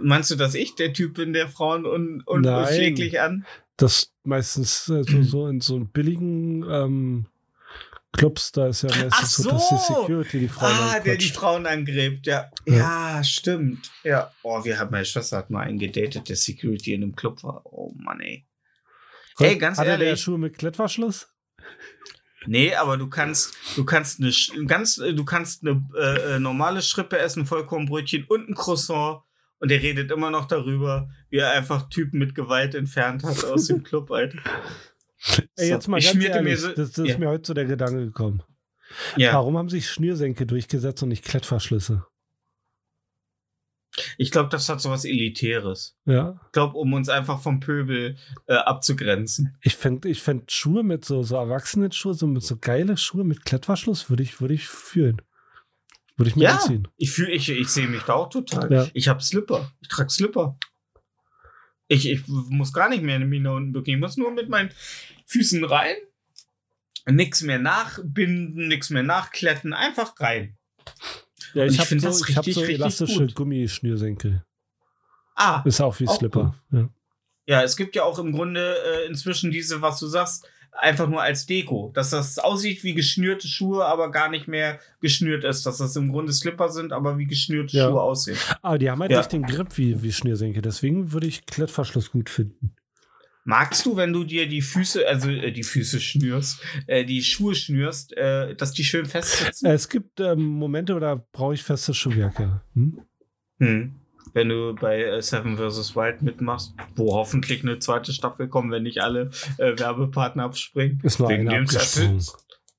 [0.00, 2.62] Meinst du, dass ich der Typ bin, der Frauen un un Nein.
[2.62, 3.44] unpfleglich an?
[3.76, 7.26] Das meistens äh, so, so in so billigen ähm,
[8.12, 10.00] Clubs, da ist ja meistens so, dass die so.
[10.00, 11.28] Security die Frauen Ah, der die.
[11.28, 12.50] Frauen angrebt, ja.
[12.66, 13.90] Ja, stimmt.
[14.02, 14.32] Ja.
[14.42, 17.62] Oh, wir haben meine Schwester hat mal einen gedatet, der Security in einem Club war.
[17.64, 18.46] Oh Mann, ey.
[19.38, 20.20] Ey, ganz der ehrlich.
[20.20, 21.28] Schuhe mit Klettverschluss?
[22.46, 24.32] Nee, aber du kannst, du kannst eine
[24.66, 29.22] ganz, äh, du kannst eine äh, äh, normale Schrippe essen, Vollkornbrötchen und ein Croissant.
[29.58, 33.66] Und er redet immer noch darüber, wie er einfach Typen mit Gewalt entfernt hat aus
[33.66, 34.38] dem Club, Alter.
[35.56, 37.12] Ey, So, jetzt mal ich ganz ehrlich, so- das, das ja.
[37.14, 38.42] ist mir heute so der Gedanke gekommen.
[39.16, 42.04] Ja, Warum haben sich Schnürsenkel durchgesetzt und nicht Klettverschlüsse?
[44.18, 45.96] ich glaube, das hat sowas Elitäres.
[46.06, 46.40] Ja.
[46.46, 48.16] Ich glaube, um uns einfach vom Pöbel
[48.46, 49.56] äh, abzugrenzen.
[49.62, 53.44] Ich fände ich fänd Schuhe mit so, so Erwachsenen-Schuhe, so mit so geile Schuhe mit
[53.44, 55.20] Klettverschluss, würde ich, würde ich fühlen.
[56.16, 56.86] Würde ich mir Ja, anziehen.
[56.96, 58.72] ich ich, ich sehe mich da auch total.
[58.72, 58.86] Ja.
[58.94, 59.70] Ich habe Slipper.
[59.80, 60.56] Ich trage Slipper.
[61.90, 63.90] Ich, ich muss gar nicht mehr in mich nach unten bücken.
[63.94, 64.70] Ich muss nur mit meinen
[65.26, 65.96] Füßen rein.
[67.06, 69.72] Nix mehr nachbinden, nix mehr nachkletten.
[69.72, 70.56] Einfach rein.
[71.52, 73.34] Ja, ich ich habe find so, das ich hab richtig, so richtig elastische gut.
[73.34, 74.44] Gummischnürsenkel.
[75.34, 76.54] Ah, Ist auch wie Auch Slipper.
[76.70, 76.88] Ja.
[77.46, 81.22] ja, es gibt ja auch im Grunde äh, inzwischen diese, was du sagst, einfach nur
[81.22, 81.90] als Deko.
[81.94, 85.66] Dass das aussieht wie geschnürte Schuhe, aber gar nicht mehr geschnürt ist.
[85.66, 87.88] Dass das im Grunde Slipper sind, aber wie geschnürte Ja.
[87.88, 88.38] Schuhe aussehen.
[88.62, 89.18] Aber die haben halt Ja.
[89.18, 90.62] nicht den Grip wie, wie Schnürsenkel.
[90.62, 92.74] Deswegen würde ich Klettverschluss gut finden.
[93.44, 97.54] Magst du, wenn du dir die Füße, also äh, die Füße schnürst, äh, die Schuhe
[97.54, 99.66] schnürst, äh, dass die schön fest sitzen?
[99.66, 102.38] Äh, Es gibt ähm, Momente, da brauche ich festes Schuhwerk.
[102.38, 102.62] Ja.
[102.74, 103.00] Hm?
[103.58, 103.94] Hm.
[104.32, 105.96] Wenn du bei äh, Seven vs.
[105.96, 111.00] Wild mitmachst, wo hoffentlich eine zweite Staffel kommt, wenn nicht alle äh, Werbepartner abspringen.
[111.02, 111.66] Ist nur Wegen dem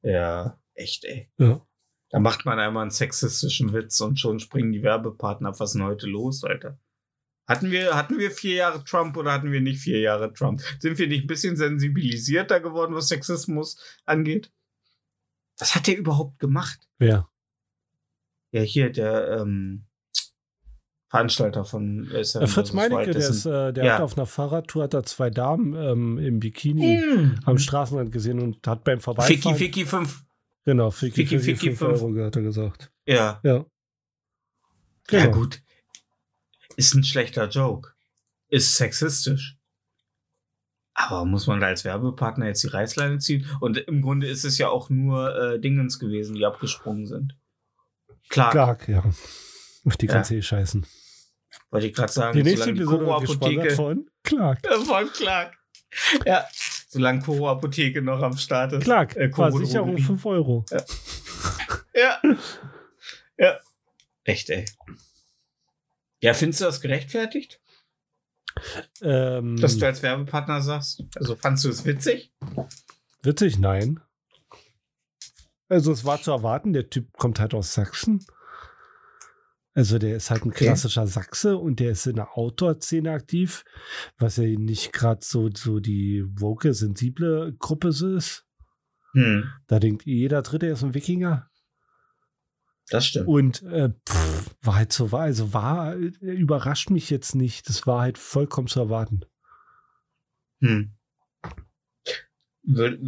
[0.02, 1.30] Ja, echt, ey.
[1.38, 1.66] Ja.
[2.10, 5.60] Da macht man einmal einen sexistischen Witz und schon springen die Werbepartner ab.
[5.60, 6.78] Was ist denn heute los, Alter?
[7.48, 10.62] Hatten wir, hatten wir vier Jahre Trump oder hatten wir nicht vier Jahre Trump?
[10.80, 14.52] Sind wir nicht ein bisschen sensibilisierter geworden, was Sexismus angeht?
[15.58, 16.88] Was hat der überhaupt gemacht?
[16.98, 17.30] Wer?
[18.52, 19.86] Ja, hier, der ähm,
[21.12, 22.72] Veranstalter von Seven Äh, Fritz.
[22.72, 23.94] Meinecke, der, ist, äh, der ja.
[23.96, 27.40] hat auf einer Fahrradtour hat er zwei Damen ähm, im Bikini Hm.
[27.44, 29.56] am Straßenrand gesehen und hat beim Ficky Vorbeifahren...
[29.58, 30.24] Ficky 5.
[30.64, 32.02] Genau, Ficky, Ficky, Ficky, Ficky 5 fünf.
[32.18, 32.92] Euro, hat er gesagt.
[33.06, 33.42] Ja.
[33.44, 33.66] Ja.
[35.10, 35.32] Ja, Genau.
[35.38, 35.62] gut.
[36.78, 37.92] Ist ein schlechter Joke.
[38.48, 39.58] Ist sexistisch.
[40.94, 43.46] Aber muss man da als Werbepartner jetzt die Reißleine ziehen?
[43.60, 47.36] Und im Grunde ist es ja auch nur äh, Dingens gewesen, die abgesprungen sind.
[48.30, 49.04] Klar, Clark, ja.
[49.84, 50.14] Auf die Ja.
[50.14, 50.42] ganze ja.
[50.42, 50.86] scheißen.
[51.70, 54.60] Wollte ich gerade sagen, Die nächste solange die Koro-Apotheke von Clark.
[54.86, 55.58] Von Clark.
[56.26, 56.46] Ja,
[56.90, 58.84] solange Koro-Apotheke noch am Start ist.
[58.84, 60.04] Clark, Äh, Versicherung Drogerie.
[60.04, 60.66] 5 Euro.
[61.94, 62.22] Ja.
[63.38, 63.60] Ja.
[64.24, 64.66] Echt, ey.
[66.22, 67.60] Ja, findest du das gerechtfertigt?
[69.02, 71.04] Ähm, dass du als Werbepartner sagst?
[71.16, 72.32] Also fandst du es witzig?
[73.24, 74.00] witzig, nein.
[75.70, 78.26] Also es war zu erwarten, der Typ kommt halt aus Sachsen.
[79.74, 80.66] Also der ist halt ein Okay.
[80.66, 83.64] klassischer Sachse und der ist in der Outdoor-Szene aktiv,
[84.18, 88.46] was ja nicht gerade so, so die woke, sensible Gruppe so ist.
[89.14, 91.50] Hm, Da denkt jeder Dritte, er ist ein Wikinger.
[92.90, 93.28] das stimmt.
[93.30, 97.70] Und äh, pff, war halt so, war, also war, äh, überrascht mich jetzt nicht.
[97.70, 99.22] Das war halt vollkommen zu erwarten.
[100.60, 100.94] Hm.
[102.64, 103.00] Wür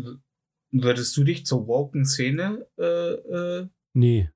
[0.71, 2.83] würdest du dich zur woken Szene äh,
[3.13, 4.31] äh, Nee,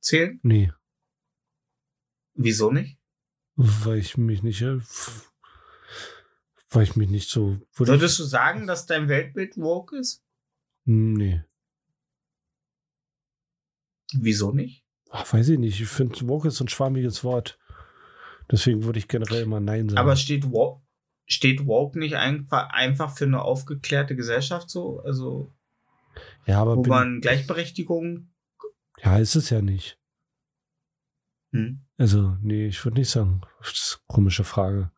[0.00, 0.38] zählen?
[0.42, 0.72] nee.
[2.42, 2.96] Wieso nicht?
[3.56, 4.80] Weil ich mich nicht, äh,
[6.70, 10.24] weil ich mich nicht so, würde Würdest du sagen, dass dein Weltbild woke ist?
[10.84, 11.44] nee.
[14.12, 14.84] Wieso nicht?
[15.10, 15.80] Ach, weiß ich nicht.
[15.80, 17.58] Ich finde, woke ist ein schwammiges Wort.
[18.50, 20.00] Deswegen würde ich generell immer Nein sagen.
[20.00, 20.82] Aber steht woke,
[21.26, 25.00] steht woke nicht einfach, einfach für eine aufgeklärte Gesellschaft so?
[25.00, 25.52] Also,
[26.46, 28.32] ja, aber wo bin, man Gleichberechtigung.
[28.98, 30.00] ja, ist es ja nicht.
[31.52, 31.84] Hm.
[32.00, 33.42] Also, nee, ich würde nicht sagen.
[33.58, 34.90] Das ist eine komische Frage.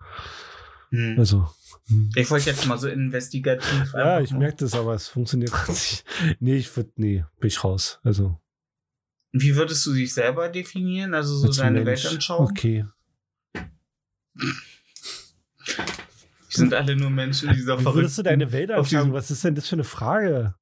[0.90, 1.16] Hm.
[1.18, 1.48] Also.
[1.88, 2.10] hm.
[2.14, 3.92] Ich wollte jetzt mal so investigativ.
[3.92, 6.04] Ja, ich merke das, aber es funktioniert nicht.
[6.38, 7.98] Nee, ich würde, nee, bin ich raus.
[8.04, 8.40] Also,
[9.32, 11.12] Wie würdest du dich selber definieren?
[11.12, 12.04] Also so deine Mensch.
[12.04, 12.46] Weltanschauung?
[12.46, 12.86] Okay.
[14.34, 14.54] Wir
[16.50, 19.12] sind alle nur Menschen, die dieser Wie würdest du deine Welt anschauen?
[19.12, 20.54] Was ist denn das für eine Frage?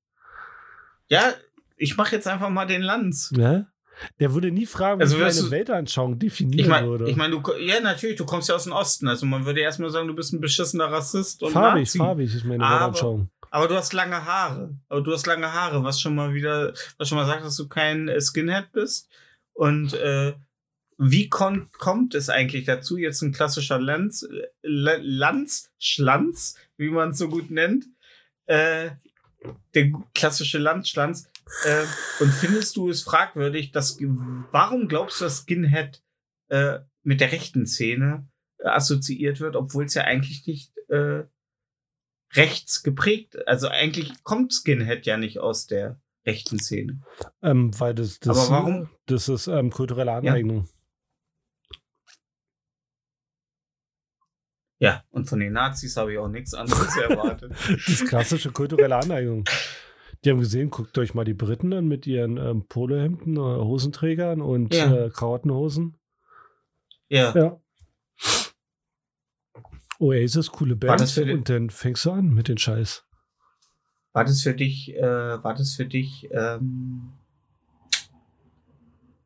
[1.09, 1.35] Ja,
[1.77, 3.31] ich mache jetzt einfach mal den Lanz.
[3.33, 3.70] Ne?
[4.19, 7.09] Der würde nie fragen, wie Also würdest meine du- Weltanschauung definieren Ich meine, würde.
[7.11, 9.09] ich mein, du, ja, natürlich, du kommst ja aus dem Osten.
[9.09, 11.99] Also man würde erstmal sagen, du bist ein beschissener Rassist und farbig, Nazi.
[11.99, 13.31] farbig ist meine Aber- Weltanschauung.
[13.53, 14.71] Aber du hast lange Haare.
[14.89, 17.67] Aber du hast lange Haare, was schon mal wieder, was schon mal sagt, dass du
[17.69, 19.09] kein Skinhead bist.
[19.55, 20.35] Und äh,
[20.99, 24.27] wie kon kommt es eigentlich dazu, jetzt ein klassischer Lanz,
[24.63, 27.87] La- Lanz, Schlanz, wie man es so gut nennt,
[28.47, 28.91] äh,
[29.75, 31.29] der klassische Landschlanz.
[31.65, 31.85] Äh,
[32.21, 36.03] und findest du es fragwürdig, dass warum glaubst du, dass Skinhead
[36.49, 38.29] äh, mit der rechten Szene
[38.59, 41.25] äh, assoziiert wird, obwohl es ja eigentlich nicht äh,
[42.35, 47.01] rechts geprägt, also eigentlich kommt Skinhead ja nicht aus der rechten Szene.
[47.43, 48.91] Ähm, weil das, das, Aber warum?
[49.07, 50.69] das ist ähm, kulturelle Aneignung.
[54.79, 57.53] Ja, und von den Nazis habe ich auch nichts anderes erwartet.
[57.53, 59.45] Das ist klassische kulturelle Aneignung.
[60.25, 64.43] Die haben gesehen, guckt euch mal die Briten an mit ihren ähm, Polohemden, äh, Hosenträgern
[64.43, 64.93] und Ja.
[64.93, 65.99] äh, Krawattenhosen.
[67.09, 67.35] Ja.
[67.35, 67.61] Ja.
[69.99, 71.17] Oasis, coole Band.
[71.19, 73.05] Und dann fängst du an mit den Scheiß.
[74.13, 77.13] War das für dich, äh, war das für dich, ähm,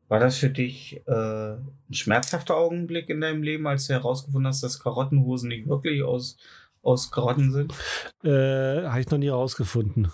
[0.07, 4.61] war das für dich äh, ein schmerzhafter Augenblick in deinem Leben, als du herausgefunden hast,
[4.63, 6.37] dass Karottenhosen nicht wirklich aus,
[6.83, 7.73] aus Karotten sind?
[8.23, 10.11] Äh, Habe ich noch nie rausgefunden.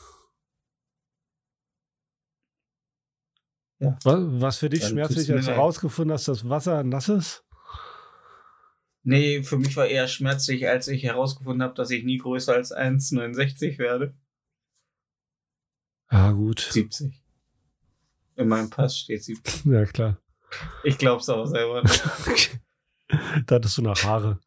[3.82, 3.98] Ja.
[4.04, 5.60] Was, was für dich Dann schmerzlich, tut's mir als du leid.
[5.60, 7.44] rausgefunden hast, dass Wasser nass ist?
[9.04, 12.72] Nee, für mich war eher schmerzlich, als ich herausgefunden habe, dass ich nie größer als
[12.72, 14.14] 1,69 werde.
[16.12, 16.60] Ja, gut.
[16.60, 17.20] 70.
[18.36, 19.66] In meinem Pass steht 70.
[19.66, 20.18] Ja, klar.
[20.84, 22.60] Ich glaub's aber selber nicht.
[23.48, 24.40] da hattest du noch Haare.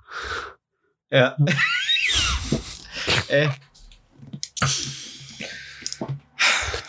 [1.11, 1.37] Ja.
[3.29, 3.49] äh,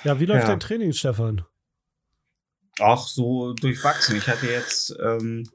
[0.03, 0.49] Ja, wie läuft Ja.
[0.49, 1.43] dein Training, Stefan?
[2.79, 4.17] Auch so durchwachsen.
[4.17, 5.49] Ich hatte jetzt, ähm,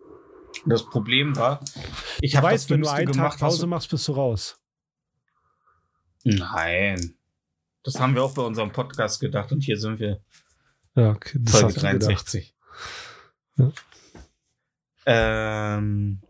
[0.66, 1.64] das Problem war,
[2.20, 4.58] ich habe das wenn du einen Tag gemacht, was Pause machst, bist du raus.
[6.24, 7.14] Nein.
[7.82, 10.20] Das haben wir auch bei unserem Podcast gedacht und hier sind wir.
[10.94, 12.02] Ja, okay, das Folge hast du gedacht.
[12.02, 12.54] 63.
[13.56, 13.72] Ja.
[15.06, 16.20] Ähm,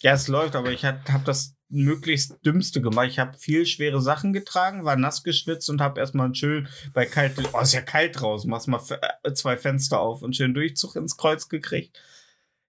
[0.00, 3.08] ja, es läuft, aber ich habe das möglichst dümmste gemacht.
[3.08, 7.34] Ich habe viel schwere Sachen getragen, war nass geschwitzt und habe erstmal schön bei kalt,
[7.52, 8.80] oh, ist ja kalt draußen, machst mal
[9.22, 12.00] äh, zwei Fenster auf und schön Durchzug ins Kreuz gekriegt.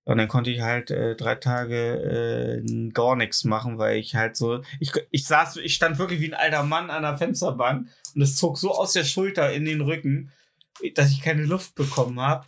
[0.10, 4.36] Und dann konnte ich halt äh, drei Tage äh, gar nichts machen, weil ich halt
[4.36, 8.22] so, ich, ich saß, ich stand wirklich wie ein alter Mann an der Fensterbank und
[8.22, 10.32] es zog so aus der Schulter in den Rücken,
[10.96, 12.48] dass ich keine Luft bekommen habe.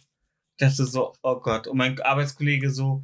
[0.57, 1.67] Dachte so, oh Gott.
[1.67, 3.03] Und mein Arbeitskollege so,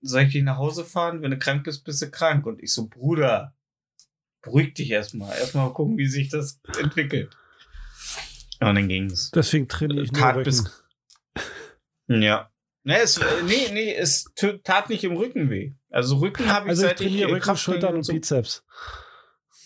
[0.00, 1.22] soll ich dich nach Hause fahren?
[1.22, 2.46] Wenn du krank bist, bist du krank.
[2.46, 3.54] Und ich so, Bruder,
[4.42, 5.36] beruhig dich erstmal.
[5.38, 7.36] Erstmal gucken, wie sich das entwickelt.
[8.60, 9.30] Und dann ging's.
[9.32, 10.44] Deswegen trainiere ich nur Tat Rücken.
[10.44, 10.84] bis-
[12.08, 12.50] Ja.
[12.84, 14.26] Nee, es, nee, nee, es
[14.62, 15.72] tat nicht im Rücken weh.
[15.90, 18.64] Also Rücken habe ich Also seit ich trainiere äh, Rücken, Krafttraining Schultern und so- Bizeps.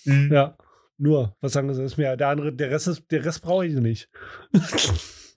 [0.04, 0.32] Hm.
[0.32, 0.56] Ja,
[0.96, 1.36] nur.
[1.40, 4.08] Was sagen Sie, ist mir der andere, der Rest ist, der Rest brauche ich nicht.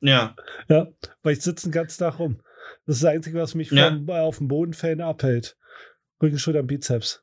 [0.02, 0.36] ja.
[0.70, 0.88] Ja,
[1.24, 2.40] weil ich sitze den ganzen Tag rum.
[2.86, 3.90] Das ist das Einzige, was mich Ja.
[3.90, 5.56] vom, auf dem Boden fällen abhält.
[6.22, 7.22] Rücken, Schultern, Bizeps.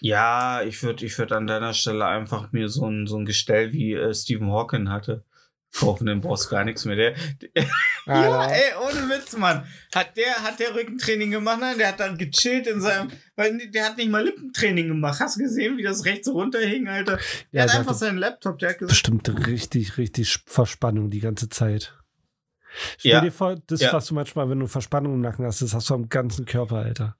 [0.00, 3.72] Ja, ich würde ich würd an deiner Stelle einfach mir so ein, so ein Gestell
[3.72, 5.24] wie äh, Stephen Hawking hatte.
[5.76, 6.96] Kaufen, dann brauchst du gar nichts mehr.
[6.96, 7.14] Der,
[8.06, 8.54] ja, Alter.
[8.54, 9.66] ey, ohne Witz, Mann.
[9.94, 11.58] Hat der, hat der Rückentraining gemacht?
[11.60, 15.20] Nein, der hat dann gechillt in seinem, weil der hat nicht mal Lippentraining gemacht.
[15.20, 17.16] Hast du gesehen, wie das rechts so runterhing, Alter?
[17.16, 17.20] Der
[17.52, 21.20] Ja, hat der einfach hatte seinen Laptop, der hat gesagt, bestimmt richtig, richtig Verspannung die
[21.20, 21.94] ganze Zeit.
[22.98, 23.20] Stell Ja.
[23.20, 23.92] dir vor, das, Ja.
[23.92, 26.76] was du manchmal, wenn du Verspannung im Nacken hast, das hast du am ganzen Körper,
[26.76, 27.16] Alter.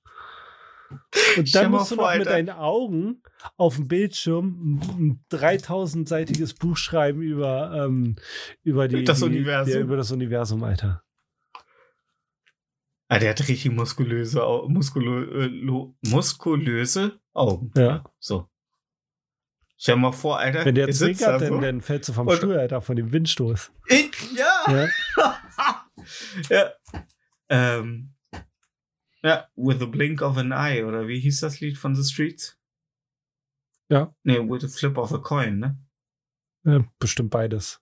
[1.36, 2.30] Und dann musst du noch mit Alter.
[2.30, 3.20] deinen Augen
[3.56, 8.14] auf dem Bildschirm ein 3000-seitiges Buch schreiben über, ähm,
[8.62, 9.74] über die, Das die, Universum.
[9.74, 11.02] Ja, über das Universum, Alter.
[13.08, 17.72] ah, der hat richtig muskulöse, muskulö, äh, muskulöse Augen.
[17.76, 18.04] Ja.
[18.18, 18.48] So.
[19.78, 20.64] Stell dir mal vor, Alter.
[20.64, 21.60] Wenn der zwinkert, da dann, so.
[21.60, 23.70] dann fällst du vom Und- Stuhl, Alter, von dem Windstoß.
[23.88, 24.55] Ich, ja.
[24.66, 24.88] Ja.
[26.50, 26.72] ja.
[27.48, 28.14] Ähm,
[29.22, 32.58] ja, With a Blink of an Eye, oder wie hieß das Lied von The Streets?
[33.88, 34.14] Ja.
[34.24, 35.78] Nee, With a Flip of a Coin, ne?
[36.64, 37.80] ja bestimmt beides.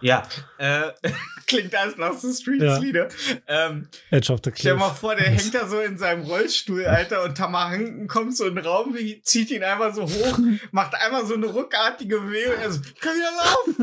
[0.00, 0.26] Ja,
[0.58, 0.90] äh,
[1.46, 2.78] klingt alles nach The Streets Ja.
[2.78, 3.08] Lieder.
[3.46, 4.60] Ähm, Edge of the Cliff.
[4.60, 8.36] stell dir mal vor, der hängt da so in seinem Rollstuhl, Alter, und Tamahanken kommt
[8.36, 10.38] so in den Raum, zieht ihn einfach so hoch,
[10.72, 13.30] macht einmal so eine rückartige Bewegung, also, ich kann wieder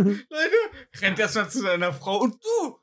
[0.04, 2.78] laufen, Leute, rennt erstmal zu seiner Frau und du,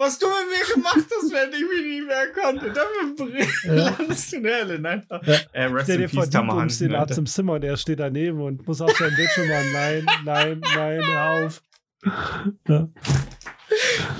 [0.00, 0.36] was du mit
[0.68, 3.96] mir gemacht hast, wenn ich mich nicht mehr konnte, dafür Ja.
[3.98, 4.78] landest du in der Hölle.
[4.78, 5.18] Nein, Ja.
[5.52, 8.40] äh, rest Stell dir vor, du bummst den Arzt im Zimmer und er steht daneben
[8.40, 9.72] und muss auf seinem Bildschirm machen.
[9.72, 11.62] Nein, nein, nein, hör auf.
[12.02, 12.88] Ja.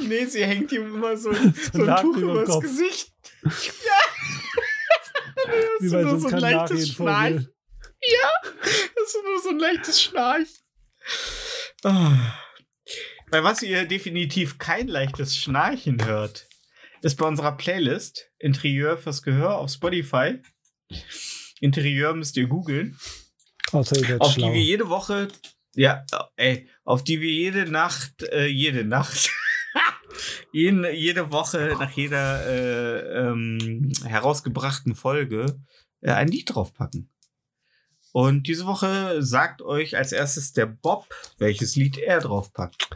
[0.00, 1.32] Nee, sie hängt ihm immer so,
[1.72, 2.62] so ein Tuch übers Kopf.
[2.62, 3.12] Gesicht.
[3.86, 3.94] Ja.
[5.78, 7.48] Das ist nur so ein leichtes Schnarchen.
[7.48, 7.54] Kanarienvogel.
[8.96, 10.46] Das ist nur so ein leichtes Schnarchen.
[11.84, 12.34] Ah.
[13.30, 16.48] Bei was ihr definitiv kein leichtes Schnarchen hört,
[17.02, 20.40] ist bei unserer Playlist Interieur fürs Gehör auf Spotify.
[21.60, 22.98] Interieur müsst ihr googeln.
[23.72, 24.48] Außer ihr seid Auf schlau.
[24.48, 25.28] die wir jede Woche
[25.74, 26.04] Ja,
[26.36, 29.30] ey, auf die wir jede Nacht, äh, jede Nacht,
[30.52, 35.60] jede, jede Woche nach jeder äh, ähm, herausgebrachten Folge
[36.00, 37.10] äh, ein Lied draufpacken.
[38.12, 42.88] Und diese Woche sagt euch als erstes der Bob, welches Lied er draufpackt.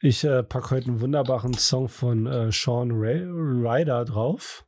[0.00, 4.64] Ich äh, packe heute einen wunderbaren Song von äh, Sean Ray Ryder drauf.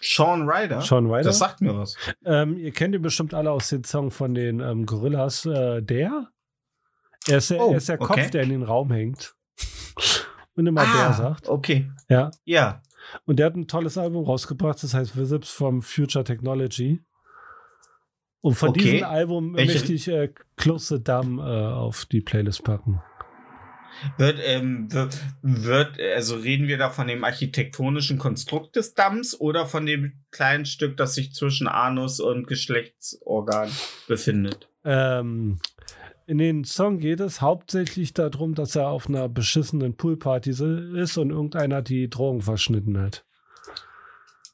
[0.00, 0.80] Sean Ryder.
[0.80, 1.24] Sean Ryder.
[1.24, 1.96] Das sagt mir was.
[2.24, 5.44] Ähm, ihr kennt ihn bestimmt alle aus dem Song von den ähm, Gorillas.
[5.46, 6.28] Äh, der?
[7.28, 8.30] Er ist, der- Oh, er ist der Kopf, okay.
[8.30, 9.34] der in den Raum hängt.
[10.54, 11.48] Und immer der sagt.
[11.48, 11.90] okay.
[12.08, 12.30] Ja.
[12.44, 12.82] Ja.
[13.24, 17.02] Und der hat ein tolles Album rausgebracht, das heißt Visits from Future Technology.
[18.42, 18.80] Und von Okay.
[18.92, 23.02] diesem Album Welche- möchte ich äh, Close the Dam äh, auf die Playlist packen.
[24.16, 29.66] Wird, ähm, wird, wird, also reden wir da von dem architektonischen Konstrukt des Damms oder
[29.66, 33.70] von dem kleinen Stück, das sich zwischen Anus und Geschlechtsorgan
[34.08, 34.68] befindet?
[34.84, 35.58] Ähm,
[36.26, 41.30] in den Song geht es hauptsächlich darum, dass er auf einer beschissenen Poolparty ist und
[41.30, 43.24] irgendeiner die Drogen verschnitten hat.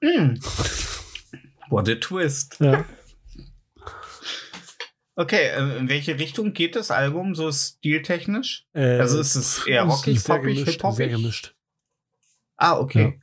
[0.00, 0.38] Hm.
[1.68, 2.58] What a twist.
[2.60, 2.84] Ja.
[5.18, 8.66] Okay, in welche Richtung geht das Album so stiltechnisch?
[8.74, 10.96] Äh, Also ist es eher rockig, poppig, gemischt, hip-hoppig?
[10.96, 11.54] Sehr gemischt.
[12.58, 13.20] Ah, okay.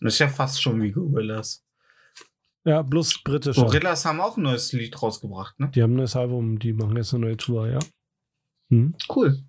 [0.00, 1.62] Das ist ja fast schon wie Gorillas.
[2.64, 3.62] Ja, bloß britischer.
[3.62, 5.70] Gorillas haben auch ein neues Lied rausgebracht, ne?
[5.74, 7.78] Die haben das Album, die machen jetzt eine neue Tour, ja.
[8.70, 8.94] Hm.
[9.14, 9.42] Cool.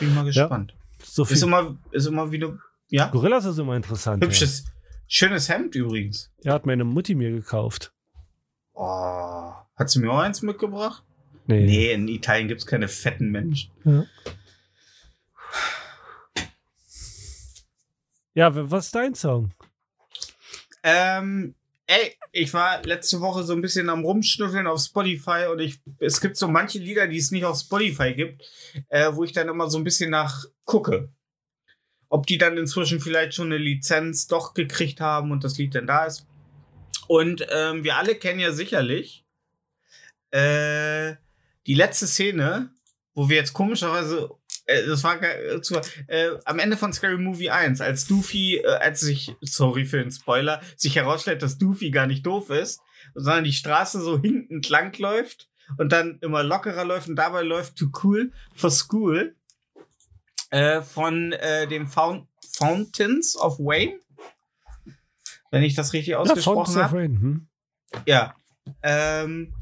[0.00, 0.76] Bin mal gespannt.
[1.02, 1.42] So Ist viel.
[1.44, 3.08] immer, ist immer wieder, ja?
[3.08, 4.22] Gorillas ist immer interessant.
[4.22, 4.28] Ja.
[4.28, 4.64] Hübsches,
[5.06, 6.30] schönes Hemd übrigens.
[6.42, 7.92] Er hat meine Mutti mir gekauft.
[8.78, 11.02] Oh, hat sie mir auch eins mitgebracht?
[11.46, 11.64] Nee.
[11.64, 13.70] Nee, in Italien gibt es keine fetten Menschen.
[18.34, 19.52] Ja, w- was ist dein Song?
[20.82, 21.54] Ähm,
[21.86, 26.20] ey, ich war letzte Woche so ein bisschen am Rumschnüffeln auf Spotify und ich, es
[26.20, 28.42] gibt so manche Lieder, die es nicht auf Spotify gibt,
[28.88, 31.08] äh, wo ich dann immer so ein bisschen nach gucke.
[32.08, 35.86] Ob die dann inzwischen vielleicht schon eine Lizenz doch gekriegt haben und das Lied dann
[35.86, 36.26] da ist.
[37.08, 39.24] Und ähm, wir alle kennen ja sicherlich
[40.30, 41.14] äh,
[41.66, 42.70] die letzte Szene,
[43.14, 44.30] wo wir jetzt komischerweise,
[44.66, 45.18] äh, das war
[45.62, 49.98] zu, äh, am Ende von Scary Movie 1, als Doofy, äh, als sich, sorry für
[49.98, 52.80] den Spoiler, sich herausstellt, dass Doofy gar nicht doof ist,
[53.14, 57.76] sondern die Straße so hinkend lang läuft und dann immer lockerer läuft und dabei läuft
[57.76, 59.34] Too Cool for School
[60.50, 63.98] äh, von äh, den Foun Fountains of Wayne.
[65.50, 67.02] Wenn ich das richtig Ja, ausgesprochen of habe.
[67.02, 67.48] Hm?
[68.06, 68.34] Ja.
[68.82, 69.52] Ähm,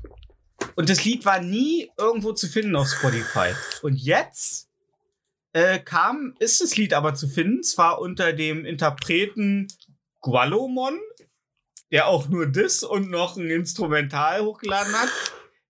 [0.76, 3.54] und das Lied war nie irgendwo zu finden auf Spotify.
[3.82, 4.68] Und jetzt
[5.52, 9.68] äh, kam, ist das Lied aber zu finden, zwar unter dem Interpreten
[10.20, 10.98] Gualomon,
[11.92, 15.10] der auch nur das und noch ein Instrumental hochgeladen hat.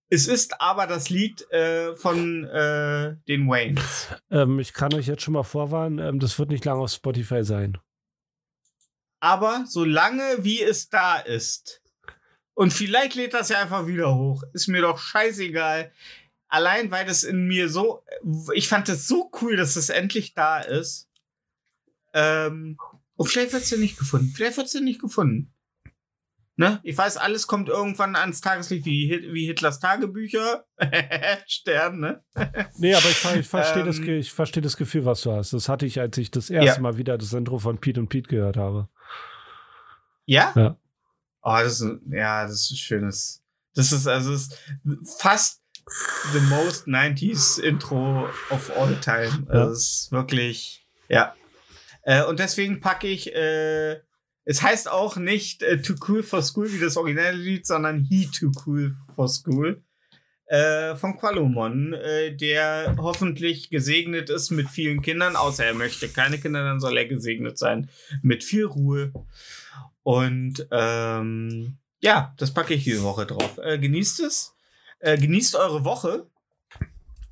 [0.09, 4.07] Es ist aber das Lied äh, von äh, den Waynes.
[4.31, 7.43] Ähm, ich kann euch jetzt schon mal vorwarnen, ähm, das wird nicht lange auf Spotify
[7.43, 7.77] sein.
[9.25, 11.81] Aber solange wie es da ist,
[12.53, 15.91] und vielleicht lädt das ja einfach wieder hoch, ist mir doch scheißegal.
[16.47, 18.03] Allein weil das in mir so,
[18.53, 21.09] ich fand es so cool, dass es endlich da ist.
[22.13, 22.77] Ähm,
[23.15, 24.31] und vielleicht wird es ja nicht gefunden.
[24.35, 25.51] Vielleicht wird es ja nicht gefunden.
[26.57, 26.79] Ne?
[26.83, 30.65] Ich weiß, alles kommt irgendwann ans Tageslicht wie, Hit- wie Hitlers Tagebücher.
[31.47, 32.23] Stern, ne?
[32.77, 34.19] Nee, aber ich, ich verstehe das, Ähm.
[34.19, 35.51] Ich verstehe das Gefühl, was du hast.
[35.51, 36.79] Das hatte ich, als ich das erste Ja.
[36.81, 38.87] Mal wieder das Intro von Pete und Pete gehört habe.
[40.25, 40.53] Ja?
[40.55, 40.77] Ja.
[41.41, 43.43] Oh, das ist, ja, das ist ein schönes.
[43.75, 45.61] Das ist, also, es ist fast
[46.33, 49.45] the most 90s Intro of all time.
[49.47, 49.65] Also, Ja.
[49.71, 51.35] es ist wirklich, ja.
[52.03, 53.99] Äh, und deswegen packe ich, äh,
[54.45, 58.27] es heißt auch nicht äh, Too Cool for School wie das originale Lied, sondern He
[58.27, 59.83] Too Cool for School.
[60.47, 66.37] Äh, von Qualomon, äh, der hoffentlich gesegnet ist mit vielen Kindern, außer er möchte keine
[66.37, 67.89] Kinder, dann soll er gesegnet sein
[68.21, 69.11] mit viel Ruhe.
[70.05, 73.57] Und ähm, ja, das packe ich diese Woche drauf.
[73.57, 74.53] Äh, genießt es.
[74.99, 76.27] Äh, genießt eure Woche.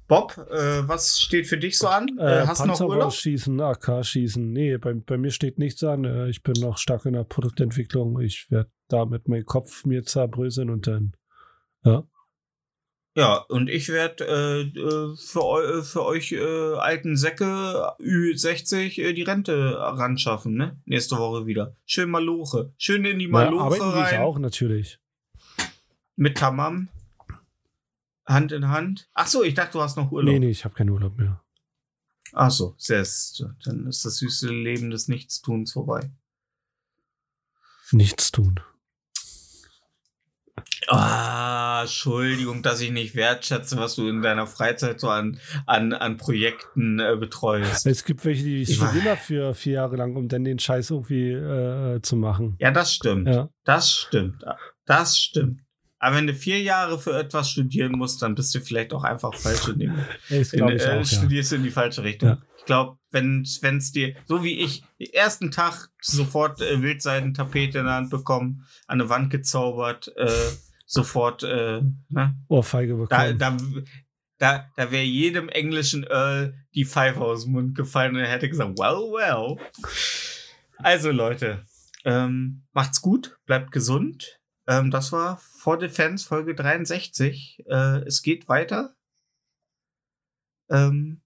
[0.07, 2.07] Bob, äh, was steht für dich so an?
[2.17, 3.03] Äh, Äh, hast du noch Panzer Urlaub?
[3.05, 4.51] rausschießen, AK schießen.
[4.51, 6.03] Nee, bei, bei mir steht nichts an.
[6.03, 8.19] Äh, ich bin noch stark in der Produktentwicklung.
[8.21, 11.13] Ich werde damit meinen Kopf mir zerbröseln und dann.
[11.85, 12.03] Ja.
[13.15, 18.99] Ja, und ich werde äh, äh, für, eu äh, für euch äh, alten Säcke Ü60
[18.99, 20.81] äh, die Rente ran schaffen, ne?
[20.85, 21.75] Nächste Woche wieder.
[21.85, 22.73] Schön Maloche.
[22.77, 24.21] Schön in die ja Maloche ich rein.
[24.21, 24.99] auch natürlich.
[26.15, 26.89] Mit Tamam.
[28.25, 29.09] Hand in Hand.
[29.13, 30.33] Ach so, ich dachte, du hast noch Urlaub.
[30.33, 31.43] Nee, nee, ich habe keinen Urlaub mehr.
[32.31, 33.05] Ach so, sehr,
[33.63, 36.09] dann ist das süße Leben des Nichtstuns vorbei.
[37.91, 38.59] Nichts tun.
[40.87, 46.17] Ah, Entschuldigung, dass ich nicht wertschätze, was du in deiner Freizeit so an, an, an
[46.17, 47.85] Projekten äh, betreust.
[47.85, 51.31] Es gibt welche, die Ich studieren dafür vier Jahre lang, um dann den Scheiß irgendwie
[51.31, 52.55] äh, zu machen.
[52.59, 53.27] Ja, das stimmt.
[53.27, 53.49] Ja.
[53.63, 54.43] Das stimmt.
[54.85, 55.61] Das stimmt.
[56.03, 59.33] Aber wenn du vier Jahre für etwas studieren musst, dann bist du vielleicht auch einfach
[59.33, 59.95] falsch in dem.
[60.27, 61.05] In, äh, auch, ja.
[61.05, 62.29] studierst du in die falsche Richtung.
[62.29, 62.41] Ja.
[62.57, 67.85] Ich glaube, wenn es dir, so wie ich, den ersten Tag sofort äh, Wildseidentapete in
[67.85, 70.27] der Hand bekommen, an eine Wand gezaubert, äh,
[70.85, 72.35] sofort, äh, ne?
[72.47, 73.39] Ohrfeige Da, bekommen.
[73.39, 73.57] da,
[74.37, 78.49] da, da wäre jedem englischen Earl die Pfeife aus dem Mund gefallen und er hätte
[78.49, 79.57] gesagt, well, well.
[80.77, 81.65] Also Leute,
[82.05, 84.39] ähm, macht's gut, bleibt gesund.
[84.67, 87.63] Ähm, das war For Defense Folge 63.
[87.67, 88.95] Äh, es geht weiter.
[90.69, 91.21] Ähm,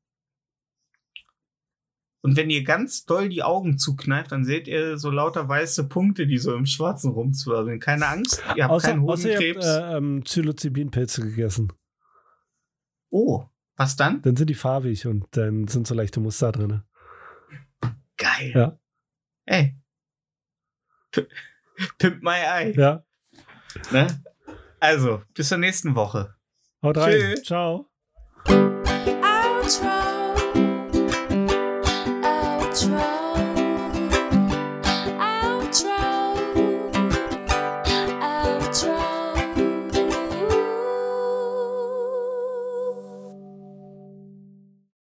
[2.27, 6.27] und wenn ihr ganz doll die Augen zukneift, dann seht ihr so lauter weiße Punkte,
[6.27, 7.79] die so im Schwarzen rumzwirbeln.
[7.79, 9.65] Keine Angst, ihr habt außer, keinen außer ihr Hodenkrebs.
[9.65, 11.71] habt äh, ähm, Psilocybinpilze gegessen.
[13.09, 13.45] oh,
[13.77, 14.21] was dann?
[14.23, 16.81] Dann sind die farbig und dann sind so leichte Muster drin.
[18.17, 18.51] Geil.
[18.53, 18.77] Ja.
[19.45, 19.77] Ey.
[21.11, 21.27] P
[21.97, 22.73] Pimp my eye.
[22.75, 23.05] Ja.
[23.91, 24.07] Ne?
[24.81, 26.35] Also, bis zur nächsten Woche.
[26.83, 27.35] Haut rein.
[27.35, 27.41] Tschö.
[27.43, 28.76] Ciao.